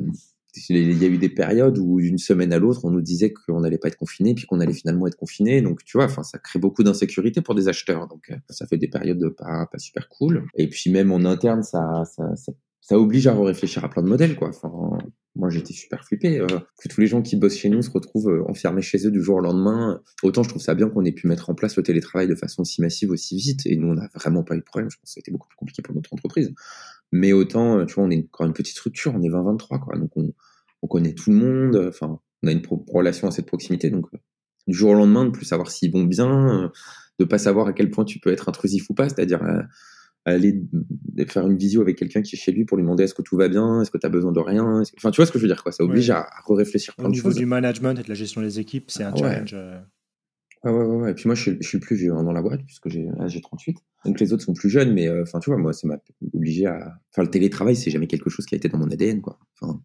il 0.68 1.02
y 1.02 1.04
a 1.04 1.08
eu 1.08 1.18
des 1.18 1.28
périodes 1.28 1.78
où 1.78 2.00
d'une 2.00 2.18
semaine 2.18 2.52
à 2.52 2.58
l'autre, 2.58 2.84
on 2.84 2.90
nous 2.90 3.00
disait 3.00 3.32
qu'on 3.32 3.60
n'allait 3.60 3.78
pas 3.78 3.88
être 3.88 3.96
confiné, 3.96 4.34
puis 4.34 4.46
qu'on 4.46 4.60
allait 4.60 4.74
finalement 4.74 5.06
être 5.06 5.16
confiné. 5.16 5.62
Donc 5.62 5.82
tu 5.84 5.96
vois, 5.96 6.04
enfin, 6.04 6.22
ça 6.22 6.38
crée 6.38 6.58
beaucoup 6.58 6.82
d'insécurité 6.82 7.40
pour 7.40 7.54
des 7.54 7.68
acheteurs. 7.68 8.06
Donc 8.08 8.30
euh, 8.30 8.36
ça 8.50 8.66
fait 8.66 8.76
des 8.76 8.88
périodes 8.88 9.34
pas, 9.36 9.66
pas 9.70 9.78
super 9.78 10.08
cool. 10.08 10.44
Et 10.56 10.68
puis 10.68 10.90
même 10.90 11.10
en 11.12 11.24
interne, 11.24 11.62
ça, 11.62 12.04
ça, 12.04 12.36
ça, 12.36 12.52
ça 12.82 12.98
oblige 12.98 13.28
à 13.28 13.34
réfléchir 13.34 13.84
à 13.84 13.88
plein 13.88 14.02
de 14.02 14.08
modèles, 14.08 14.36
quoi. 14.36 14.48
Enfin, 14.48 14.98
moi 15.34 15.48
j'étais 15.48 15.72
super 15.72 16.04
flippé 16.04 16.40
euh, 16.40 16.46
que 16.46 16.88
tous 16.88 17.00
les 17.00 17.06
gens 17.06 17.22
qui 17.22 17.36
bossent 17.36 17.56
chez 17.56 17.70
nous 17.70 17.80
se 17.80 17.90
retrouvent 17.90 18.28
euh, 18.28 18.44
enfermés 18.48 18.82
chez 18.82 19.06
eux 19.06 19.10
du 19.10 19.22
jour 19.22 19.36
au 19.36 19.40
lendemain. 19.40 20.02
Autant 20.22 20.42
je 20.42 20.48
trouve 20.48 20.60
ça 20.60 20.74
bien 20.74 20.90
qu'on 20.90 21.04
ait 21.04 21.12
pu 21.12 21.26
mettre 21.26 21.48
en 21.48 21.54
place 21.54 21.76
le 21.76 21.82
télétravail 21.82 22.28
de 22.28 22.34
façon 22.34 22.62
aussi 22.62 22.82
massive 22.82 23.10
aussi 23.10 23.36
vite 23.36 23.64
et 23.64 23.76
nous 23.76 23.88
on 23.88 23.94
n'a 23.94 24.10
vraiment 24.14 24.42
pas 24.42 24.56
eu 24.56 24.58
de 24.58 24.64
problème. 24.64 24.90
Je 24.90 24.96
pense 24.96 25.04
que 25.04 25.12
ça 25.14 25.18
a 25.18 25.20
été 25.20 25.30
beaucoup 25.30 25.48
plus 25.48 25.56
compliqué 25.56 25.80
pour 25.80 25.94
notre 25.94 26.12
entreprise. 26.12 26.52
Mais 27.12 27.32
autant, 27.32 27.78
euh, 27.78 27.86
tu 27.86 27.94
vois, 27.94 28.04
on 28.04 28.10
est 28.10 28.24
encore 28.24 28.46
une 28.46 28.52
petite 28.52 28.76
structure, 28.76 29.14
on 29.14 29.22
est 29.22 29.28
20-23 29.28 29.80
quoi, 29.80 29.96
donc 29.96 30.10
on, 30.16 30.32
on, 30.82 30.86
connaît 30.86 31.14
tout 31.14 31.30
le 31.30 31.36
monde. 31.36 31.76
Enfin, 31.88 32.18
on 32.42 32.48
a 32.48 32.52
une 32.52 32.62
relation 32.92 33.28
à 33.28 33.30
cette 33.30 33.46
proximité, 33.46 33.90
donc 33.90 34.06
du 34.66 34.74
jour 34.74 34.90
au 34.90 34.94
lendemain 34.94 35.24
de 35.24 35.30
plus 35.30 35.46
savoir 35.46 35.70
s'ils 35.70 35.92
vont 35.92 36.04
bien, 36.04 36.70
de 37.18 37.24
pas 37.24 37.38
savoir 37.38 37.68
à 37.68 37.72
quel 37.72 37.90
point 37.90 38.04
tu 38.04 38.18
peux 38.18 38.30
être 38.30 38.48
intrusif 38.48 38.90
ou 38.90 38.94
pas, 38.94 39.08
c'est-à-dire 39.08 39.42
aller 40.24 40.62
faire 41.28 41.46
une 41.46 41.56
visio 41.56 41.80
avec 41.80 41.96
quelqu'un 41.96 42.22
qui 42.22 42.36
est 42.36 42.38
chez 42.38 42.52
lui 42.52 42.64
pour 42.64 42.76
lui 42.76 42.84
demander 42.84 43.04
est-ce 43.04 43.14
que 43.14 43.22
tout 43.22 43.36
va 43.36 43.48
bien, 43.48 43.82
est-ce 43.82 43.90
que 43.90 43.98
tu 43.98 44.06
as 44.06 44.10
besoin 44.10 44.32
de 44.32 44.40
rien? 44.40 44.82
Enfin, 44.96 45.10
tu 45.10 45.16
vois 45.16 45.26
ce 45.26 45.32
que 45.32 45.38
je 45.38 45.42
veux 45.42 45.48
dire, 45.48 45.62
quoi. 45.62 45.72
Ça 45.72 45.84
oblige 45.84 46.10
à, 46.10 46.28
réfléchir 46.48 46.94
Au 46.98 47.08
niveau 47.08 47.32
du 47.32 47.46
management 47.46 47.98
et 47.98 48.02
de 48.02 48.08
la 48.08 48.14
gestion 48.14 48.40
des 48.40 48.60
équipes, 48.60 48.90
c'est 48.90 49.04
un 49.04 49.14
challenge. 49.14 49.54
Euh. 49.54 49.78
Ouais. 49.78 49.84
Ouais, 50.64 50.70
ouais, 50.70 50.84
ouais, 50.84 51.10
Et 51.10 51.14
puis 51.14 51.26
moi, 51.26 51.34
je 51.34 51.42
suis, 51.42 51.56
je 51.60 51.66
suis 51.66 51.78
le 51.78 51.82
plus 51.82 51.96
vieux 51.96 52.12
hein, 52.12 52.22
dans 52.22 52.32
la 52.32 52.40
boîte, 52.40 52.60
puisque 52.64 52.88
j'ai 52.88 53.40
38. 53.40 53.78
Donc 54.04 54.20
les 54.20 54.32
autres 54.32 54.44
sont 54.44 54.52
plus 54.52 54.70
jeunes, 54.70 54.92
mais 54.92 55.08
euh, 55.08 55.22
enfin, 55.22 55.40
tu 55.40 55.50
vois, 55.50 55.58
moi, 55.58 55.72
ça 55.72 55.88
m'a 55.88 55.98
obligé 56.32 56.66
à. 56.66 56.94
Enfin, 57.10 57.22
le 57.22 57.30
télétravail, 57.30 57.74
c'est 57.74 57.90
jamais 57.90 58.06
quelque 58.06 58.30
chose 58.30 58.46
qui 58.46 58.54
a 58.54 58.58
été 58.58 58.68
dans 58.68 58.78
mon 58.78 58.88
ADN, 58.88 59.20
quoi. 59.20 59.40
Enfin, 59.60 59.82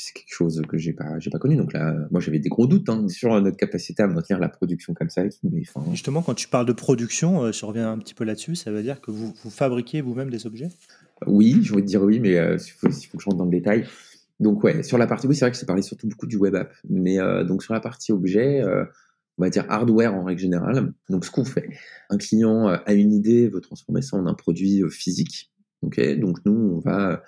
c'est 0.00 0.12
quelque 0.12 0.34
chose 0.34 0.62
que 0.68 0.78
j'ai 0.78 0.92
pas 0.92 1.18
j'ai 1.18 1.30
pas 1.30 1.38
connu. 1.38 1.56
Donc 1.56 1.72
là 1.72 1.94
moi 2.10 2.20
j'avais 2.20 2.38
des 2.38 2.48
gros 2.48 2.66
doutes 2.66 2.88
hein, 2.88 3.08
sur 3.08 3.38
notre 3.40 3.56
capacité 3.56 4.02
à 4.02 4.06
maintenir 4.06 4.38
la 4.38 4.48
production 4.48 4.94
comme 4.94 5.10
ça 5.10 5.22
mais 5.42 5.62
justement 5.90 6.22
quand 6.22 6.34
tu 6.34 6.48
parles 6.48 6.66
de 6.66 6.72
production 6.72 7.44
euh, 7.44 7.52
je 7.52 7.64
reviens 7.66 7.92
un 7.92 7.98
petit 7.98 8.14
peu 8.14 8.24
là-dessus. 8.24 8.54
Ça 8.56 8.72
veut 8.72 8.82
dire 8.82 9.00
que 9.00 9.10
vous, 9.10 9.34
vous 9.42 9.50
fabriquez 9.50 10.00
vous-même 10.00 10.30
des 10.30 10.46
objets? 10.46 10.68
Oui 11.26 11.60
je 11.62 11.70
voulais 11.70 11.82
te 11.82 11.88
dire 11.88 12.02
oui 12.02 12.20
mais 12.20 12.36
euh, 12.36 12.56
il 12.56 12.70
faut, 12.70 12.90
faut, 12.90 13.18
que 13.18 13.22
je 13.22 13.26
rentre 13.26 13.36
dans 13.36 13.44
le 13.44 13.50
détail. 13.50 13.86
Donc 14.40 14.64
ouais 14.64 14.82
sur 14.82 14.98
la 14.98 15.06
partie 15.06 15.26
oui 15.26 15.34
c'est 15.34 15.44
vrai 15.44 15.52
que 15.52 15.58
c'est 15.58 15.66
parlé 15.66 15.82
surtout 15.82 16.08
beaucoup 16.08 16.26
du 16.26 16.36
web 16.36 16.54
app. 16.54 16.72
Mais 16.88 17.20
euh, 17.20 17.44
donc 17.44 17.62
sur 17.62 17.74
la 17.74 17.80
partie 17.80 18.12
objet 18.12 18.62
on 19.38 19.42
va 19.42 19.50
dire 19.50 19.66
hardware 19.68 20.14
en 20.14 20.24
règle 20.24 20.40
générale. 20.40 20.92
Donc 21.10 21.24
ce 21.24 21.30
qu'on 21.30 21.44
fait 21.44 21.68
un 22.08 22.18
client 22.18 22.68
a 22.68 22.92
une 22.92 23.12
idée 23.12 23.48
veut 23.48 23.60
transformer 23.60 24.02
ça 24.02 24.16
en 24.16 24.26
un 24.26 24.34
produit 24.34 24.82
physique. 24.90 25.50
Ok? 25.82 26.00
Donc 26.18 26.38
nous 26.44 26.76
on 26.76 26.80
va 26.80 27.22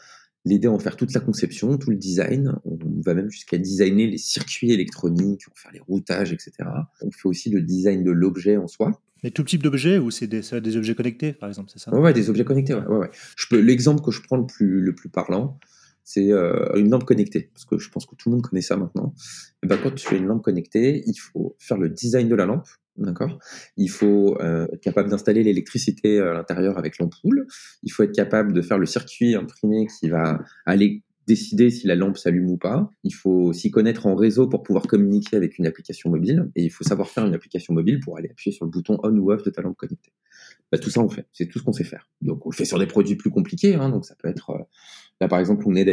l'aider 0.45 0.69
à 0.69 0.73
en 0.73 0.79
faire 0.79 0.97
toute 0.97 1.13
la 1.13 1.21
conception, 1.21 1.77
tout 1.79 1.91
le 1.91 1.97
design. 1.97 2.55
On 2.65 2.79
va 3.05 3.15
même 3.15 3.31
jusqu'à 3.31 3.59
designer 3.59 4.07
les 4.07 4.19
circuits 4.19 4.73
électroniques, 4.73 5.43
on 5.51 5.55
faire 5.55 5.73
les 5.73 5.81
routages, 5.81 6.33
etc. 6.33 6.53
On 7.01 7.11
fait 7.11 7.29
aussi 7.29 7.51
le 7.51 7.63
design 7.63 8.05
de 8.05 8.11
l'objet 8.11 8.57
en 8.57 8.67
soi. 8.67 9.01
Mais 9.23 9.31
tout 9.31 9.43
type 9.43 9.63
d'objets 9.63 9.99
ou 9.99 10.11
c'est 10.11 10.27
des, 10.27 10.43
des, 10.61 10.77
objets 10.77 10.95
connectés, 10.95 11.33
par 11.33 11.49
exemple, 11.49 11.71
c'est 11.73 11.79
ça? 11.79 11.95
Ouais, 11.95 12.13
des 12.13 12.29
objets 12.29 12.45
connectés, 12.45 12.75
ouais. 12.75 12.87
ouais, 12.87 13.11
l'exemple 13.53 14.03
que 14.03 14.11
je 14.11 14.21
prends 14.21 14.37
le 14.37 14.47
plus, 14.47 14.81
le 14.83 14.95
plus 14.95 15.09
parlant, 15.09 15.59
c'est 16.03 16.31
euh, 16.31 16.75
une 16.77 16.91
lampe 16.91 17.05
connectée, 17.05 17.51
parce 17.55 17.65
que 17.65 17.79
je 17.79 17.89
pense 17.89 18.05
que 18.05 18.15
tout 18.17 18.29
le 18.29 18.35
monde 18.35 18.45
connaît 18.45 18.61
ça 18.61 18.77
maintenant. 18.77 19.15
Et 19.63 19.67
ben, 19.67 19.79
quand 19.83 19.93
tu 19.93 20.07
fais 20.07 20.19
une 20.19 20.27
lampe 20.27 20.43
connectée, 20.43 21.03
il 21.07 21.17
faut 21.17 21.57
faire 21.59 21.79
le 21.79 21.89
design 21.89 22.29
de 22.29 22.35
la 22.35 22.45
lampe, 22.45 22.69
D'accord 22.97 23.39
Il 23.77 23.89
faut 23.89 24.41
euh, 24.41 24.67
être 24.73 24.81
capable 24.81 25.11
d'installer 25.11 25.43
l'électricité 25.43 26.21
à 26.21 26.33
l'intérieur 26.33 26.79
avec 26.79 26.99
l'ampoule. 26.99 27.47
Il 27.83 27.91
faut 27.91 28.05
être 28.05 28.15
capable 28.15 28.53
de 28.53 28.63
faire 28.63 28.79
le 28.79 28.87
circuit 28.87 29.35
imprimé 29.35 29.87
qui 29.99 30.09
va 30.09 30.41
aller 30.65 31.03
décider 31.27 31.71
si 31.71 31.87
la 31.87 31.95
lampe 31.95 32.19
s'allume 32.19 32.51
ou 32.51 32.57
pas. 32.57 32.91
Il 33.03 33.15
faut 33.15 33.53
s'y 33.53 33.71
connaître 33.71 34.07
en 34.07 34.15
réseau 34.15 34.49
pour 34.49 34.63
pouvoir 34.63 34.87
communiquer 34.87 35.37
avec 35.37 35.59
une 35.59 35.67
application 35.67 36.11
mobile. 36.11 36.51
Et 36.55 36.65
il 36.65 36.71
faut 36.71 36.85
savoir 36.85 37.09
faire 37.09 37.27
une 37.27 37.35
application 37.35 37.75
mobile 37.75 38.01
pour 38.01 38.19
aller 38.19 38.29
appuyer 38.31 38.55
sur 38.55 38.65
le 38.65 38.71
bouton 38.71 38.99
on 39.03 39.17
ou 39.17 39.33
off 39.33 39.43
de 39.43 39.51
ta 39.51 39.63
lampe 39.63 39.77
connectée. 39.77 40.13
Bah, 40.71 40.79
tout 40.79 40.91
ça, 40.91 41.01
on 41.01 41.09
fait. 41.09 41.27
C'est 41.33 41.47
tout 41.47 41.59
ce 41.59 41.65
qu'on 41.65 41.73
sait 41.73 41.85
faire. 41.85 42.09
Donc, 42.21 42.45
on 42.47 42.51
le 42.51 42.55
fait 42.55 42.65
sur 42.65 42.79
des 42.79 42.87
produits 42.87 43.17
plus 43.17 43.31
compliqués. 43.31 43.75
Hein, 43.75 43.91
donc, 43.91 44.05
ça 44.05 44.15
peut 44.17 44.29
être. 44.29 44.69
Euh, 45.22 45.24
là, 45.24 45.29
par 45.29 45.38
exemple, 45.38 45.64
on 45.66 45.74
aide 45.74 45.90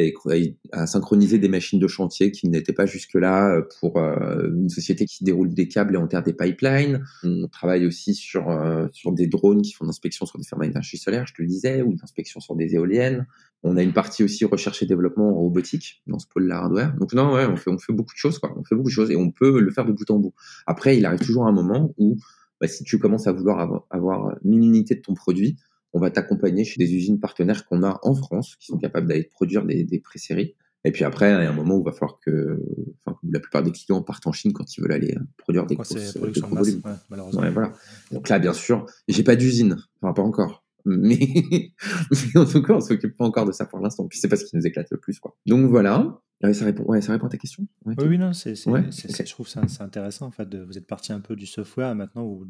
à, 0.72 0.88
synchroniser 0.88 1.40
des 1.40 1.48
machines 1.48 1.80
de 1.80 1.88
chantier 1.88 2.32
qui 2.32 2.50
n'étaient 2.50 2.74
pas 2.74 2.86
jusque-là 2.86 3.56
euh, 3.56 3.62
pour 3.80 3.98
euh, 3.98 4.50
une 4.56 4.70
société 4.70 5.06
qui 5.06 5.24
déroule 5.24 5.54
des 5.54 5.68
câbles 5.68 5.96
et 5.96 5.98
enterre 5.98 6.24
des 6.24 6.34
pipelines. 6.34 7.04
On 7.24 7.48
travaille 7.48 7.86
aussi 7.86 8.14
sur, 8.14 8.46
sur 8.92 9.12
des 9.12 9.28
drones 9.28 9.62
qui 9.62 9.74
font 9.74 9.86
l'inspection 9.86 10.26
sur 10.26 10.38
des 10.38 10.46
fermes 10.46 10.62
à 10.62 10.66
énergie 10.66 10.98
solaire, 10.98 11.26
je 11.28 11.34
te 11.34 11.42
le 11.42 11.48
disais, 11.48 11.82
ou 11.82 11.96
l'inspection 12.00 12.40
sur 12.40 12.56
des 12.56 12.76
éoliennes. 12.76 13.26
On 13.64 13.78
a 13.78 13.84
une 13.84 13.94
partie 13.94 14.24
aussi 14.24 14.44
recherche 14.46 14.82
et 14.82 14.88
développement 14.88 15.30
en 15.30 15.36
robotique 15.36 16.02
dans 16.08 16.18
ce 16.18 16.28
pôle-là 16.28 16.58
hardware. 16.58 16.96
Donc 16.96 17.14
non, 17.14 17.34
ouais, 17.34 17.46
on 17.46 17.56
fait, 17.56 17.70
on 17.70 17.78
fait 17.78 17.94
beaucoup 17.94 18.14
de 18.14 18.18
choses, 18.18 18.40
quoi. 18.40 18.54
On 18.58 18.64
fait 18.64 18.76
beaucoup 18.76 18.90
de 18.90 18.94
choses 18.94 19.12
et 19.12 19.16
on 19.16 19.30
peut 19.32 19.60
le 19.60 19.72
faire 19.72 19.86
de 19.86 19.92
bout 19.92 20.10
en 20.10 20.18
bout. 20.18 20.34
Après, 20.66 20.98
il 20.98 21.06
arrive 21.06 21.20
toujours 21.20 21.46
un 21.46 21.52
moment 21.52 21.94
où 21.98 22.18
bah, 22.62 22.68
si 22.68 22.84
tu 22.84 23.00
commences 23.00 23.28
à 23.28 23.32
vouloir 23.32 23.86
avoir, 23.90 24.38
une 24.46 24.64
unité 24.64 24.96
de 24.96 25.02
ton 25.02 25.16
produit, 25.16 25.58
on 25.94 26.00
va 26.00 26.10
t'accompagner 26.10 26.64
chez 26.64 26.78
des 26.78 26.94
usines 26.94 27.20
partenaires 27.20 27.66
qu'on 27.66 27.84
a 27.84 28.00
en 28.04 28.16
France 28.16 28.56
qui 28.60 28.68
sont 28.68 28.78
capables 28.78 29.08
d'aller 29.08 29.24
produire 29.24 29.66
des, 29.66 29.84
des 29.84 30.00
pré-séries. 30.00 30.56
Et 30.84 30.92
puis 30.92 31.04
après, 31.04 31.30
il 31.30 31.44
y 31.44 31.46
a 31.46 31.50
un 31.50 31.54
moment 31.54 31.76
où 31.76 31.82
il 31.82 31.86
va 31.86 31.92
falloir 31.92 32.20
que, 32.20 32.60
enfin, 33.06 33.18
la 33.30 33.40
plupart 33.40 33.62
des 33.62 33.72
clients 33.72 34.02
partent 34.02 34.26
en 34.26 34.32
Chine 34.32 34.52
quand 34.52 34.76
ils 34.76 34.82
veulent 34.82 34.94
aller 34.94 35.16
produire 35.38 35.68
des 35.68 35.76
grosses, 35.76 35.94
de 36.14 36.20
volumes. 36.20 36.82
malheureusement. 37.10 37.44
voilà. 37.52 37.74
Donc 38.12 38.30
là, 38.30 38.40
bien 38.40 38.54
sûr, 38.54 38.86
j'ai 39.08 39.24
pas 39.24 39.36
d'usine, 39.36 39.78
enfin 40.02 40.14
pas 40.14 40.24
encore. 40.24 40.66
Mais, 40.86 41.20
mais 42.12 42.40
en 42.40 42.46
tout 42.46 42.64
cas, 42.64 42.74
on 42.74 42.82
s'occupe 42.82 43.16
pas 43.16 43.26
encore 43.26 43.46
de 43.46 43.52
ça 43.52 43.66
pour 43.66 43.80
l'instant. 43.80 44.08
Puis 44.08 44.18
c'est 44.18 44.28
pas 44.28 44.38
ce 44.38 44.46
qui 44.46 44.56
nous 44.56 44.66
éclate 44.66 44.88
le 44.90 44.98
plus, 44.98 45.20
quoi. 45.20 45.36
Donc 45.46 45.70
voilà. 45.70 46.20
Ouais, 46.44 46.54
ça 46.54 46.66
répond, 46.66 46.84
ouais, 46.86 47.02
ça 47.02 47.12
répond 47.12 47.28
à 47.28 47.30
ta 47.30 47.38
question? 47.38 47.66
oui, 47.86 47.96
oui, 48.00 48.18
non, 48.18 48.34
c'est, 48.34 48.56
je 48.56 49.32
trouve 49.32 49.48
ça 49.48 49.62
c'est 49.68 49.82
intéressant 49.82 50.28
en 50.28 50.32
fait. 50.32 50.48
De, 50.50 50.64
vous 50.64 50.78
êtes 50.78 50.88
parti 50.88 51.14
un 51.14 51.20
peu 51.20 51.36
du 51.36 51.46
software 51.46 51.94
maintenant, 51.96 52.24
ou 52.24 52.46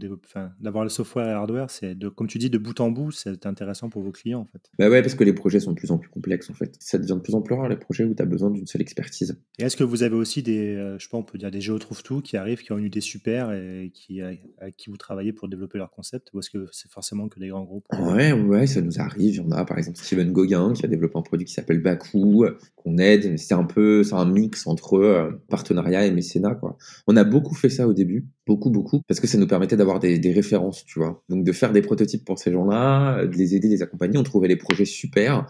d'avoir 0.60 0.84
le 0.84 0.90
software 0.90 1.28
et 1.28 1.32
hardware, 1.32 1.70
c'est 1.70 1.96
de, 1.96 2.10
comme 2.10 2.28
tu 2.28 2.38
dis, 2.38 2.50
de 2.50 2.58
bout 2.58 2.80
en 2.80 2.92
bout, 2.92 3.12
c'est 3.12 3.46
intéressant 3.46 3.90
pour 3.90 4.02
vos 4.02 4.12
clients 4.12 4.42
en 4.42 4.46
fait. 4.46 4.70
Bah 4.80 4.90
ouais, 4.90 5.02
parce 5.02 5.16
que 5.16 5.24
les 5.24 5.34
projets 5.34 5.60
sont 5.60 5.72
de 5.72 5.78
plus 5.78 5.92
en 5.92 5.98
plus 5.98 6.10
complexes 6.10 6.50
en 6.50 6.54
fait. 6.54 6.76
Ça 6.80 6.98
devient 6.98 7.16
de 7.16 7.22
plus 7.22 7.36
en 7.36 7.42
plus 7.42 7.56
rare 7.56 7.70
les 7.70 7.78
projets 7.78 8.04
où 8.04 8.14
tu 8.14 8.22
as 8.22 8.26
besoin 8.26 8.50
d'une 8.50 8.68
seule 8.68 8.82
expertise. 8.82 9.38
Et 9.60 9.64
est-ce 9.64 9.78
que 9.78 9.84
vous 9.84 10.04
avez 10.04 10.16
aussi 10.16 10.44
des, 10.44 10.76
euh, 10.76 10.98
je 10.98 11.04
sais 11.04 11.10
pas, 11.10 11.18
on 11.18 11.24
peut 11.24 11.38
dire 11.38 11.52
des 11.52 11.62
géotrouve 11.62 12.04
tout 12.04 12.22
qui 12.22 12.38
arrivent, 12.38 12.62
qui 12.62 12.72
ont 12.72 12.78
une 12.78 12.86
idée 12.86 13.02
super 13.02 13.52
et 13.52 13.92
qui, 13.94 14.22
avec 14.22 14.76
qui 14.78 14.90
vous 14.90 14.98
travaillez 14.98 15.34
pour 15.34 15.48
développer 15.48 15.78
leur 15.78 15.92
concept, 15.92 16.30
ou 16.34 16.40
est-ce 16.40 16.50
que 16.50 16.68
c'est 16.72 16.90
forcément 16.90 17.30
que 17.30 17.40
des 17.40 17.50
grands 17.50 17.64
groupes 17.64 17.86
Ouais, 18.00 18.32
ouais, 18.34 18.68
ça 18.68 18.82
nous 18.82 19.00
arrive. 19.00 19.36
Il 19.36 19.36
y 19.36 19.40
en 19.40 19.52
a 19.52 19.66
par 19.66 19.78
exemple 19.78 19.98
Steven 19.98 20.32
Gauguin 20.32 20.74
qui 20.74 20.86
a 20.86 20.88
développé 20.88 21.18
un 21.18 21.22
produit 21.22 21.46
qui 21.46 21.54
s'appelle 21.54 21.82
Baku, 21.82 22.46
qu'on 22.76 22.98
aide. 22.98 23.38
C'est 23.38 23.54
un 23.54 23.64
peu, 23.64 23.81
c'est 24.04 24.16
un 24.16 24.26
mix 24.26 24.68
entre 24.68 24.96
euh, 24.96 25.32
partenariat 25.50 26.06
et 26.06 26.12
mécénat. 26.12 26.56
Quoi. 26.56 26.78
On 27.08 27.16
a 27.18 27.24
beaucoup 27.24 27.56
fait 27.56 27.70
ça 27.70 27.88
au 27.88 27.94
début, 27.94 28.28
beaucoup, 28.48 28.70
beaucoup, 28.70 29.02
parce 29.08 29.20
que 29.20 29.28
ça 29.28 29.38
nous 29.38 29.48
permettait 29.48 29.78
d'avoir 29.78 30.00
des, 30.00 30.32
références, 30.32 30.86
tu 30.86 31.00
vois. 31.00 31.24
Donc 31.30 31.44
de 31.44 31.52
faire 31.52 31.72
des 31.72 31.82
prototypes 31.82 32.26
pour 32.26 32.40
ces 32.40 32.52
gens-là, 32.52 33.26
de 33.26 33.36
les 33.36 33.56
aider, 33.56 33.68
de 33.68 33.74
les 33.74 33.82
accompagner. 33.82 34.18
On 34.18 34.24
trouvait 34.24 34.48
les 34.48 34.58
projets 34.58 34.86
super. 34.86 35.46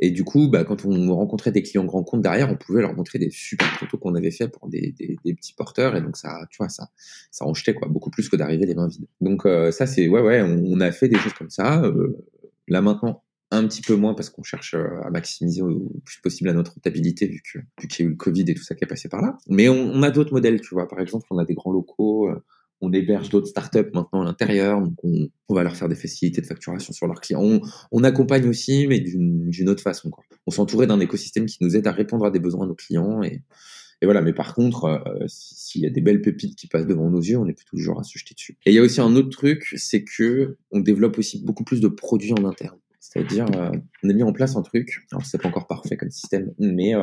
Et 0.00 0.10
du 0.10 0.24
coup, 0.24 0.48
bah, 0.48 0.64
quand 0.64 0.84
on 0.84 1.14
rencontrait 1.14 1.52
des 1.52 1.62
clients 1.62 1.84
grands 1.84 2.02
comptes 2.02 2.22
derrière, 2.22 2.50
on 2.50 2.56
pouvait 2.56 2.82
leur 2.82 2.94
montrer 2.94 3.18
des 3.18 3.30
super 3.30 3.68
photos 3.78 4.00
qu'on 4.00 4.14
avait 4.14 4.32
fait 4.32 4.48
pour 4.48 4.68
des, 4.68 4.94
petits 5.24 5.54
porteurs. 5.54 5.96
Et 5.96 6.00
donc 6.00 6.16
ça, 6.16 6.46
tu 6.50 6.58
vois, 6.58 6.68
ça, 6.68 6.88
ça 7.30 7.46
en 7.46 7.54
jetait 7.54 7.74
quoi, 7.74 7.88
beaucoup 7.88 8.10
plus 8.10 8.28
que 8.28 8.36
d'arriver 8.36 8.66
les 8.66 8.74
mains 8.74 8.88
vides. 8.88 9.06
Donc 9.20 9.46
euh, 9.46 9.70
ça, 9.70 9.86
c'est 9.86 10.08
ouais, 10.08 10.20
ouais, 10.20 10.42
on, 10.42 10.80
a 10.80 10.90
fait 10.90 11.08
des 11.08 11.18
choses 11.18 11.34
comme 11.34 11.50
ça. 11.50 11.82
Euh, 11.82 12.16
là 12.66 12.80
maintenant, 12.82 13.23
un 13.50 13.66
petit 13.66 13.82
peu 13.82 13.94
moins 13.94 14.14
parce 14.14 14.30
qu'on 14.30 14.42
cherche 14.42 14.74
euh, 14.74 15.02
à 15.04 15.10
maximiser 15.10 15.62
au 15.62 15.92
plus 16.04 16.20
possible 16.20 16.48
la 16.48 16.54
notre 16.54 16.74
rentabilité 16.74 17.26
vu 17.26 17.42
que 17.42 17.58
vu 17.80 17.88
qu'il 17.88 18.04
y 18.04 18.06
a 18.06 18.08
eu 18.08 18.12
le 18.12 18.16
Covid 18.16 18.44
et 18.48 18.54
tout 18.54 18.62
ça 18.62 18.74
qui 18.74 18.84
est 18.84 18.88
passé 18.88 19.08
par 19.08 19.22
là. 19.22 19.36
Mais 19.48 19.68
on, 19.68 20.02
a 20.02 20.10
d'autres 20.10 20.32
modèles, 20.32 20.60
tu 20.60 20.74
vois. 20.74 20.88
Par 20.88 21.00
exemple, 21.00 21.26
on 21.30 21.38
a 21.38 21.44
des 21.44 21.54
grands 21.54 21.72
locaux, 21.72 22.28
euh, 22.28 22.42
on 22.80 22.92
héberge 22.92 23.28
d'autres 23.28 23.46
startups 23.46 23.90
maintenant 23.94 24.22
à 24.22 24.24
l'intérieur, 24.24 24.80
donc 24.80 24.94
on, 25.04 25.54
va 25.54 25.62
leur 25.62 25.76
faire 25.76 25.88
des 25.88 25.94
facilités 25.94 26.40
de 26.40 26.46
facturation 26.46 26.92
sur 26.92 27.06
leurs 27.06 27.20
clients. 27.20 27.60
On, 27.92 28.04
accompagne 28.04 28.46
aussi, 28.48 28.86
mais 28.88 29.00
d'une 29.00 29.68
autre 29.68 29.82
façon. 29.82 30.10
Quoi. 30.10 30.24
On 30.46 30.50
s'entourait 30.50 30.86
d'un 30.86 31.00
écosystème 31.00 31.46
qui 31.46 31.58
nous 31.60 31.76
aide 31.76 31.86
à 31.86 31.92
répondre 31.92 32.26
à 32.26 32.30
des 32.30 32.40
besoins 32.40 32.64
de 32.64 32.70
nos 32.70 32.74
clients 32.74 33.22
et, 33.22 33.42
et 34.02 34.06
voilà, 34.06 34.20
mais 34.20 34.34
par 34.34 34.54
contre, 34.54 34.84
euh, 34.84 35.24
s'il 35.28 35.82
y 35.82 35.86
a 35.86 35.90
des 35.90 36.02
belles 36.02 36.20
pépites 36.20 36.56
qui 36.56 36.66
passent 36.66 36.86
devant 36.86 37.08
nos 37.08 37.20
yeux, 37.20 37.38
on 37.38 37.46
est 37.46 37.54
plutôt 37.54 37.76
toujours 37.76 37.98
à 37.98 38.02
se 38.02 38.18
jeter 38.18 38.34
dessus. 38.34 38.58
Et 38.66 38.70
il 38.70 38.74
y 38.74 38.78
a 38.78 38.82
aussi 38.82 39.00
un 39.00 39.16
autre 39.16 39.30
truc, 39.30 39.72
c'est 39.76 40.04
que 40.04 40.58
on 40.70 40.80
développe 40.80 41.18
aussi 41.18 41.42
beaucoup 41.42 41.64
plus 41.64 41.80
de 41.80 41.88
produits 41.88 42.32
en 42.32 42.44
interne. 42.44 42.76
C'est-à-dire, 43.14 43.46
euh, 43.56 43.70
on 44.02 44.10
a 44.10 44.12
mis 44.12 44.22
en 44.22 44.32
place 44.32 44.56
un 44.56 44.62
truc, 44.62 45.06
alors 45.12 45.24
c'est 45.24 45.40
pas 45.40 45.48
encore 45.48 45.68
parfait 45.68 45.96
comme 45.96 46.10
système, 46.10 46.52
mais 46.58 46.94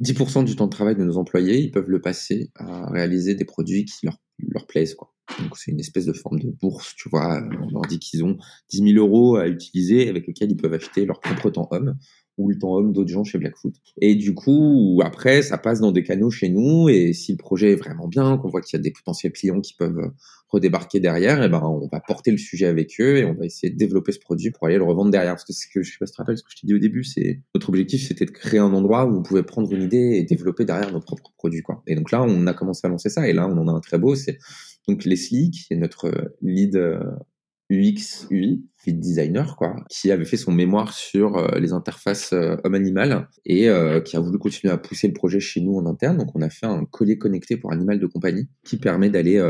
10% 0.00 0.40
euh, 0.40 0.44
du 0.44 0.54
temps 0.54 0.66
de 0.66 0.70
travail 0.70 0.94
de 0.94 1.04
nos 1.04 1.16
employés, 1.16 1.58
ils 1.58 1.72
peuvent 1.72 1.90
le 1.90 2.00
passer 2.00 2.50
à 2.54 2.88
réaliser 2.90 3.34
des 3.34 3.44
produits 3.44 3.84
qui 3.84 4.06
leur, 4.06 4.66
plaisent. 4.68 4.96
Donc 5.40 5.56
c'est 5.58 5.72
une 5.72 5.80
espèce 5.80 6.06
de 6.06 6.12
forme 6.12 6.38
de 6.38 6.50
bourse, 6.50 6.94
tu 6.96 7.08
vois. 7.08 7.42
On 7.60 7.70
leur 7.70 7.82
dit 7.82 7.98
qu'ils 7.98 8.24
ont 8.24 8.36
10 8.70 8.92
000 8.94 9.04
euros 9.04 9.36
à 9.36 9.48
utiliser 9.48 10.08
avec 10.08 10.26
lesquels 10.26 10.52
ils 10.52 10.56
peuvent 10.56 10.72
acheter 10.72 11.04
leur 11.04 11.20
propre 11.20 11.50
temps 11.50 11.68
homme 11.72 11.96
ou 12.40 12.48
le 12.48 12.58
temps 12.58 12.74
homme 12.74 12.92
d'autres 12.92 13.10
gens 13.10 13.24
chez 13.24 13.38
Blackfoot. 13.38 13.74
Et 14.00 14.14
du 14.14 14.34
coup, 14.34 15.00
après, 15.04 15.42
ça 15.42 15.58
passe 15.58 15.80
dans 15.80 15.92
des 15.92 16.02
canaux 16.02 16.30
chez 16.30 16.48
nous, 16.48 16.88
et 16.88 17.12
si 17.12 17.32
le 17.32 17.36
projet 17.36 17.72
est 17.72 17.76
vraiment 17.76 18.08
bien, 18.08 18.38
qu'on 18.38 18.48
voit 18.48 18.60
qu'il 18.60 18.78
y 18.78 18.80
a 18.80 18.82
des 18.82 18.92
potentiels 18.92 19.32
clients 19.32 19.60
qui 19.60 19.74
peuvent 19.74 20.10
redébarquer 20.48 21.00
derrière, 21.00 21.42
et 21.42 21.48
ben 21.48 21.60
on 21.62 21.86
va 21.86 22.00
porter 22.00 22.30
le 22.30 22.38
sujet 22.38 22.66
avec 22.66 23.00
eux 23.00 23.18
et 23.18 23.24
on 23.24 23.34
va 23.34 23.46
essayer 23.46 23.72
de 23.72 23.78
développer 23.78 24.10
ce 24.12 24.18
produit 24.18 24.50
pour 24.50 24.66
aller 24.66 24.78
le 24.78 24.84
revendre 24.84 25.10
derrière. 25.10 25.34
Parce 25.34 25.44
que 25.44 25.52
ce 25.52 25.66
que 25.72 25.82
je 25.82 25.92
sais 25.92 25.98
pas 25.98 26.06
si 26.06 26.12
tu 26.12 26.16
te 26.16 26.22
rappelles, 26.22 26.38
ce 26.38 26.42
que 26.42 26.50
je 26.50 26.60
t'ai 26.60 26.66
dit 26.66 26.74
au 26.74 26.78
début, 26.78 27.04
c'est 27.04 27.40
notre 27.54 27.68
objectif, 27.68 28.06
c'était 28.06 28.24
de 28.24 28.30
créer 28.30 28.58
un 28.58 28.72
endroit 28.72 29.04
où 29.06 29.16
on 29.16 29.22
pouvait 29.22 29.44
prendre 29.44 29.72
une 29.72 29.82
idée 29.82 30.16
et 30.16 30.24
développer 30.24 30.64
derrière 30.64 30.92
nos 30.92 31.00
propres 31.00 31.32
produits, 31.36 31.62
quoi. 31.62 31.82
Et 31.86 31.94
donc 31.94 32.10
là, 32.10 32.22
on 32.22 32.46
a 32.46 32.54
commencé 32.54 32.80
à 32.84 32.88
lancer 32.88 33.10
ça, 33.10 33.28
et 33.28 33.32
là, 33.32 33.46
on 33.46 33.56
en 33.58 33.68
a 33.68 33.72
un 33.72 33.80
très 33.80 33.98
beau, 33.98 34.14
c'est 34.14 34.38
donc 34.88 35.04
Leslie, 35.04 35.50
qui 35.50 35.72
est 35.72 35.76
notre 35.76 36.32
lead 36.42 36.76
euh, 36.76 36.98
UX, 37.70 38.26
UI, 38.30 38.64
fit 38.76 38.94
designer, 38.94 39.56
quoi, 39.56 39.76
qui 39.88 40.10
avait 40.10 40.24
fait 40.24 40.36
son 40.36 40.52
mémoire 40.52 40.92
sur 40.92 41.36
euh, 41.36 41.58
les 41.58 41.72
interfaces 41.72 42.32
euh, 42.32 42.56
homme-animal 42.64 43.28
et 43.44 43.68
euh, 43.68 44.00
qui 44.00 44.16
a 44.16 44.20
voulu 44.20 44.38
continuer 44.38 44.72
à 44.72 44.78
pousser 44.78 45.06
le 45.06 45.12
projet 45.12 45.38
chez 45.38 45.60
nous 45.60 45.76
en 45.76 45.86
interne. 45.86 46.18
Donc, 46.18 46.34
on 46.34 46.42
a 46.42 46.50
fait 46.50 46.66
un 46.66 46.84
collier 46.84 47.18
connecté 47.18 47.56
pour 47.56 47.72
animal 47.72 48.00
de 48.00 48.06
compagnie 48.06 48.48
qui 48.64 48.76
permet 48.76 49.10
d'aller 49.10 49.40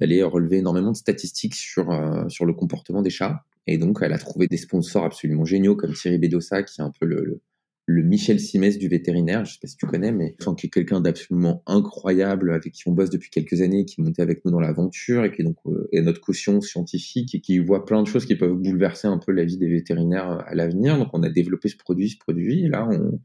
d'aller 0.00 0.22
relever 0.22 0.58
énormément 0.58 0.92
de 0.92 0.96
statistiques 0.96 1.54
sur 1.54 1.88
sur 2.28 2.46
le 2.46 2.54
comportement 2.54 3.02
des 3.02 3.10
chats. 3.10 3.44
Et 3.66 3.78
donc, 3.78 3.98
elle 4.02 4.12
a 4.12 4.18
trouvé 4.18 4.46
des 4.46 4.56
sponsors 4.56 5.04
absolument 5.04 5.44
géniaux 5.44 5.76
comme 5.76 5.92
Thierry 5.92 6.18
Bedossa, 6.18 6.62
qui 6.62 6.80
est 6.80 6.84
un 6.84 6.92
peu 6.98 7.06
le 7.06 7.24
le 7.24 7.40
Michel 7.88 8.38
Simès 8.38 8.78
du 8.78 8.88
vétérinaire, 8.88 9.44
je 9.44 9.54
sais 9.54 9.58
pas 9.60 9.66
si 9.66 9.76
tu 9.76 9.86
connais, 9.86 10.12
mais 10.12 10.36
enfin, 10.40 10.54
qui 10.54 10.68
est 10.68 10.70
quelqu'un 10.70 11.00
d'absolument 11.00 11.62
incroyable, 11.66 12.52
avec 12.52 12.72
qui 12.72 12.88
on 12.88 12.92
bosse 12.92 13.10
depuis 13.10 13.30
quelques 13.30 13.60
années, 13.60 13.84
qui 13.84 14.00
est 14.00 14.04
monté 14.04 14.22
avec 14.22 14.44
nous 14.44 14.52
dans 14.52 14.60
l'aventure 14.60 15.24
et 15.24 15.32
qui 15.32 15.42
est 15.42 15.44
donc 15.44 15.56
euh, 15.66 15.88
notre 15.94 16.20
caution 16.20 16.60
scientifique 16.60 17.34
et 17.34 17.40
qui 17.40 17.58
voit 17.58 17.84
plein 17.84 18.02
de 18.02 18.06
choses 18.06 18.24
qui 18.24 18.36
peuvent 18.36 18.54
bouleverser 18.54 19.08
un 19.08 19.18
peu 19.18 19.32
la 19.32 19.44
vie 19.44 19.58
des 19.58 19.68
vétérinaires 19.68 20.30
euh, 20.30 20.38
à 20.46 20.54
l'avenir. 20.54 20.96
Donc 20.96 21.08
on 21.12 21.22
a 21.24 21.28
développé 21.28 21.68
ce 21.68 21.76
produit, 21.76 22.10
ce 22.10 22.18
produit, 22.18 22.66
et 22.66 22.68
là 22.68 22.88
on, 22.88 23.18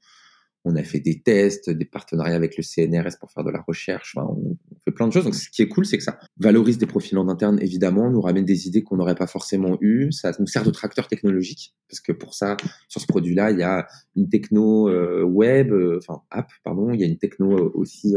on 0.65 0.75
a 0.75 0.83
fait 0.83 0.99
des 0.99 1.21
tests, 1.21 1.69
des 1.69 1.85
partenariats 1.85 2.35
avec 2.35 2.57
le 2.57 2.63
CNRS 2.63 3.19
pour 3.19 3.31
faire 3.31 3.43
de 3.43 3.51
la 3.51 3.61
recherche. 3.61 4.15
On, 4.17 4.57
fait 4.87 4.93
plein 4.93 5.07
de 5.07 5.13
choses. 5.13 5.25
Donc, 5.25 5.35
ce 5.35 5.49
qui 5.49 5.61
est 5.61 5.67
cool, 5.67 5.85
c'est 5.85 5.97
que 5.97 6.03
ça 6.03 6.17
valorise 6.37 6.77
des 6.77 6.85
profils 6.85 7.17
en 7.17 7.27
interne, 7.27 7.59
évidemment, 7.61 8.09
nous 8.09 8.21
ramène 8.21 8.45
des 8.45 8.67
idées 8.67 8.83
qu'on 8.83 8.95
n'aurait 8.95 9.15
pas 9.15 9.27
forcément 9.27 9.77
eues. 9.81 10.11
Ça 10.11 10.31
nous 10.39 10.47
sert 10.47 10.63
de 10.63 10.71
tracteur 10.71 11.07
technologique, 11.07 11.75
parce 11.89 11.99
que 11.99 12.11
pour 12.13 12.33
ça, 12.33 12.55
sur 12.87 13.01
ce 13.01 13.07
produit-là, 13.07 13.51
il 13.51 13.59
y 13.59 13.63
a 13.63 13.87
une 14.15 14.29
techno 14.29 14.89
euh, 14.89 15.23
web, 15.23 15.71
euh, 15.71 15.99
enfin 16.01 16.21
app, 16.31 16.49
pardon, 16.63 16.91
il 16.91 17.01
y 17.01 17.03
a 17.03 17.07
une 17.07 17.17
techno 17.17 17.57
euh, 17.57 17.71
aussi 17.73 18.15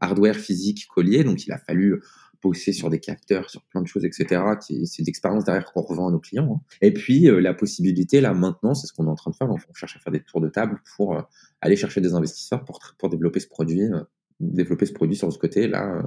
hardware 0.00 0.36
physique 0.36 0.86
collier. 0.92 1.22
Donc, 1.22 1.46
il 1.46 1.52
a 1.52 1.58
fallu 1.58 2.00
bosser 2.40 2.72
sur 2.72 2.88
des 2.88 3.00
capteurs, 3.00 3.50
sur 3.50 3.64
plein 3.64 3.82
de 3.82 3.88
choses, 3.88 4.04
etc. 4.04 4.42
C'est 4.84 5.02
d'expérience 5.02 5.44
derrière 5.44 5.64
qu'on 5.72 5.82
revend 5.82 6.08
à 6.08 6.12
nos 6.12 6.20
clients. 6.20 6.54
Hein. 6.54 6.76
Et 6.82 6.92
puis 6.92 7.22
la 7.22 7.52
possibilité 7.52 8.20
là 8.20 8.32
maintenant, 8.32 8.74
c'est 8.74 8.86
ce 8.86 8.92
qu'on 8.92 9.06
est 9.06 9.10
en 9.10 9.16
train 9.16 9.32
de 9.32 9.36
faire. 9.36 9.50
On 9.50 9.74
cherche 9.74 9.96
à 9.96 9.98
faire 9.98 10.12
des 10.12 10.22
tours 10.22 10.40
de 10.40 10.48
table 10.48 10.80
pour 10.96 11.20
aller 11.60 11.74
chercher 11.74 12.00
des 12.00 12.14
investisseurs 12.14 12.64
pour, 12.64 12.78
pour 12.96 13.08
développer 13.08 13.40
ce 13.40 13.48
produit, 13.48 13.90
développer 14.40 14.86
ce 14.86 14.92
produit 14.92 15.16
sur 15.16 15.32
ce 15.32 15.38
côté-là 15.38 15.98
euh, 15.98 16.02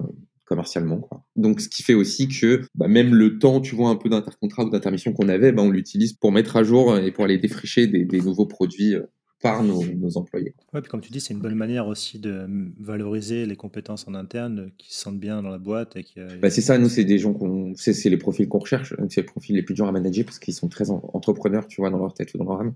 commercialement. 0.45 0.97
Quoi. 0.99 1.23
Donc, 1.35 1.61
ce 1.61 1.69
qui 1.69 1.83
fait 1.83 1.93
aussi 1.93 2.27
que 2.27 2.61
bah, 2.75 2.87
même 2.87 3.13
le 3.13 3.39
temps, 3.39 3.61
tu 3.61 3.75
vois, 3.75 3.89
un 3.89 3.95
peu 3.95 4.09
d'intercontrat 4.09 4.65
ou 4.65 4.69
d'intermission 4.69 5.13
qu'on 5.13 5.29
avait, 5.29 5.51
bah, 5.51 5.63
on 5.63 5.69
l'utilise 5.69 6.13
pour 6.13 6.31
mettre 6.31 6.57
à 6.57 6.63
jour 6.63 6.97
et 6.97 7.11
pour 7.11 7.23
aller 7.23 7.37
défricher 7.37 7.87
des, 7.87 8.05
des 8.05 8.21
nouveaux 8.21 8.45
produits 8.45 8.95
euh, 8.95 9.03
par 9.41 9.63
nos, 9.63 9.83
nos 9.83 10.17
employés. 10.17 10.53
Ouais, 10.73 10.81
puis 10.81 10.89
comme 10.91 11.01
tu 11.01 11.11
dis, 11.11 11.19
c'est 11.19 11.33
une 11.33 11.39
bonne 11.39 11.55
manière 11.55 11.87
aussi 11.87 12.19
de 12.19 12.45
valoriser 12.79 13.47
les 13.47 13.55
compétences 13.55 14.07
en 14.07 14.13
interne 14.13 14.71
qui 14.77 14.93
se 14.93 15.01
sentent 15.01 15.19
bien 15.19 15.41
dans 15.41 15.49
la 15.49 15.57
boîte. 15.57 15.95
et 15.95 16.03
qui, 16.03 16.19
bah, 16.39 16.51
C'est 16.51 16.61
ça, 16.61 16.77
nous, 16.77 16.89
c'est 16.89 17.05
des 17.05 17.17
gens 17.17 17.33
qu'on. 17.33 17.73
C'est 17.75 18.09
les 18.09 18.17
profils 18.17 18.47
qu'on 18.47 18.59
recherche. 18.59 18.93
C'est 19.09 19.21
les 19.21 19.25
profils 19.25 19.55
les 19.55 19.63
plus 19.63 19.73
durs 19.73 19.87
à 19.87 19.91
manager 19.91 20.25
parce 20.25 20.37
qu'ils 20.37 20.53
sont 20.53 20.67
très 20.67 20.91
entrepreneurs, 20.91 21.65
tu 21.65 21.81
vois, 21.81 21.89
dans 21.89 21.97
leur 21.97 22.13
tête 22.13 22.33
ou 22.35 22.37
dans 22.37 22.45
leur 22.45 22.61
âme. 22.61 22.75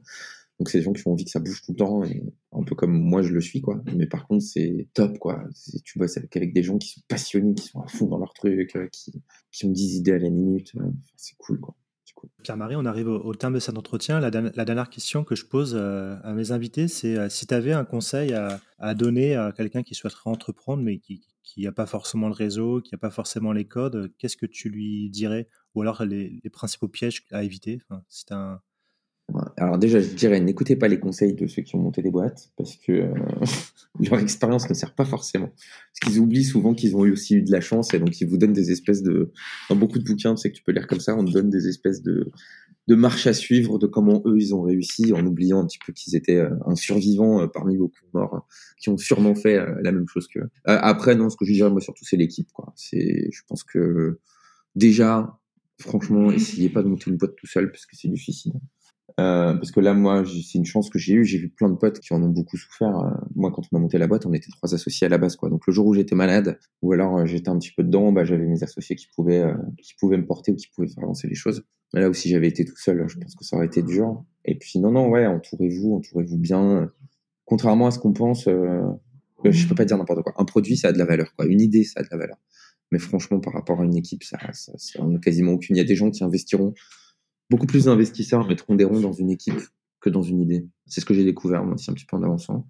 Donc, 0.60 0.70
c'est 0.70 0.78
des 0.78 0.84
gens 0.84 0.94
qui 0.94 1.06
ont 1.08 1.12
envie 1.12 1.26
que 1.26 1.32
ça 1.32 1.40
bouge 1.40 1.62
tout 1.62 1.72
le 1.72 1.78
temps, 1.78 2.04
et 2.04 2.24
un 2.52 2.64
peu 2.64 2.76
comme 2.76 2.98
moi 2.98 3.22
je 3.22 3.34
le 3.34 3.42
suis, 3.42 3.62
quoi. 3.62 3.82
Mais 3.96 4.08
par 4.08 4.28
contre, 4.28 4.44
c'est 4.44 4.88
top, 4.94 5.20
quoi. 5.20 5.44
Tu 5.84 6.00
bosses 6.00 6.18
avec, 6.18 6.36
avec, 6.38 6.54
des 6.54 6.64
gens 6.64 6.78
qui 6.78 6.90
sont 6.90 7.02
passionnés, 7.08 7.54
qui 7.56 7.68
sont 7.68 7.82
à 7.82 7.88
fond 7.88 8.08
dans 8.08 8.18
leur 8.18 8.34
truc, 8.34 8.76
euh, 8.76 8.88
qui, 8.92 9.12
qui 9.52 9.66
ont 9.66 9.72
10 9.72 9.98
idées 9.98 10.14
à 10.14 10.20
la 10.20 10.30
minute. 10.30 10.74
c'est 11.18 11.36
cool, 11.38 11.60
quoi. 11.60 11.76
Pierre-Marie, 12.44 12.76
on 12.76 12.86
arrive 12.86 13.08
au, 13.08 13.34
terme 13.36 13.54
de 13.54 13.60
cet 13.60 13.78
entretien. 13.78 14.20
La, 14.20 14.32
dernière 14.32 14.90
question 14.90 15.24
que 15.24 15.36
je 15.36 15.46
pose 15.46 15.76
euh, 15.76 16.18
à 16.24 16.34
mes 16.34 16.52
invités, 16.52 16.88
c'est 16.88 17.18
euh, 17.18 17.30
si 17.30 17.48
tu 17.48 17.54
avais 17.54 17.74
un 17.74 17.86
conseil 17.86 18.34
à, 18.34 18.96
donner 18.96 19.36
à 19.36 19.52
quelqu'un 19.52 19.84
qui 19.84 19.96
souhaiterait 19.96 20.30
entreprendre, 20.30 20.84
mais 20.84 21.00
qui 21.00 21.22
n'a 21.58 21.72
pas 21.72 21.86
forcément 21.86 22.28
le 22.28 22.34
réseau, 22.34 22.82
qui 22.82 22.94
n'a 22.94 22.98
pas 22.98 23.10
forcément 23.10 23.52
les 23.52 23.66
codes, 23.66 24.12
qu'est-ce 24.18 24.38
que 24.38 24.46
tu 24.46 24.70
lui 24.70 25.10
dirais? 25.10 25.48
Ou 25.74 25.82
alors 25.82 26.04
les, 26.06 26.42
principaux 26.52 26.88
pièges 26.88 27.26
à 27.32 27.44
éviter? 27.44 27.82
Un, 28.30 28.62
alors 29.58 29.78
déjà, 29.78 30.00
je 30.00 30.10
dirais, 30.10 30.40
n'écoutez 30.40 30.76
pas 30.76 30.88
les 30.88 31.00
conseils 31.00 31.34
de 31.34 31.48
ceux 31.48 31.64
qui 31.64 31.76
ont 31.76 31.80
monté 31.80 32.02
des 32.02 32.12
boîtes, 32.12 32.52
parce 32.58 32.76
que 32.76 32.92
euh, 32.92 33.14
leur 34.00 34.20
expérience 34.20 34.70
ne 34.70 34.76
sert 34.76 34.94
pas 34.94 35.06
forcément. 35.06 35.48
Parce 35.48 36.00
qu'ils 36.04 36.20
oublient 36.20 36.44
souvent 36.44 36.74
qu'ils 36.74 36.96
ont 36.96 37.06
eu 37.06 37.12
aussi 37.12 37.36
eu 37.36 37.42
de 37.42 37.52
la 37.52 37.62
chance, 37.62 37.94
et 37.94 38.00
donc 38.00 38.20
ils 38.22 38.28
vous 38.28 38.38
donnent 38.38 38.54
des 38.54 38.72
espèces 38.72 39.02
de... 39.02 39.32
Dans 39.70 39.76
beaucoup 39.76 39.98
de 39.98 40.04
bouquins, 40.04 40.36
c'est 40.36 40.52
que 40.52 40.56
tu 40.56 40.64
peux 40.64 40.72
lire 40.72 40.88
comme 40.88 41.00
ça, 41.00 41.16
on 41.16 41.26
te 41.26 41.32
donne 41.32 41.50
des 41.50 41.68
espèces 41.68 42.04
de, 42.04 42.32
de 42.88 42.96
marches 42.96 43.26
à 43.26 43.34
suivre, 43.34 43.80
de 43.80 43.88
comment 43.88 44.22
eux, 44.26 44.38
ils 44.38 44.54
ont 44.54 44.62
réussi, 44.62 45.12
en 45.12 45.26
oubliant 45.26 45.60
un 45.60 45.66
petit 45.66 45.80
peu 45.84 45.92
qu'ils 45.92 46.16
étaient 46.16 46.38
euh, 46.38 46.56
un 46.68 46.76
survivant 46.76 47.42
euh, 47.42 47.48
parmi 47.48 47.78
beaucoup 47.78 48.02
de 48.06 48.20
morts, 48.20 48.48
qui 48.80 48.90
ont 48.90 48.98
sûrement 48.98 49.34
fait 49.34 49.58
la 49.82 49.92
même 49.92 50.08
chose 50.08 50.28
que... 50.28 50.40
après, 50.66 51.16
non, 51.16 51.32
ce 51.32 51.36
que 51.36 51.46
je 51.46 51.52
dirais, 51.52 51.72
moi, 51.72 51.82
surtout, 51.82 52.06
c'est 52.06 52.18
l'équipe. 52.18 52.52
quoi. 52.54 52.74
C'est, 52.76 53.30
Je 53.32 53.42
pense 53.48 53.64
que 53.64 54.20
déjà, 54.76 55.40
franchement, 55.80 56.32
essayez 56.32 56.70
pas 56.70 56.84
de 56.84 56.88
monter 56.88 57.10
une 57.10 57.18
boîte 57.18 57.36
tout 57.36 57.48
seul, 57.48 57.72
parce 57.72 57.88
que 57.88 57.96
c'est 57.96 58.08
du 58.08 58.18
suicide. 58.18 58.54
Euh, 59.18 59.54
parce 59.54 59.72
que 59.72 59.80
là, 59.80 59.94
moi, 59.94 60.24
c'est 60.26 60.58
une 60.58 60.66
chance 60.66 60.90
que 60.90 61.00
j'ai 61.00 61.14
eue. 61.14 61.26
J'ai 61.26 61.38
vu 61.38 61.50
plein 61.50 61.70
de 61.70 61.76
potes 61.76 62.00
qui 62.00 62.14
en 62.14 62.22
ont 62.22 62.30
beaucoup 62.30 62.58
souffert. 62.58 62.98
Euh, 62.98 63.12
moi, 63.36 63.52
quand 63.52 63.64
on 63.72 63.78
a 63.78 63.80
monté 63.80 63.98
la 63.98 64.08
boîte, 64.08 64.26
on 64.26 64.34
était 64.34 64.52
trois 64.52 64.74
associés 64.74 65.06
à 65.06 65.10
la 65.10 65.18
base, 65.18 65.38
quoi. 65.38 65.50
Donc 65.50 65.66
le 65.68 65.74
jour 65.74 65.86
où 65.86 65.94
j'étais 65.94 66.16
malade, 66.16 66.60
ou 66.82 66.92
alors 66.92 67.18
euh, 67.18 67.26
j'étais 67.26 67.50
un 67.50 67.58
petit 67.58 67.72
peu 67.72 67.84
dedans, 67.84 68.12
bah, 68.12 68.26
j'avais 68.26 68.46
mes 68.46 68.62
associés 68.64 68.96
qui 68.96 69.08
pouvaient, 69.16 69.46
qui 69.82 69.94
pouvaient 69.96 70.18
me 70.18 70.26
porter 70.26 70.52
ou 70.52 70.56
qui 70.56 70.68
pouvaient 70.68 70.88
faire 70.88 71.04
avancer 71.04 71.28
les 71.28 71.36
choses. 71.36 71.64
Mais 71.94 72.02
là 72.02 72.10
aussi, 72.10 72.30
j'avais 72.30 72.50
été 72.50 72.66
tout 72.66 72.78
seul. 72.78 73.06
Je 73.08 73.18
pense 73.18 73.36
que 73.36 73.46
ça 73.46 73.56
aurait 73.56 73.68
été 73.68 73.82
dur. 73.82 74.26
Et 74.44 74.58
puis 74.58 74.80
non, 74.80 74.92
non, 74.92 75.08
ouais, 75.08 75.26
entourez-vous, 75.26 75.96
entourez-vous 75.96 76.38
bien. 76.38 76.92
Contrairement 77.46 77.88
à 77.88 77.92
ce 77.92 78.00
qu'on 78.00 78.12
pense, 78.12 78.46
je 78.48 79.68
peux 79.68 79.76
pas 79.76 79.86
dire 79.86 79.98
n'importe 79.98 80.24
quoi. 80.24 80.34
Un 80.38 80.46
produit, 80.46 80.76
ça 80.76 80.90
a 80.90 80.92
de 80.92 80.98
la 80.98 81.06
valeur, 81.06 81.34
quoi. 81.36 81.46
Une 81.46 81.62
idée, 81.62 81.86
ça 81.86 82.02
a 82.02 82.04
de 82.04 82.10
la 82.12 82.18
valeur. 82.18 82.38
Mais 82.92 83.00
franchement, 83.00 83.40
par 83.40 83.54
rapport 83.54 83.80
à 83.80 83.86
une 83.86 83.96
équipe, 83.96 84.24
ça, 84.24 84.38
ça, 84.52 84.74
ça 84.76 85.04
a 85.04 85.20
quasiment 85.20 85.54
aucune. 85.54 85.78
Il 85.78 85.80
y 85.80 85.82
a 85.82 85.86
des 85.86 85.96
gens 85.96 86.12
qui 86.12 86.24
investiront 86.24 86.74
beaucoup 87.50 87.68
plus 87.68 87.86
d'investisseurs 87.86 88.48
mettront 88.48 88.76
des 88.76 88.84
ronds 88.84 89.02
dans 89.02 89.14
une 89.14 89.30
équipe 89.30 89.62
que 90.02 90.10
dans 90.10 90.22
une 90.22 90.42
idée. 90.42 90.68
C'est 90.88 91.02
ce 91.02 91.06
que 91.06 91.14
j'ai 91.14 91.24
découvert 91.24 91.64
moi 91.64 91.76
aussi 91.76 91.90
un 91.90 91.94
petit 91.94 92.06
peu 92.06 92.18
en 92.18 92.24
avançant. 92.24 92.68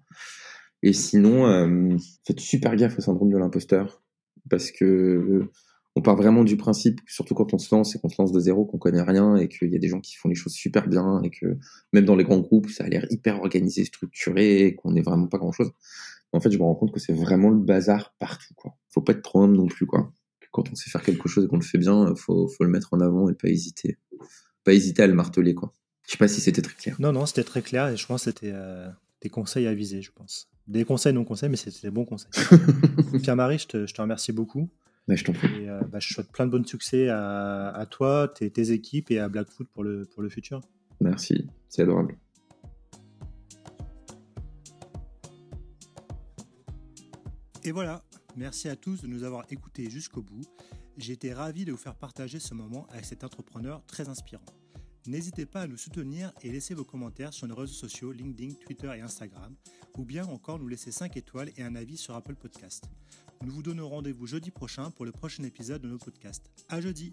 Et 0.82 0.92
sinon, 0.92 1.46
euh, 1.46 1.96
faites 2.26 2.40
super 2.40 2.76
gaffe 2.76 2.98
au 2.98 3.02
syndrome 3.02 3.30
de 3.30 3.38
l'imposteur 3.38 4.02
parce 4.48 4.70
que 4.70 5.48
on 5.96 6.02
part 6.02 6.16
vraiment 6.16 6.44
du 6.44 6.58
principe, 6.58 7.00
surtout 7.06 7.34
quand 7.34 7.54
on 7.54 7.58
se 7.58 7.74
lance 7.74 7.96
et 7.96 7.98
qu'on 7.98 8.10
se 8.10 8.20
lance 8.20 8.30
de 8.30 8.38
zéro, 8.38 8.66
qu'on 8.66 8.76
connaît 8.76 9.02
rien 9.02 9.36
et 9.36 9.48
qu'il 9.48 9.72
y 9.72 9.76
a 9.76 9.78
des 9.78 9.88
gens 9.88 10.00
qui 10.00 10.14
font 10.16 10.28
les 10.28 10.34
choses 10.34 10.52
super 10.52 10.88
bien 10.88 11.22
et 11.22 11.30
que 11.30 11.56
même 11.94 12.04
dans 12.04 12.16
les 12.16 12.24
grands 12.24 12.38
groupes, 12.38 12.68
ça 12.68 12.84
a 12.84 12.88
l'air 12.88 13.06
hyper 13.08 13.40
organisé, 13.40 13.86
structuré, 13.86 14.76
qu'on 14.76 14.92
n'est 14.92 15.00
vraiment 15.00 15.26
pas 15.26 15.38
grand 15.38 15.52
chose. 15.52 15.72
En 16.32 16.40
fait, 16.40 16.50
je 16.50 16.58
me 16.58 16.64
rends 16.64 16.74
compte 16.74 16.92
que 16.92 17.00
c'est 17.00 17.14
vraiment 17.14 17.48
le 17.48 17.58
bazar 17.58 18.14
partout, 18.18 18.52
quoi. 18.54 18.76
Faut 18.90 19.00
pas 19.00 19.12
être 19.12 19.22
trop 19.22 19.42
homme 19.42 19.56
non 19.56 19.66
plus, 19.66 19.86
quoi. 19.86 20.12
Quand 20.52 20.70
on 20.70 20.74
sait 20.74 20.90
faire 20.90 21.02
quelque 21.02 21.28
chose 21.28 21.46
et 21.46 21.48
qu'on 21.48 21.56
le 21.56 21.62
fait 21.62 21.78
bien, 21.78 22.14
faut, 22.14 22.46
faut 22.46 22.64
le 22.64 22.70
mettre 22.70 22.92
en 22.92 23.00
avant 23.00 23.30
et 23.30 23.34
pas 23.34 23.48
hésiter 23.48 23.96
pas 24.66 24.74
hésiter 24.74 25.02
à 25.02 25.06
le 25.06 25.14
marteler. 25.14 25.54
Quoi. 25.54 25.72
Je 26.06 26.12
sais 26.12 26.18
pas 26.18 26.28
si 26.28 26.40
c'était 26.40 26.60
très 26.60 26.74
clair. 26.74 26.96
Non, 26.98 27.12
non, 27.12 27.24
c'était 27.24 27.44
très 27.44 27.62
clair 27.62 27.88
et 27.88 27.96
je 27.96 28.04
pense 28.04 28.24
que 28.24 28.30
c'était 28.30 28.50
euh, 28.52 28.90
des 29.22 29.30
conseils 29.30 29.66
à 29.66 29.72
viser, 29.72 30.02
je 30.02 30.10
pense. 30.10 30.50
Des 30.66 30.84
conseils, 30.84 31.12
non 31.12 31.24
conseils, 31.24 31.48
mais 31.48 31.56
c'était 31.56 31.86
des 31.86 31.90
bons 31.90 32.04
conseils. 32.04 32.30
Pierre-Marie, 33.22 33.58
je 33.58 33.68
te, 33.68 33.86
je 33.86 33.94
te, 33.94 34.02
remercie 34.02 34.32
beaucoup. 34.32 34.68
je 35.08 35.22
t'en 35.22 35.32
prie. 35.32 35.62
Et, 35.62 35.70
euh, 35.70 35.80
bah, 35.82 36.00
je 36.00 36.12
souhaite 36.12 36.32
plein 36.32 36.46
de 36.46 36.50
bons 36.50 36.66
succès 36.66 37.08
à, 37.08 37.68
à 37.68 37.86
toi, 37.86 38.26
tes, 38.26 38.50
tes, 38.50 38.72
équipes 38.72 39.12
et 39.12 39.20
à 39.20 39.28
Blackfoot 39.28 39.68
pour 39.72 39.84
le, 39.84 40.04
pour 40.04 40.20
le 40.20 40.28
futur. 40.28 40.60
Merci, 41.00 41.48
c'est 41.68 41.82
adorable. 41.82 42.18
Et 47.62 47.70
voilà, 47.70 48.02
merci 48.36 48.68
à 48.68 48.74
tous 48.74 49.02
de 49.02 49.06
nous 49.06 49.22
avoir 49.22 49.46
écoutés 49.50 49.88
jusqu'au 49.90 50.22
bout. 50.22 50.42
J'ai 50.96 51.12
été 51.12 51.32
ravi 51.32 51.64
de 51.64 51.72
vous 51.72 51.78
faire 51.78 51.94
partager 51.94 52.40
ce 52.40 52.54
moment 52.54 52.86
avec 52.90 53.04
cet 53.04 53.22
entrepreneur 53.22 53.84
très 53.86 54.08
inspirant. 54.08 54.44
N'hésitez 55.06 55.46
pas 55.46 55.62
à 55.62 55.66
nous 55.66 55.76
soutenir 55.76 56.32
et 56.42 56.50
laisser 56.50 56.74
vos 56.74 56.84
commentaires 56.84 57.32
sur 57.32 57.46
nos 57.46 57.54
réseaux 57.54 57.74
sociaux 57.74 58.12
LinkedIn, 58.12 58.54
Twitter 58.54 58.90
et 58.96 59.02
Instagram, 59.02 59.54
ou 59.98 60.04
bien 60.04 60.26
encore 60.26 60.58
nous 60.58 60.68
laisser 60.68 60.90
5 60.90 61.16
étoiles 61.16 61.52
et 61.56 61.62
un 61.62 61.76
avis 61.76 61.96
sur 61.96 62.14
Apple 62.14 62.34
Podcast. 62.34 62.84
Nous 63.44 63.52
vous 63.52 63.62
donnons 63.62 63.88
rendez-vous 63.88 64.26
jeudi 64.26 64.50
prochain 64.50 64.90
pour 64.90 65.04
le 65.04 65.12
prochain 65.12 65.44
épisode 65.44 65.82
de 65.82 65.88
nos 65.88 65.98
podcasts. 65.98 66.50
À 66.68 66.80
jeudi! 66.80 67.12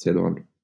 C'est 0.00 0.08
adorable. 0.08 0.46